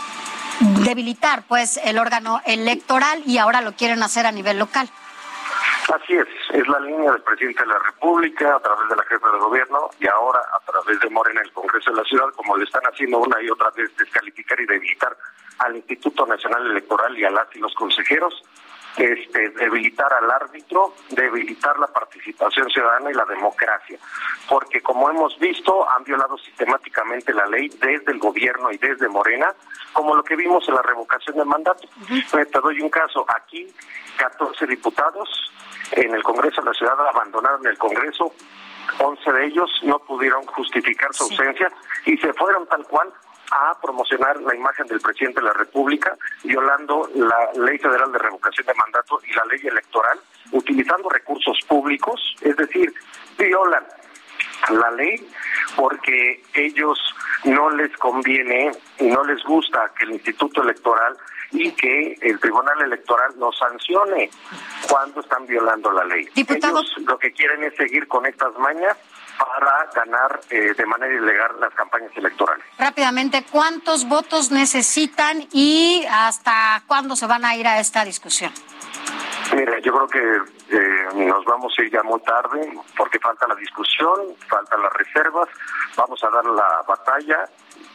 debilitar 0.83 1.43
pues 1.47 1.79
el 1.83 1.97
órgano 1.97 2.41
electoral 2.45 3.23
y 3.25 3.37
ahora 3.37 3.61
lo 3.61 3.73
quieren 3.73 4.03
hacer 4.03 4.25
a 4.25 4.31
nivel 4.31 4.59
local. 4.59 4.89
Así 5.89 6.13
es, 6.13 6.27
es 6.53 6.67
la 6.67 6.79
línea 6.81 7.11
del 7.11 7.21
presidente 7.23 7.63
de 7.63 7.69
la 7.69 7.79
República 7.79 8.55
a 8.55 8.59
través 8.59 8.89
de 8.89 8.95
la 8.95 9.03
jefa 9.05 9.31
de 9.31 9.39
gobierno 9.39 9.89
y 9.99 10.07
ahora 10.07 10.39
a 10.53 10.71
través 10.71 10.99
de 10.99 11.09
Morena 11.09 11.41
el 11.41 11.51
Congreso 11.51 11.89
de 11.89 11.97
la 11.97 12.03
Ciudad, 12.03 12.27
como 12.35 12.55
le 12.57 12.65
están 12.65 12.83
haciendo 12.83 13.17
una 13.17 13.41
y 13.41 13.49
otra 13.49 13.71
vez 13.71 13.95
descalificar 13.97 14.59
y 14.61 14.67
debilitar 14.67 15.17
al 15.57 15.77
Instituto 15.77 16.27
Nacional 16.27 16.67
Electoral 16.67 17.17
y 17.17 17.23
a 17.23 17.31
las 17.31 17.47
y 17.55 17.59
los 17.59 17.73
consejeros, 17.73 18.43
este, 18.97 19.49
debilitar 19.51 20.11
al 20.13 20.29
árbitro, 20.29 20.93
debilitar 21.09 21.77
la 21.79 21.87
participación 21.87 22.69
ciudadana 22.69 23.11
y 23.11 23.13
la 23.13 23.25
democracia, 23.25 23.97
porque 24.47 24.81
como 24.81 25.09
hemos 25.09 25.37
visto 25.39 25.89
han 25.89 26.03
violado 26.03 26.37
sistemáticamente 26.37 27.33
la 27.33 27.45
ley 27.45 27.69
desde 27.69 28.11
el 28.11 28.19
gobierno 28.19 28.71
y 28.71 28.77
desde 28.77 29.07
Morena, 29.07 29.53
como 29.93 30.15
lo 30.15 30.23
que 30.23 30.35
vimos 30.35 30.67
en 30.67 30.75
la 30.75 30.81
revocación 30.81 31.37
del 31.37 31.45
mandato. 31.45 31.87
Te 32.31 32.59
doy 32.59 32.81
un 32.81 32.89
caso, 32.89 33.25
aquí 33.27 33.67
14 34.17 34.67
diputados 34.67 35.29
en 35.91 36.13
el 36.13 36.23
Congreso 36.23 36.61
de 36.61 36.67
la 36.67 36.73
Ciudad 36.73 37.07
abandonaron 37.07 37.65
el 37.65 37.77
Congreso, 37.77 38.33
11 38.99 39.31
de 39.31 39.45
ellos 39.45 39.69
no 39.83 39.99
pudieron 39.99 40.45
justificar 40.45 41.13
su 41.13 41.23
ausencia 41.23 41.71
y 42.05 42.17
se 42.17 42.33
fueron 42.33 42.67
tal 42.67 42.85
cual 42.85 43.11
a 43.51 43.79
promocionar 43.81 44.39
la 44.41 44.55
imagen 44.55 44.87
del 44.87 44.99
presidente 44.99 45.41
de 45.41 45.47
la 45.47 45.53
República, 45.53 46.15
violando 46.43 47.09
la 47.15 47.51
ley 47.53 47.77
federal 47.77 48.11
de 48.11 48.19
revocación 48.19 48.65
de 48.65 48.73
mandato 48.73 49.19
y 49.25 49.33
la 49.33 49.45
ley 49.45 49.59
electoral, 49.63 50.19
utilizando 50.51 51.09
recursos 51.09 51.57
públicos, 51.67 52.35
es 52.41 52.55
decir, 52.55 52.93
violan 53.37 53.85
la 54.69 54.91
ley 54.91 55.27
porque 55.75 56.43
ellos 56.53 56.99
no 57.45 57.69
les 57.71 57.95
conviene 57.97 58.71
y 58.99 59.05
no 59.05 59.23
les 59.23 59.41
gusta 59.43 59.91
que 59.97 60.05
el 60.05 60.11
Instituto 60.11 60.61
Electoral 60.61 61.15
y 61.51 61.71
que 61.71 62.17
el 62.21 62.39
Tribunal 62.39 62.81
Electoral 62.81 63.31
nos 63.37 63.57
sancione 63.57 64.29
cuando 64.89 65.21
están 65.21 65.45
violando 65.47 65.91
la 65.91 66.03
ley. 66.05 66.27
Ellos 66.35 66.95
lo 67.05 67.17
que 67.17 67.31
quieren 67.31 67.63
es 67.63 67.75
seguir 67.75 68.07
con 68.07 68.25
estas 68.25 68.55
mañas 68.59 68.97
para 69.39 69.89
ganar 69.95 70.41
eh, 70.49 70.73
de 70.77 70.85
manera 70.85 71.15
ilegal 71.15 71.59
las 71.59 71.73
campañas 71.73 72.11
electorales. 72.15 72.65
Rápidamente, 72.77 73.45
¿cuántos 73.49 74.07
votos 74.07 74.51
necesitan 74.51 75.47
y 75.53 76.05
hasta 76.11 76.83
cuándo 76.87 77.15
se 77.15 77.25
van 77.25 77.45
a 77.45 77.55
ir 77.55 77.65
a 77.65 77.79
esta 77.79 78.03
discusión? 78.03 78.51
Mira, 79.55 79.79
yo 79.79 79.93
creo 79.93 80.07
que 80.07 80.75
eh, 80.75 81.07
nos 81.15 81.43
vamos 81.45 81.73
a 81.77 81.81
ir 81.81 81.91
ya 81.91 82.03
muy 82.03 82.19
tarde 82.21 82.71
porque 82.97 83.17
falta 83.19 83.47
la 83.47 83.55
discusión, 83.55 84.35
faltan 84.47 84.81
las 84.81 84.93
reservas, 84.93 85.47
vamos 85.95 86.23
a 86.23 86.29
dar 86.29 86.45
la 86.45 86.83
batalla, 86.87 87.49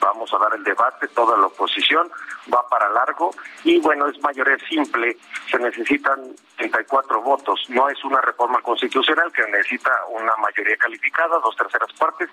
vamos 0.05 0.32
a 0.32 0.38
dar 0.38 0.55
el 0.55 0.62
debate, 0.62 1.09
toda 1.09 1.36
la 1.36 1.46
oposición 1.46 2.11
va 2.52 2.66
para 2.68 2.90
largo 2.90 3.30
y 3.64 3.80
bueno, 3.80 4.07
es 4.07 4.20
mayoría 4.20 4.59
simple, 4.68 5.16
se 5.50 5.59
necesitan 5.59 6.34
34 6.57 7.22
votos, 7.22 7.64
no 7.70 7.88
es 7.88 8.05
una 8.05 8.20
reforma 8.20 8.61
constitucional 8.61 9.32
que 9.32 9.42
necesita 9.50 9.90
una 10.11 10.36
mayoría 10.36 10.76
calificada, 10.76 11.38
dos 11.38 11.57
terceras 11.57 11.92
partes, 11.94 12.28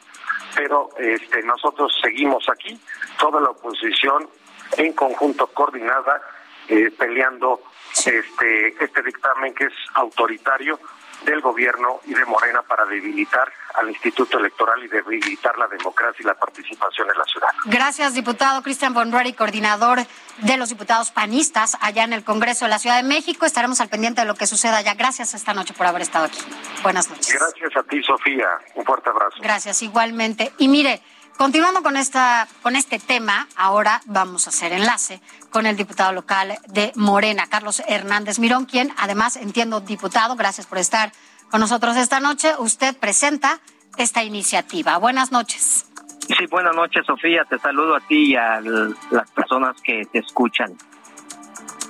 pero 0.55 0.89
este, 0.97 1.41
nosotros 1.43 1.97
seguimos 2.01 2.47
aquí, 2.49 2.79
toda 3.17 3.39
la 3.39 3.49
oposición 3.49 4.29
en 4.77 4.93
conjunto 4.93 5.47
coordinada, 5.47 6.21
eh, 6.67 6.91
peleando 6.97 7.61
este, 8.05 8.67
este 8.83 9.01
dictamen 9.01 9.53
que 9.53 9.65
es 9.65 9.73
autoritario 9.93 10.79
del 11.25 11.41
gobierno 11.41 11.99
y 12.05 12.13
de 12.13 12.25
Morena 12.25 12.61
para 12.63 12.85
debilitar 12.85 13.51
al 13.75 13.89
Instituto 13.89 14.37
Electoral 14.37 14.83
y 14.83 14.87
debilitar 14.87 15.57
la 15.57 15.67
democracia 15.67 16.21
y 16.21 16.25
la 16.25 16.33
participación 16.33 17.09
en 17.09 17.17
la 17.17 17.25
ciudad. 17.25 17.49
Gracias, 17.65 18.13
diputado 18.13 18.61
Cristian 18.61 18.93
Bonrueri, 18.93 19.33
coordinador 19.33 19.99
de 20.39 20.57
los 20.57 20.69
diputados 20.69 21.11
panistas 21.11 21.77
allá 21.81 22.03
en 22.03 22.13
el 22.13 22.23
Congreso 22.23 22.65
de 22.65 22.69
la 22.69 22.79
Ciudad 22.79 22.97
de 22.97 23.07
México. 23.07 23.45
Estaremos 23.45 23.81
al 23.81 23.89
pendiente 23.89 24.21
de 24.21 24.27
lo 24.27 24.35
que 24.35 24.47
suceda 24.47 24.77
allá. 24.77 24.93
Gracias 24.95 25.33
esta 25.33 25.53
noche 25.53 25.73
por 25.73 25.87
haber 25.87 26.01
estado 26.01 26.25
aquí. 26.25 26.39
Buenas 26.83 27.09
noches. 27.09 27.33
Gracias 27.33 27.75
a 27.75 27.83
ti, 27.83 28.01
Sofía. 28.03 28.47
Un 28.75 28.85
fuerte 28.85 29.09
abrazo. 29.09 29.37
Gracias, 29.41 29.81
igualmente. 29.81 30.51
Y 30.57 30.67
mire, 30.67 31.01
Continuando 31.37 31.81
con, 31.81 31.97
esta, 31.97 32.47
con 32.61 32.75
este 32.75 32.99
tema, 32.99 33.47
ahora 33.55 34.01
vamos 34.05 34.45
a 34.45 34.51
hacer 34.51 34.73
enlace 34.73 35.21
con 35.49 35.65
el 35.65 35.75
diputado 35.75 36.11
local 36.13 36.57
de 36.67 36.91
Morena, 36.95 37.47
Carlos 37.47 37.81
Hernández 37.87 38.39
Mirón, 38.39 38.65
quien 38.65 38.91
además, 38.97 39.35
entiendo, 39.35 39.81
diputado, 39.81 40.35
gracias 40.35 40.67
por 40.67 40.77
estar 40.77 41.11
con 41.49 41.59
nosotros 41.59 41.97
esta 41.97 42.19
noche. 42.19 42.53
Usted 42.59 42.95
presenta 42.95 43.59
esta 43.97 44.23
iniciativa. 44.23 44.97
Buenas 44.97 45.31
noches. 45.31 45.85
Sí, 46.27 46.45
buenas 46.49 46.75
noches, 46.75 47.05
Sofía. 47.05 47.43
Te 47.45 47.59
saludo 47.59 47.95
a 47.95 47.99
ti 48.01 48.31
y 48.31 48.35
a 48.35 48.61
las 48.61 49.29
personas 49.31 49.81
que 49.81 50.05
te 50.05 50.19
escuchan. 50.19 50.77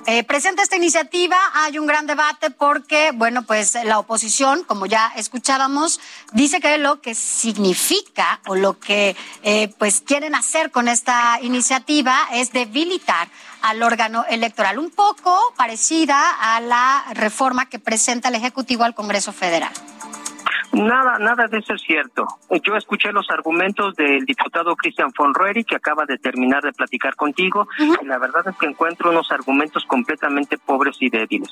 Eh, 0.04 0.24
presenta 0.24 0.64
esta 0.64 0.74
iniciativa, 0.74 1.38
hay 1.54 1.78
un 1.78 1.86
gran 1.86 2.08
debate 2.08 2.50
porque, 2.50 3.12
bueno, 3.14 3.44
pues 3.44 3.78
la 3.84 4.00
oposición, 4.00 4.64
como 4.64 4.86
ya 4.86 5.12
escuchábamos, 5.14 6.00
dice 6.32 6.60
que 6.60 6.76
lo 6.78 7.00
que 7.00 7.14
significa 7.14 8.40
o 8.46 8.56
lo 8.56 8.80
que 8.80 9.14
eh, 9.44 9.72
pues 9.78 10.00
quieren 10.00 10.34
hacer 10.34 10.72
con 10.72 10.88
esta 10.88 11.38
iniciativa 11.40 12.16
es 12.32 12.52
debilitar 12.52 13.28
al 13.62 13.80
órgano 13.80 14.24
electoral, 14.28 14.80
un 14.80 14.90
poco 14.90 15.38
parecida 15.56 16.30
a 16.56 16.60
la 16.60 17.04
reforma 17.12 17.66
que 17.66 17.78
presenta 17.78 18.28
el 18.28 18.34
Ejecutivo 18.34 18.82
al 18.82 18.96
Congreso 18.96 19.32
Federal. 19.32 19.72
Nada, 20.72 21.18
nada 21.18 21.48
de 21.48 21.58
eso 21.58 21.74
es 21.74 21.82
cierto. 21.82 22.26
Yo 22.62 22.76
escuché 22.76 23.12
los 23.12 23.28
argumentos 23.30 23.94
del 23.94 24.24
diputado 24.24 24.74
Cristian 24.74 25.12
Fonroeri, 25.12 25.64
que 25.64 25.76
acaba 25.76 26.06
de 26.06 26.16
terminar 26.16 26.62
de 26.62 26.72
platicar 26.72 27.14
contigo, 27.14 27.68
y 27.78 28.06
la 28.06 28.18
verdad 28.18 28.48
es 28.48 28.56
que 28.56 28.66
encuentro 28.66 29.10
unos 29.10 29.30
argumentos 29.30 29.84
completamente 29.84 30.56
pobres 30.56 30.96
y 31.00 31.10
débiles. 31.10 31.50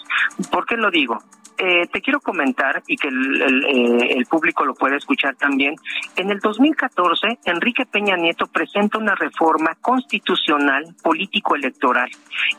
¿Por 0.50 0.64
qué 0.64 0.76
lo 0.76 0.90
digo? 0.90 1.18
Eh, 1.58 1.86
te 1.92 2.00
quiero 2.00 2.20
comentar, 2.20 2.82
y 2.86 2.96
que 2.96 3.08
el, 3.08 3.42
eh, 3.42 4.14
el, 4.16 4.24
público 4.24 4.64
lo 4.64 4.74
puede 4.74 4.96
escuchar 4.96 5.36
también, 5.36 5.74
en 6.16 6.30
el 6.30 6.40
2014, 6.40 7.40
Enrique 7.44 7.84
Peña 7.84 8.16
Nieto 8.16 8.46
presenta 8.46 8.96
una 8.96 9.14
reforma 9.14 9.74
constitucional 9.82 10.94
político-electoral. 11.02 12.10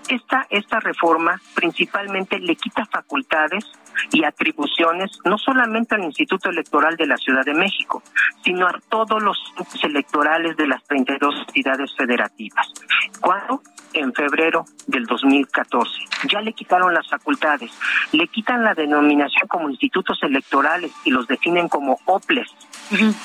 Esta, 0.07 0.45
esta 0.51 0.79
reforma 0.79 1.41
principalmente 1.55 2.37
le 2.37 2.55
quita 2.55 2.85
facultades 2.85 3.65
y 4.11 4.23
atribuciones 4.23 5.19
no 5.25 5.37
solamente 5.37 5.95
al 5.95 6.03
Instituto 6.03 6.50
Electoral 6.51 6.95
de 6.95 7.07
la 7.07 7.17
Ciudad 7.17 7.43
de 7.43 7.53
México, 7.53 8.03
sino 8.43 8.67
a 8.67 8.73
todos 8.89 9.21
los 9.21 9.37
electorales 9.83 10.55
de 10.57 10.67
las 10.67 10.83
32 10.83 11.35
entidades 11.47 11.93
federativas. 11.95 12.67
¿Cuándo? 13.19 13.61
En 13.93 14.13
febrero 14.13 14.65
del 14.87 15.05
2014. 15.05 15.91
Ya 16.29 16.39
le 16.41 16.53
quitaron 16.53 16.93
las 16.93 17.09
facultades, 17.09 17.71
le 18.13 18.27
quitan 18.27 18.63
la 18.63 18.73
denominación 18.73 19.47
como 19.47 19.69
institutos 19.69 20.19
electorales 20.23 20.91
y 21.03 21.11
los 21.11 21.27
definen 21.27 21.67
como 21.67 21.99
OPLES. 22.05 22.47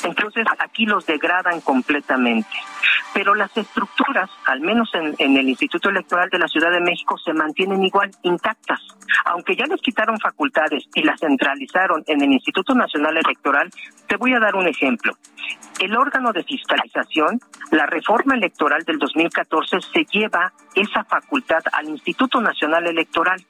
Entonces 0.03 0.47
aquí 0.59 0.87
los 0.87 1.07
degradan 1.07 1.61
completamente. 1.61 2.49
Pero 3.15 3.35
las 3.35 3.57
estructuras, 3.57 4.31
al 4.45 4.61
menos 4.61 4.91
en, 4.95 5.37
el 5.37 5.49
Instituto 5.49 5.89
Electoral 5.89 6.29
de 6.31 6.39
la 6.39 6.49
Ciudad 6.49 6.71
de 6.71 6.81
México, 6.81 7.17
se 7.19 7.33
mantienen 7.33 7.83
igual 7.83 8.11
intactas. 8.23 8.81
Aunque 9.25 9.57
ya 9.57 9.67
les 9.67 9.81
quitaron 9.81 10.19
facultades 10.19 10.85
y 10.95 11.03
las 11.03 11.21
centralizaron 11.21 12.05
en 12.07 12.23
el 12.23 12.33
Instituto 12.33 12.75
Nacional 12.75 13.17
Electoral, 13.17 13.71
te 14.07 14.17
voy 14.17 14.35
a 14.35 14.41
dar 14.41 14.55
un 14.55 14.67
ejemplo. 14.67 15.17
El 15.79 15.95
órgano 15.97 16.33
de 16.33 16.43
fiscalización, 16.43 17.39
la 17.71 17.87
reforma 17.87 18.35
electoral 18.35 18.83
del 18.85 18.99
2014, 18.99 19.81
se 19.81 20.05
lleva 20.11 20.53
esa 20.75 21.05
facultad 21.05 21.63
al 21.73 21.89
Instituto 21.89 22.41
Nacional 22.41 22.87
Electoral. 22.87 23.45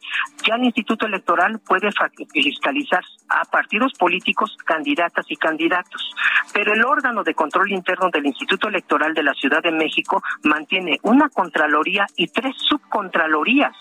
Ya 0.44 0.56
el 0.56 0.64
Instituto 0.64 1.06
Electoral 1.06 1.60
puede 1.60 1.90
fiscalizar 2.32 3.04
a 3.28 3.44
partidos 3.44 3.92
políticos, 3.94 4.56
candidatas 4.64 5.26
y 5.28 5.36
candidatos. 5.36 6.12
Pero 6.52 6.72
el 6.72 6.84
órgano 6.84 7.22
de 7.22 7.34
control 7.34 7.70
interno 7.70 8.10
del 8.10 8.26
Instituto 8.26 8.68
Electoral 8.68 9.14
de 9.14 9.22
la 9.22 9.34
de 9.48 9.70
México 9.70 10.22
mantiene 10.42 10.98
una 11.02 11.28
Contraloría 11.28 12.06
y 12.16 12.28
tres 12.28 12.54
subcontralorías 12.68 13.74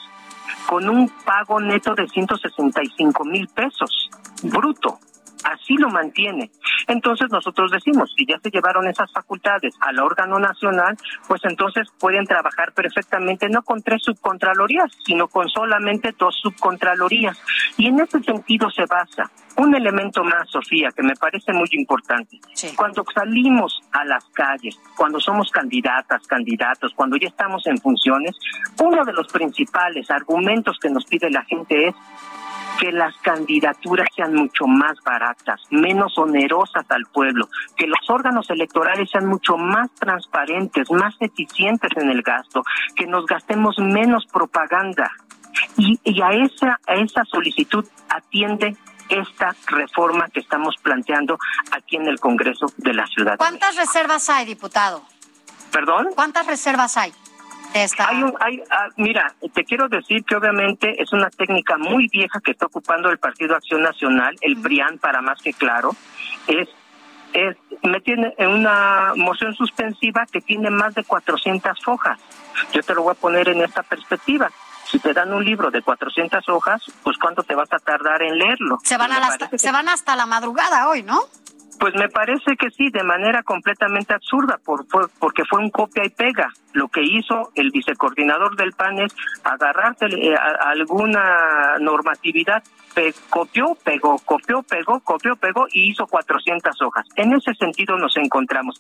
con 0.68 0.90
un 0.90 1.10
pago 1.26 1.60
neto 1.60 1.96
de 1.96 2.08
165 2.08 3.26
mil 3.26 3.48
pesos 3.48 4.10
bruto 4.44 5.00
así 5.46 5.76
lo 5.78 5.90
mantiene. 5.90 6.52
Entonces 6.88 7.30
nosotros 7.32 7.72
decimos, 7.72 8.14
si 8.18 8.26
ya 8.26 8.38
se 8.40 8.50
llevaron 8.50 8.88
esas 8.88 9.12
facultades 9.12 9.76
al 9.80 10.00
órgano 10.00 10.40
nacional, 10.40 10.98
pues 11.28 11.42
entonces 11.46 11.88
pueden 12.00 12.26
trabajar 12.26 12.74
perfectamente 12.74 13.48
no 13.50 13.62
con 13.62 13.82
tres 13.82 14.02
subcontralorías, 14.04 14.92
sino 15.06 15.28
con 15.28 15.48
solamente 15.50 16.14
dos 16.18 16.36
subcontralorías. 16.42 17.40
Y 17.78 17.88
en 17.88 18.00
ese 18.00 18.22
sentido 18.22 18.70
se 18.72 18.86
basa 18.86 19.30
un 19.58 19.74
elemento 19.74 20.24
más, 20.24 20.50
Sofía, 20.50 20.90
que 20.96 21.04
me 21.04 21.16
parece 21.16 21.54
muy 21.54 21.70
importante. 21.72 22.40
Cuando 22.76 23.06
salimos 23.14 23.80
a 23.92 24.04
las 24.04 24.26
calles, 24.34 24.78
cuando 24.98 25.20
somos 25.20 25.50
candidatas, 25.50 26.28
candidatos, 26.28 26.92
cuando 26.94 27.16
ya 27.18 27.28
estamos 27.28 27.66
en 27.68 27.78
funciones, 27.78 28.36
uno 28.82 29.06
de 29.06 29.14
los 29.14 29.28
principales 29.28 30.10
argumentos 30.12 30.78
que 30.82 30.90
nos 30.90 31.06
pide 31.06 31.30
la 31.30 31.44
gente 31.46 31.88
es 31.88 31.96
que 32.80 32.92
las 32.92 33.16
candidaturas 33.18 34.08
sean 34.16 34.34
mucho 34.34 34.66
más 34.68 34.98
baratas, 35.04 35.62
menos 35.70 36.18
onerosas 36.18 36.86
al 36.90 37.06
pueblo, 37.06 37.48
que 37.76 37.88
los 37.88 38.00
órganos 38.10 38.50
electorales 38.50 39.10
sean 39.10 39.26
mucho 39.28 39.58
más 39.58 39.90
transparentes, 39.96 40.92
más 40.92 41.16
eficientes 41.20 41.92
en 41.96 42.10
el 42.10 42.22
gasto, 42.22 42.64
que 42.96 43.08
nos 43.08 43.26
gastemos 43.26 43.78
menos 43.80 44.26
propaganda. 44.26 45.12
Y, 45.78 46.00
a 46.22 46.32
esa 46.34 46.80
a 46.86 46.96
esa 46.96 47.24
solicitud 47.24 47.86
atiende 48.10 48.76
esta 49.10 49.56
reforma 49.68 50.28
que 50.30 50.42
estamos 50.42 50.76
planteando 50.82 51.38
aquí 51.72 51.96
en 51.96 52.08
el 52.08 52.20
Congreso 52.20 52.66
de 52.78 52.94
la 52.94 53.06
Ciudad. 53.08 53.38
¿Cuántas 53.38 53.76
reservas 53.76 54.30
hay, 54.30 54.46
diputado? 54.46 55.04
¿Perdón? 55.72 56.08
¿Cuántas 56.16 56.48
reservas 56.48 56.98
hay? 56.98 57.14
Hay 58.08 58.24
un, 58.24 58.34
hay, 58.40 58.64
ah, 58.72 58.88
mira, 58.98 59.34
te 59.54 59.64
quiero 59.66 59.90
decir 59.90 60.24
que 60.24 60.36
obviamente 60.36 61.02
es 61.02 61.12
una 61.12 61.30
técnica 61.30 61.78
muy 61.78 62.08
vieja 62.08 62.40
que 62.40 62.52
está 62.52 62.68
ocupando 62.68 63.10
el 63.10 63.18
Partido 63.18 63.56
Acción 63.56 63.82
Nacional, 63.82 64.36
el 64.42 64.58
PRIAN 64.58 64.98
para 64.98 65.22
más 65.22 65.42
que 65.42 65.54
claro, 65.54 65.92
es 66.48 66.70
es, 67.36 67.58
me 67.84 68.00
tiene 68.00 68.34
en 68.38 68.48
una 68.48 69.14
moción 69.16 69.54
suspensiva 69.56 70.26
que 70.26 70.40
tiene 70.40 70.70
más 70.70 70.96
de 70.96 71.04
400 71.04 71.78
hojas. 71.88 72.20
Yo 72.72 72.82
te 72.82 72.96
lo 72.96 73.04
voy 73.04 73.12
a 73.12 73.16
poner 73.16 73.50
en 73.50 73.62
esta 73.62 73.84
perspectiva. 73.84 74.50
Si 74.86 75.00
te 75.00 75.14
dan 75.14 75.34
un 75.34 75.44
libro 75.44 75.70
de 75.70 75.82
400 75.82 76.48
hojas, 76.48 76.82
pues 77.04 77.18
¿cuánto 77.18 77.44
te 77.44 77.56
vas 77.56 77.72
a 77.74 77.80
tardar 77.80 78.22
en 78.22 78.38
leerlo? 78.38 78.78
Se 78.84 78.98
van, 78.98 79.12
a 79.12 79.38
se 79.58 79.72
van 79.72 79.90
hasta 79.90 80.16
la 80.16 80.26
madrugada 80.26 80.88
hoy, 80.88 81.04
¿no? 81.04 81.20
Pues 81.80 81.94
me 81.96 82.10
parece 82.10 82.56
que 82.58 82.70
sí, 82.72 82.90
de 82.90 83.04
manera 83.04 83.44
completamente 83.44 84.14
absurda, 84.14 84.58
por, 84.64 84.86
porque 85.20 85.44
fue 85.46 85.60
un 85.60 85.70
copia 85.70 86.06
y 86.06 86.10
pega. 86.10 86.48
Lo 86.74 86.88
que 86.88 87.02
hizo 87.04 87.52
el 87.56 87.72
vicecoordinador 87.72 88.56
del 88.56 88.74
PAN 88.74 89.00
es 89.00 89.16
agarrarse 89.44 90.06
eh, 90.06 90.36
a 90.36 90.70
alguna 90.70 91.78
normatividad 91.80 92.64
copió, 93.30 93.76
pegó, 93.84 94.18
copió, 94.20 94.64
pegó, 94.64 95.00
copió, 95.02 95.36
pegó 95.36 95.66
y 95.72 95.92
hizo 95.92 96.08
400 96.08 96.82
hojas. 96.82 97.06
En 97.16 97.34
ese 97.34 97.54
sentido 97.56 97.98
nos 97.98 98.16
encontramos. 98.18 98.80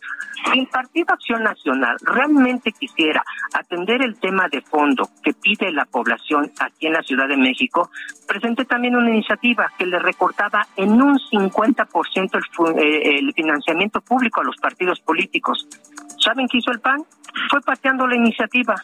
Si 0.51 0.59
el 0.59 0.67
Partido 0.67 1.13
Acción 1.13 1.43
Nacional 1.43 1.97
realmente 2.01 2.71
quisiera 2.71 3.23
atender 3.53 4.01
el 4.01 4.19
tema 4.19 4.47
de 4.49 4.61
fondo 4.61 5.09
que 5.23 5.33
pide 5.33 5.71
la 5.71 5.85
población 5.85 6.51
aquí 6.59 6.87
en 6.87 6.93
la 6.93 7.03
Ciudad 7.03 7.27
de 7.27 7.37
México, 7.37 7.89
presenté 8.27 8.65
también 8.65 8.95
una 8.95 9.09
iniciativa 9.09 9.71
que 9.77 9.85
le 9.85 9.99
recortaba 9.99 10.65
en 10.75 11.01
un 11.01 11.17
50% 11.17 12.29
el, 12.33 12.79
eh, 12.79 13.19
el 13.19 13.33
financiamiento 13.33 14.01
público 14.01 14.41
a 14.41 14.43
los 14.43 14.57
partidos 14.57 14.99
políticos. 15.01 15.67
¿Saben 16.19 16.47
qué 16.47 16.57
hizo 16.57 16.71
el 16.71 16.79
PAN? 16.79 17.03
Fue 17.49 17.61
pateando 17.61 18.07
la 18.07 18.15
iniciativa. 18.15 18.75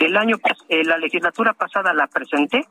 El 0.00 0.16
año, 0.16 0.36
eh, 0.68 0.82
la 0.82 0.96
legislatura 0.96 1.52
pasada 1.52 1.92
la 1.92 2.06
presenté 2.06 2.66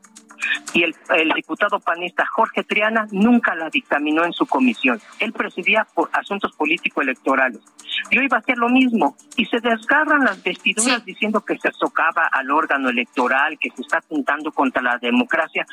y 0.74 0.84
el, 0.84 0.96
diputado 1.36 1.80
panista 1.80 2.26
Jorge 2.26 2.64
Triana 2.64 3.08
nunca 3.12 3.54
la 3.54 3.70
dictaminó 3.70 4.26
en 4.26 4.34
su 4.34 4.48
comisión. 4.48 5.00
Él 5.20 5.32
presidía 5.32 5.86
por 5.94 6.10
asuntos 6.14 6.54
político-electorales. 6.56 7.62
Y 8.10 8.18
hoy 8.18 8.28
va 8.28 8.38
a 8.38 8.40
hacer 8.40 8.58
lo 8.58 8.70
mismo 8.70 9.16
y 9.36 9.46
se 9.46 9.60
desgarran 9.60 10.26
las 10.26 10.42
vestiduras 10.42 11.06
diciendo 11.06 11.42
que 11.42 11.58
se 11.60 11.72
socava 11.72 12.28
al 12.32 12.50
órgano 12.50 12.90
electoral, 12.90 13.60
que 13.60 13.70
se 13.70 13.84
está 13.84 14.02
pintando 14.02 14.52
contra 14.52 14.82
la 14.82 14.98
democracia. 14.98 15.68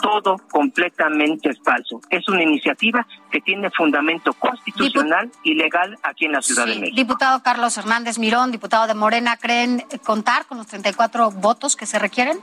Todo 0.00 0.36
completamente 0.50 1.54
falso. 1.64 2.00
Es 2.10 2.28
una 2.28 2.42
iniciativa 2.42 3.06
que 3.30 3.40
tiene 3.40 3.70
fundamento 3.70 4.32
constitucional 4.32 5.30
y 5.42 5.54
legal 5.54 5.98
aquí 6.02 6.26
en 6.26 6.32
la 6.32 6.42
Ciudad 6.42 6.66
de 6.66 6.78
México. 6.78 6.96
Diputado 6.96 7.42
Carlos 7.42 7.76
Hernández 7.76 8.18
Mirón, 8.18 8.50
diputado 8.50 8.86
de 8.86 8.94
Morena, 8.94 9.36
¿creen 9.36 9.84
contar 10.04 10.46
con 10.46 10.58
los 10.58 10.66
34 10.66 11.30
votos 11.30 11.76
que 11.76 11.86
se 11.86 11.98
requieren? 11.98 12.38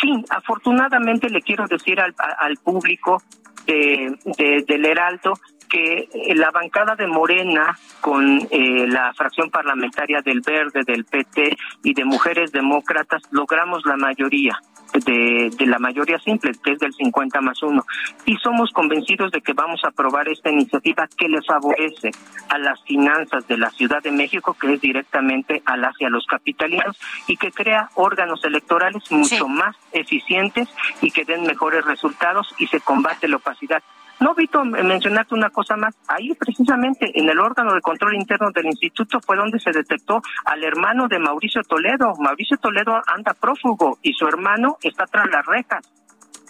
Sí, 0.00 0.24
afortunadamente 0.30 1.28
le 1.28 1.42
quiero 1.42 1.66
decir 1.66 2.00
al, 2.00 2.14
al 2.38 2.56
público 2.56 3.22
de, 3.66 4.64
del 4.66 4.86
Heraldo 4.86 5.34
que 5.70 6.08
eh, 6.12 6.34
la 6.34 6.50
bancada 6.50 6.96
de 6.96 7.06
Morena 7.06 7.78
con 8.00 8.46
eh, 8.50 8.86
la 8.88 9.14
fracción 9.14 9.50
parlamentaria 9.50 10.20
del 10.20 10.40
Verde, 10.40 10.82
del 10.84 11.04
PT 11.04 11.56
y 11.84 11.94
de 11.94 12.04
Mujeres 12.04 12.52
Demócratas 12.52 13.22
logramos 13.30 13.86
la 13.86 13.96
mayoría 13.96 14.58
de, 14.92 15.50
de, 15.56 15.66
la 15.66 15.78
mayoría 15.78 16.18
simple, 16.18 16.52
que 16.62 16.72
es 16.72 16.78
del 16.80 16.92
50 16.92 17.40
más 17.40 17.62
1. 17.62 17.84
Y 18.26 18.36
somos 18.38 18.72
convencidos 18.72 19.30
de 19.30 19.40
que 19.40 19.52
vamos 19.52 19.84
a 19.84 19.88
aprobar 19.88 20.28
esta 20.28 20.50
iniciativa 20.50 21.06
que 21.16 21.28
le 21.28 21.40
favorece 21.42 22.10
a 22.48 22.58
las 22.58 22.82
finanzas 22.82 23.46
de 23.46 23.56
la 23.56 23.70
Ciudad 23.70 24.02
de 24.02 24.10
México, 24.10 24.56
que 24.60 24.74
es 24.74 24.80
directamente 24.80 25.62
al 25.64 25.84
hacia 25.84 26.10
los 26.10 26.26
capitalinos, 26.26 26.98
y 27.28 27.36
que 27.36 27.52
crea 27.52 27.88
órganos 27.94 28.44
electorales 28.44 29.10
mucho 29.10 29.46
más 29.46 29.76
eficientes 29.92 30.68
y 31.00 31.12
que 31.12 31.24
den 31.24 31.44
mejores 31.44 31.84
resultados 31.84 32.52
y 32.58 32.66
se 32.66 32.80
combate 32.80 33.28
la 33.28 33.36
opacidad. 33.36 33.82
No, 34.20 34.34
Vito, 34.34 34.62
mencionarte 34.64 35.34
una 35.34 35.48
cosa 35.48 35.76
más. 35.76 35.94
Ahí 36.06 36.34
precisamente 36.34 37.10
en 37.18 37.30
el 37.30 37.40
órgano 37.40 37.72
de 37.72 37.80
control 37.80 38.14
interno 38.14 38.50
del 38.50 38.66
instituto 38.66 39.18
fue 39.20 39.36
donde 39.36 39.58
se 39.58 39.72
detectó 39.72 40.20
al 40.44 40.62
hermano 40.62 41.08
de 41.08 41.18
Mauricio 41.18 41.62
Toledo. 41.62 42.14
Mauricio 42.18 42.58
Toledo 42.58 43.00
anda 43.06 43.32
prófugo 43.32 43.98
y 44.02 44.12
su 44.12 44.26
hermano 44.28 44.76
está 44.82 45.06
tras 45.06 45.30
las 45.30 45.46
rejas. 45.46 45.90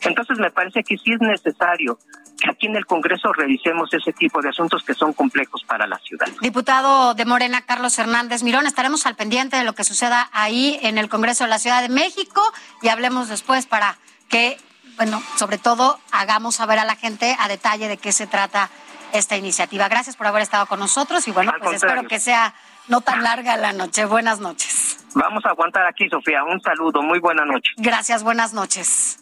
Entonces 0.02 0.38
me 0.40 0.50
parece 0.50 0.82
que 0.82 0.96
sí 0.98 1.12
es 1.12 1.20
necesario 1.20 1.98
que 2.40 2.50
aquí 2.50 2.66
en 2.66 2.74
el 2.74 2.86
Congreso 2.86 3.32
revisemos 3.32 3.92
ese 3.94 4.12
tipo 4.14 4.42
de 4.42 4.48
asuntos 4.48 4.82
que 4.82 4.94
son 4.94 5.12
complejos 5.12 5.62
para 5.64 5.86
la 5.86 5.98
ciudad. 5.98 6.26
Diputado 6.40 7.14
de 7.14 7.24
Morena, 7.24 7.62
Carlos 7.62 7.96
Hernández 7.98 8.42
Mirón, 8.42 8.66
estaremos 8.66 9.06
al 9.06 9.14
pendiente 9.14 9.56
de 9.56 9.64
lo 9.64 9.74
que 9.74 9.84
suceda 9.84 10.28
ahí 10.32 10.78
en 10.82 10.98
el 10.98 11.08
Congreso 11.08 11.44
de 11.44 11.50
la 11.50 11.58
Ciudad 11.60 11.82
de 11.82 11.88
México 11.88 12.42
y 12.82 12.88
hablemos 12.88 13.28
después 13.28 13.66
para 13.66 13.96
que 14.28 14.56
bueno, 15.00 15.22
sobre 15.38 15.56
todo 15.56 15.98
hagamos 16.12 16.56
saber 16.56 16.78
a 16.78 16.84
la 16.84 16.94
gente 16.94 17.34
a 17.40 17.48
detalle 17.48 17.88
de 17.88 17.96
qué 17.96 18.12
se 18.12 18.26
trata 18.26 18.68
esta 19.14 19.34
iniciativa. 19.34 19.88
Gracias 19.88 20.14
por 20.14 20.26
haber 20.26 20.42
estado 20.42 20.66
con 20.66 20.78
nosotros 20.78 21.26
y 21.26 21.32
bueno, 21.32 21.54
pues 21.58 21.76
espero 21.76 22.06
que 22.06 22.20
sea 22.20 22.52
no 22.88 23.00
tan 23.00 23.22
larga 23.22 23.56
la 23.56 23.72
noche. 23.72 24.04
Buenas 24.04 24.40
noches. 24.40 25.02
Vamos 25.14 25.42
a 25.46 25.50
aguantar 25.50 25.86
aquí, 25.86 26.06
Sofía. 26.10 26.44
Un 26.44 26.60
saludo. 26.60 27.00
Muy 27.00 27.18
buena 27.18 27.46
noche. 27.46 27.72
Gracias. 27.78 28.22
Buenas 28.22 28.52
noches. 28.52 29.16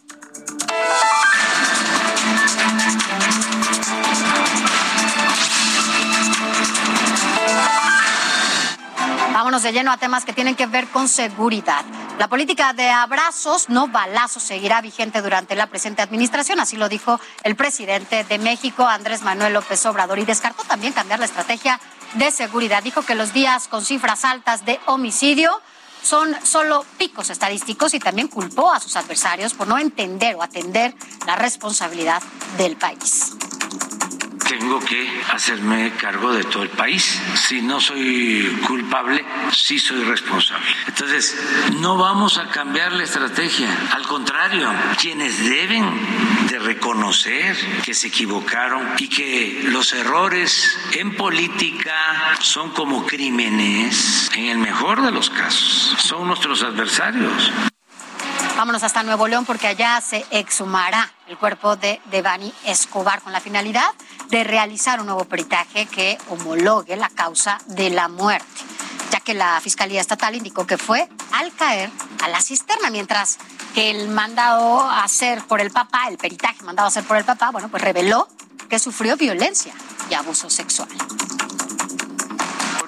Vámonos 9.33 9.63
de 9.63 9.71
lleno 9.71 9.91
a 9.91 9.97
temas 9.97 10.25
que 10.25 10.33
tienen 10.33 10.55
que 10.55 10.65
ver 10.65 10.87
con 10.87 11.07
seguridad. 11.07 11.85
La 12.17 12.27
política 12.27 12.73
de 12.73 12.89
abrazos, 12.89 13.69
no 13.69 13.87
balazos, 13.87 14.43
seguirá 14.43 14.81
vigente 14.81 15.21
durante 15.21 15.55
la 15.55 15.67
presente 15.67 16.01
administración, 16.01 16.59
así 16.59 16.75
lo 16.75 16.89
dijo 16.89 17.19
el 17.43 17.55
presidente 17.55 18.23
de 18.23 18.37
México, 18.39 18.85
Andrés 18.85 19.21
Manuel 19.21 19.53
López 19.53 19.85
Obrador, 19.85 20.19
y 20.19 20.25
descartó 20.25 20.63
también 20.63 20.93
cambiar 20.93 21.19
la 21.19 21.25
estrategia 21.25 21.79
de 22.15 22.31
seguridad. 22.31 22.83
Dijo 22.83 23.03
que 23.03 23.15
los 23.15 23.31
días 23.31 23.67
con 23.67 23.85
cifras 23.85 24.25
altas 24.25 24.65
de 24.65 24.79
homicidio 24.87 25.61
son 26.01 26.35
solo 26.43 26.83
picos 26.97 27.29
estadísticos 27.29 27.93
y 27.93 27.99
también 27.99 28.27
culpó 28.29 28.71
a 28.71 28.79
sus 28.79 28.95
adversarios 28.95 29.53
por 29.53 29.67
no 29.67 29.77
entender 29.77 30.35
o 30.35 30.43
atender 30.43 30.95
la 31.27 31.35
responsabilidad 31.35 32.21
del 32.57 32.77
país 32.77 33.35
tengo 34.49 34.79
que 34.79 35.07
hacerme 35.31 35.91
cargo 35.91 36.33
de 36.33 36.43
todo 36.43 36.63
el 36.63 36.69
país. 36.69 37.21
Si 37.35 37.61
no 37.61 37.79
soy 37.79 38.59
culpable, 38.67 39.23
sí 39.51 39.77
soy 39.77 40.03
responsable. 40.03 40.65
Entonces, 40.87 41.39
no 41.79 41.97
vamos 41.97 42.39
a 42.39 42.49
cambiar 42.49 42.91
la 42.93 43.03
estrategia. 43.03 43.69
Al 43.91 44.07
contrario, 44.07 44.67
quienes 44.99 45.47
deben 45.47 45.85
de 46.49 46.57
reconocer 46.57 47.55
que 47.83 47.93
se 47.93 48.07
equivocaron 48.07 48.95
y 48.97 49.07
que 49.07 49.65
los 49.65 49.93
errores 49.93 50.79
en 50.93 51.15
política 51.15 52.35
son 52.41 52.71
como 52.71 53.05
crímenes, 53.05 54.31
en 54.33 54.47
el 54.47 54.57
mejor 54.57 55.03
de 55.03 55.11
los 55.11 55.29
casos, 55.29 55.95
son 55.99 56.27
nuestros 56.27 56.63
adversarios. 56.63 57.51
Vámonos 58.59 58.83
hasta 58.83 59.03
Nuevo 59.03 59.25
León 59.29 59.45
porque 59.45 59.67
allá 59.67 60.01
se 60.01 60.25
exhumará 60.31 61.09
el 61.29 61.37
cuerpo 61.37 61.77
de 61.77 62.01
Devani 62.11 62.53
Escobar 62.65 63.21
con 63.21 63.31
la 63.31 63.39
finalidad 63.39 63.87
de 64.27 64.43
realizar 64.43 64.99
un 64.99 65.05
nuevo 65.05 65.23
peritaje 65.23 65.85
que 65.85 66.17
homologue 66.27 66.97
la 66.97 67.07
causa 67.07 67.57
de 67.67 67.89
la 67.89 68.09
muerte, 68.09 68.61
ya 69.13 69.21
que 69.21 69.33
la 69.33 69.61
Fiscalía 69.61 70.01
Estatal 70.01 70.35
indicó 70.35 70.67
que 70.67 70.77
fue 70.77 71.07
al 71.31 71.53
caer 71.53 71.89
a 72.21 72.27
la 72.27 72.41
cisterna, 72.41 72.89
mientras 72.89 73.37
que 73.73 73.91
el 73.91 74.09
mandado 74.09 74.81
a 74.81 75.05
hacer 75.05 75.41
por 75.47 75.61
el 75.61 75.71
papá, 75.71 76.09
el 76.09 76.17
peritaje 76.17 76.61
mandado 76.63 76.87
a 76.87 76.89
hacer 76.89 77.05
por 77.05 77.15
el 77.15 77.23
papá, 77.23 77.51
bueno, 77.51 77.69
pues 77.69 77.81
reveló 77.81 78.27
que 78.67 78.77
sufrió 78.77 79.15
violencia 79.15 79.73
y 80.09 80.15
abuso 80.15 80.49
sexual 80.49 80.89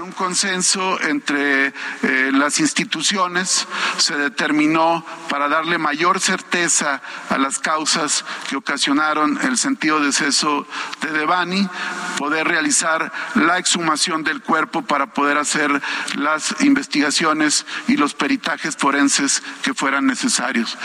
consenso 0.10 0.99
entre 1.02 1.68
eh, 1.68 2.32
las 2.34 2.60
instituciones 2.60 3.68
se 3.97 4.18
determinó 4.18 5.06
para 5.30 5.47
darle 5.47 5.78
mayor 5.78 6.20
certeza 6.20 7.02
a 7.30 7.38
las 7.38 7.60
causas 7.60 8.26
que 8.49 8.56
ocasionaron 8.56 9.38
el 9.43 9.60
sentido 9.60 9.99
de 9.99 10.08
deceso 10.08 10.66
de 11.02 11.12
Devani, 11.12 11.70
poder 12.18 12.47
realizar 12.47 13.12
la 13.36 13.60
exhumación 13.60 14.24
del 14.24 14.41
cuerpo 14.41 14.82
para 14.82 15.14
poder 15.14 15.38
hacer 15.38 15.82
las 16.16 16.56
investigaciones 16.62 17.68
y 17.88 17.97
los 17.97 18.16
peritajes 18.16 18.76
forenses 18.76 19.43
que 19.62 19.76
fueran 19.76 20.08
necesarios. 20.08 20.78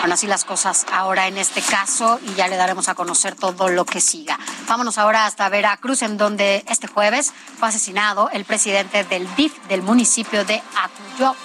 Bueno, 0.00 0.14
así 0.14 0.26
las 0.26 0.46
cosas 0.46 0.86
ahora 0.90 1.26
en 1.26 1.36
este 1.36 1.60
caso 1.60 2.18
y 2.26 2.34
ya 2.34 2.48
le 2.48 2.56
daremos 2.56 2.88
a 2.88 2.94
conocer 2.94 3.34
todo 3.34 3.68
lo 3.68 3.84
que 3.84 4.00
siga. 4.00 4.38
Vámonos 4.66 4.96
ahora 4.96 5.26
hasta 5.26 5.48
Veracruz, 5.50 6.00
en 6.00 6.16
donde 6.16 6.64
este 6.68 6.86
jueves 6.86 7.34
fue 7.58 7.68
asesinado 7.68 8.30
el 8.30 8.46
presidente 8.46 9.04
del 9.04 9.28
DIF 9.36 9.52
del 9.68 9.82
municipio 9.82 10.46
de 10.46 10.62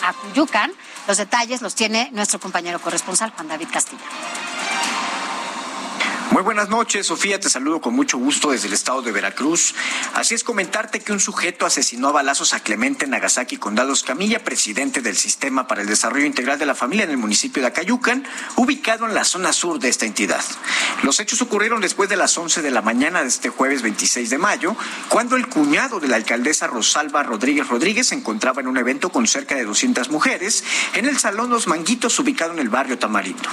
Acuyucan. 0.01 0.71
Los 1.05 1.17
detalles 1.17 1.61
los 1.61 1.75
tiene 1.75 2.09
nuestro 2.13 2.39
compañero 2.39 2.79
corresponsal 2.79 3.31
Juan 3.31 3.49
David 3.49 3.67
Castillo. 3.73 4.01
Muy 6.35 6.43
buenas 6.43 6.67
noches, 6.67 7.07
Sofía, 7.07 7.39
te 7.39 7.49
saludo 7.49 7.79
con 7.79 7.95
mucho 7.95 8.17
gusto 8.17 8.51
desde 8.51 8.67
el 8.67 8.73
estado 8.73 9.01
de 9.01 9.13
Veracruz. 9.13 9.73
Así 10.15 10.35
es 10.35 10.43
comentarte 10.43 10.99
que 10.99 11.13
un 11.13 11.21
sujeto 11.21 11.65
asesinó 11.65 12.09
a 12.09 12.11
balazos 12.11 12.53
a 12.53 12.59
Clemente 12.59 13.07
Nagasaki 13.07 13.55
Condados 13.55 14.03
Camilla, 14.03 14.43
presidente 14.43 15.01
del 15.01 15.15
Sistema 15.15 15.65
para 15.65 15.81
el 15.81 15.87
Desarrollo 15.87 16.25
Integral 16.25 16.59
de 16.59 16.65
la 16.65 16.75
Familia 16.75 17.05
en 17.05 17.11
el 17.11 17.17
municipio 17.17 17.61
de 17.61 17.69
Acayucan, 17.69 18.25
ubicado 18.57 19.05
en 19.05 19.15
la 19.15 19.23
zona 19.23 19.53
sur 19.53 19.79
de 19.79 19.87
esta 19.87 20.05
entidad. 20.05 20.43
Los 21.03 21.21
hechos 21.21 21.41
ocurrieron 21.41 21.79
después 21.79 22.09
de 22.09 22.17
las 22.17 22.37
11 22.37 22.61
de 22.61 22.71
la 22.71 22.81
mañana 22.81 23.21
de 23.21 23.29
este 23.29 23.47
jueves 23.47 23.81
26 23.81 24.29
de 24.29 24.37
mayo, 24.37 24.75
cuando 25.07 25.37
el 25.37 25.47
cuñado 25.47 26.01
de 26.01 26.09
la 26.09 26.17
alcaldesa 26.17 26.67
Rosalba 26.67 27.23
Rodríguez 27.23 27.69
Rodríguez 27.69 28.07
se 28.07 28.15
encontraba 28.15 28.59
en 28.59 28.67
un 28.67 28.75
evento 28.75 29.09
con 29.09 29.25
cerca 29.25 29.55
de 29.55 29.63
200 29.63 30.09
mujeres 30.09 30.65
en 30.95 31.05
el 31.05 31.17
Salón 31.17 31.49
Los 31.49 31.67
Manguitos 31.67 32.19
ubicado 32.19 32.51
en 32.51 32.59
el 32.59 32.67
barrio 32.67 32.99
Tamarindo. 32.99 33.49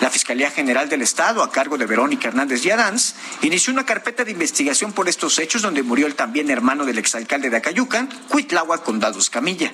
La 0.00 0.10
Fiscalía 0.10 0.50
General 0.50 0.88
del 0.88 1.02
Estado, 1.02 1.42
a 1.42 1.50
cargo 1.50 1.76
de 1.76 1.86
Verónica 1.86 2.07
Verónica 2.08 2.28
Hernández 2.28 2.62
Yadanz, 2.62 3.16
inició 3.42 3.70
una 3.70 3.84
carpeta 3.84 4.24
de 4.24 4.30
investigación 4.30 4.94
por 4.94 5.10
estos 5.10 5.38
hechos 5.38 5.60
donde 5.60 5.82
murió 5.82 6.06
el 6.06 6.14
también 6.14 6.48
hermano 6.48 6.86
del 6.86 6.96
exalcalde 6.96 7.50
de 7.50 7.58
Acayucan, 7.58 8.08
Cuitlagua 8.30 8.82
Condados 8.82 9.28
Camilla. 9.28 9.70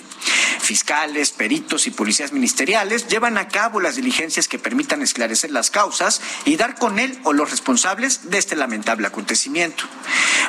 Fiscales, 0.59 1.31
peritos 1.31 1.87
y 1.87 1.93
policías 1.93 2.33
ministeriales 2.33 3.07
llevan 3.07 3.39
a 3.39 3.47
cabo 3.47 3.81
las 3.81 3.95
diligencias 3.95 4.49
que 4.49 4.59
permitan 4.59 5.01
esclarecer 5.01 5.53
las 5.53 5.71
causas 5.71 6.23
y 6.45 6.57
dar 6.57 6.75
con 6.75 6.99
él 6.99 7.21
o 7.23 7.33
los 7.33 7.53
responsables 7.53 8.31
de 8.31 8.39
este 8.39 8.57
lamentable 8.57 9.07
acontecimiento. 9.07 9.85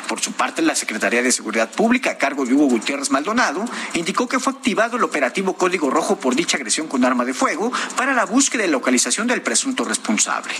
Por 0.08 0.20
su 0.20 0.32
parte, 0.32 0.62
la 0.62 0.74
Secretaría 0.74 1.22
de 1.22 1.32
Seguridad 1.32 1.70
Pública, 1.70 2.12
a 2.12 2.18
cargo 2.18 2.46
de 2.46 2.54
Hugo 2.54 2.66
Gutiérrez 2.66 3.10
Maldonado, 3.10 3.64
indicó 3.94 4.28
que 4.28 4.40
fue 4.40 4.52
activado 4.54 4.96
el 4.96 5.04
operativo 5.04 5.56
Código 5.56 5.90
Rojo 5.90 6.16
por 6.16 6.34
dicha 6.34 6.56
agresión 6.56 6.88
con 6.88 7.04
arma 7.04 7.24
de 7.24 7.34
fuego 7.34 7.72
para 7.96 8.14
la 8.14 8.24
búsqueda 8.24 8.64
y 8.64 8.70
localización 8.70 9.26
del 9.26 9.42
presunto 9.42 9.84
responsable. 9.84 10.54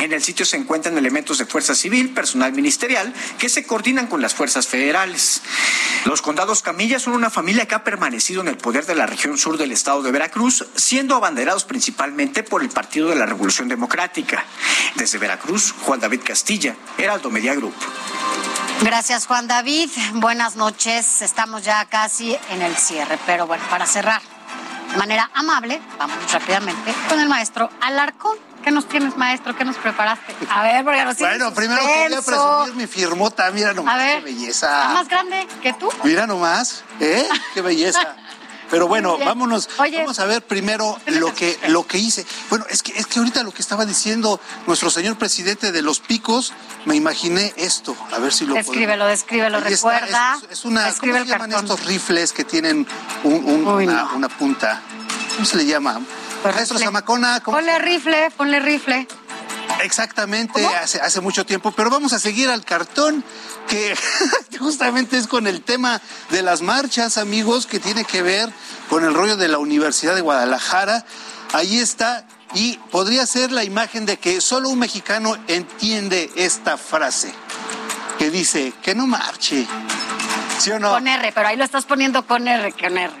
En 0.00 0.12
el 0.12 0.22
sitio 0.22 0.46
se 0.46 0.56
encuentra 0.56 0.71
encuentran 0.72 0.96
elementos 0.96 1.36
de 1.36 1.44
fuerza 1.44 1.74
civil, 1.74 2.14
personal 2.14 2.54
ministerial, 2.54 3.12
que 3.38 3.50
se 3.50 3.66
coordinan 3.66 4.06
con 4.06 4.22
las 4.22 4.32
fuerzas 4.32 4.66
federales. 4.66 5.42
Los 6.06 6.22
condados 6.22 6.62
Camilla 6.62 6.98
son 6.98 7.12
una 7.12 7.28
familia 7.28 7.68
que 7.68 7.74
ha 7.74 7.84
permanecido 7.84 8.40
en 8.40 8.48
el 8.48 8.56
poder 8.56 8.86
de 8.86 8.94
la 8.94 9.04
región 9.04 9.36
sur 9.36 9.58
del 9.58 9.70
estado 9.70 10.02
de 10.02 10.10
Veracruz, 10.10 10.64
siendo 10.74 11.14
abanderados 11.14 11.66
principalmente 11.66 12.42
por 12.42 12.62
el 12.62 12.70
Partido 12.70 13.10
de 13.10 13.16
la 13.16 13.26
Revolución 13.26 13.68
Democrática. 13.68 14.46
Desde 14.94 15.18
Veracruz, 15.18 15.74
Juan 15.82 16.00
David 16.00 16.22
Castilla, 16.24 16.74
Heraldo 16.96 17.28
Media 17.28 17.54
Group. 17.54 17.74
Gracias, 18.80 19.26
Juan 19.26 19.46
David. 19.46 19.90
Buenas 20.14 20.56
noches. 20.56 21.20
Estamos 21.20 21.64
ya 21.64 21.84
casi 21.84 22.34
en 22.48 22.62
el 22.62 22.78
cierre, 22.78 23.18
pero 23.26 23.46
bueno, 23.46 23.62
para 23.68 23.84
cerrar 23.84 24.22
de 24.90 24.96
manera 24.96 25.30
amable, 25.34 25.82
vamos 25.98 26.32
rápidamente 26.32 26.94
con 27.10 27.20
el 27.20 27.28
maestro 27.28 27.68
Alarcón. 27.82 28.51
¿Qué 28.62 28.70
nos 28.70 28.88
tienes, 28.88 29.16
maestro? 29.16 29.56
¿Qué 29.56 29.64
nos 29.64 29.76
preparaste? 29.76 30.34
A 30.50 30.62
ver, 30.62 30.84
porque 30.84 31.04
nos 31.04 31.16
tienes 31.16 31.38
Bueno, 31.38 31.54
primero 31.54 31.80
quería 31.84 32.22
presumir 32.22 32.74
mi 32.74 32.86
firmota. 32.86 33.50
Mira 33.50 33.72
nomás, 33.74 33.94
A 33.94 33.98
ver, 33.98 34.18
qué 34.18 34.32
belleza. 34.32 34.88
¿Más 34.94 35.08
grande 35.08 35.46
que 35.62 35.72
tú? 35.72 35.88
Mira 36.04 36.26
nomás, 36.26 36.84
¿eh? 37.00 37.26
Qué 37.54 37.60
belleza. 37.60 38.16
Pero 38.70 38.88
bueno, 38.88 39.18
vámonos. 39.18 39.68
Oye. 39.78 39.98
vamos 39.98 40.18
a 40.18 40.24
ver 40.24 40.40
primero 40.46 40.98
lo 41.06 41.34
que, 41.34 41.58
lo 41.68 41.86
que 41.86 41.98
hice. 41.98 42.24
Bueno, 42.48 42.64
es 42.70 42.82
que, 42.82 42.92
es 42.98 43.06
que 43.06 43.18
ahorita 43.18 43.42
lo 43.42 43.52
que 43.52 43.60
estaba 43.60 43.84
diciendo 43.84 44.40
nuestro 44.66 44.88
señor 44.88 45.18
presidente 45.18 45.72
de 45.72 45.82
los 45.82 46.00
picos, 46.00 46.54
me 46.86 46.96
imaginé 46.96 47.52
esto. 47.56 47.94
A 48.12 48.18
ver 48.18 48.32
si 48.32 48.46
lo 48.46 48.54
podemos- 48.54 48.66
Descríbelo, 48.68 49.06
descríbelo, 49.06 49.58
Ahí 49.58 49.74
está, 49.74 49.90
recuerda. 49.90 50.38
Es, 50.44 50.58
es 50.60 50.64
una, 50.64 50.86
Describe 50.86 51.18
¿Cómo 51.18 51.24
se 51.26 51.30
llaman 51.32 51.50
cartón. 51.50 51.70
estos 51.70 51.86
rifles 51.86 52.32
que 52.32 52.44
tienen 52.44 52.86
un- 53.24 53.44
un- 53.44 53.66
Uy, 53.66 53.84
una, 53.86 54.04
no. 54.04 54.14
una 54.16 54.28
punta? 54.30 54.80
¿Cómo 55.34 55.44
se 55.44 55.58
le 55.58 55.66
llama? 55.66 56.00
Maestro 56.44 56.76
rifle. 56.76 56.86
Zamacona, 56.86 57.40
¿cómo 57.40 57.56
Ponle 57.56 57.78
rifle, 57.78 58.30
ponle 58.36 58.60
rifle. 58.60 59.06
Exactamente, 59.82 60.64
hace, 60.66 61.00
hace 61.00 61.20
mucho 61.20 61.44
tiempo, 61.44 61.72
pero 61.72 61.90
vamos 61.90 62.12
a 62.12 62.20
seguir 62.20 62.48
al 62.50 62.64
cartón 62.64 63.24
que 63.68 63.96
justamente 64.58 65.18
es 65.18 65.26
con 65.26 65.46
el 65.46 65.62
tema 65.62 66.00
de 66.30 66.42
las 66.42 66.62
marchas, 66.62 67.18
amigos, 67.18 67.66
que 67.66 67.80
tiene 67.80 68.04
que 68.04 68.22
ver 68.22 68.52
con 68.88 69.04
el 69.04 69.14
rollo 69.14 69.36
de 69.36 69.48
la 69.48 69.58
Universidad 69.58 70.14
de 70.14 70.20
Guadalajara. 70.20 71.04
Ahí 71.52 71.78
está, 71.78 72.26
y 72.54 72.78
podría 72.90 73.26
ser 73.26 73.50
la 73.50 73.64
imagen 73.64 74.06
de 74.06 74.18
que 74.18 74.40
solo 74.40 74.68
un 74.68 74.78
mexicano 74.78 75.36
entiende 75.48 76.30
esta 76.36 76.76
frase, 76.76 77.32
que 78.18 78.30
dice, 78.30 78.72
que 78.82 78.94
no 78.94 79.06
marche. 79.06 79.66
¿Sí 80.62 80.70
o 80.70 80.78
no? 80.78 80.90
Con 80.92 81.08
R, 81.08 81.32
pero 81.32 81.48
ahí 81.48 81.56
lo 81.56 81.64
estás 81.64 81.84
poniendo 81.86 82.24
con 82.24 82.46
R, 82.46 82.72
con 82.72 82.96
R. 82.96 83.12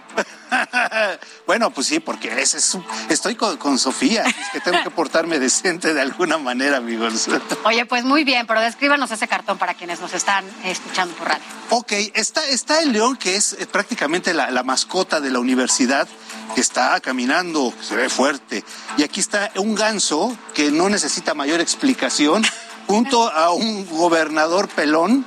bueno, 1.46 1.70
pues 1.70 1.88
sí, 1.88 1.98
porque 1.98 2.40
ese 2.40 2.58
es 2.58 2.74
un- 2.74 2.84
estoy 3.08 3.34
con, 3.34 3.56
con 3.56 3.78
Sofía, 3.80 4.22
es 4.22 4.34
que 4.52 4.60
tengo 4.60 4.80
que 4.84 4.90
portarme 4.90 5.40
decente 5.40 5.92
de 5.92 6.00
alguna 6.00 6.38
manera, 6.38 6.76
amigos. 6.76 7.28
Oye, 7.64 7.84
pues 7.86 8.04
muy 8.04 8.22
bien, 8.22 8.46
pero 8.46 8.60
descríbanos 8.60 9.10
ese 9.10 9.26
cartón 9.26 9.58
para 9.58 9.74
quienes 9.74 10.00
nos 10.00 10.14
están 10.14 10.44
escuchando 10.64 11.14
por 11.16 11.28
radio. 11.28 11.42
Ok, 11.70 11.92
está, 12.14 12.46
está 12.46 12.80
el 12.80 12.92
león, 12.92 13.16
que 13.16 13.34
es 13.34 13.54
eh, 13.54 13.66
prácticamente 13.66 14.34
la, 14.34 14.50
la 14.50 14.62
mascota 14.62 15.20
de 15.20 15.30
la 15.30 15.40
universidad, 15.40 16.06
que 16.54 16.60
está 16.60 17.00
caminando, 17.00 17.74
se 17.80 17.96
ve 17.96 18.08
fuerte. 18.08 18.62
Y 18.98 19.02
aquí 19.02 19.18
está 19.18 19.50
un 19.56 19.74
ganso 19.74 20.36
que 20.54 20.70
no 20.70 20.88
necesita 20.88 21.34
mayor 21.34 21.60
explicación, 21.60 22.44
junto 22.86 23.28
a 23.32 23.50
un 23.52 23.88
gobernador 23.88 24.68
pelón, 24.68 25.26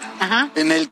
en 0.55 0.71
el 0.71 0.91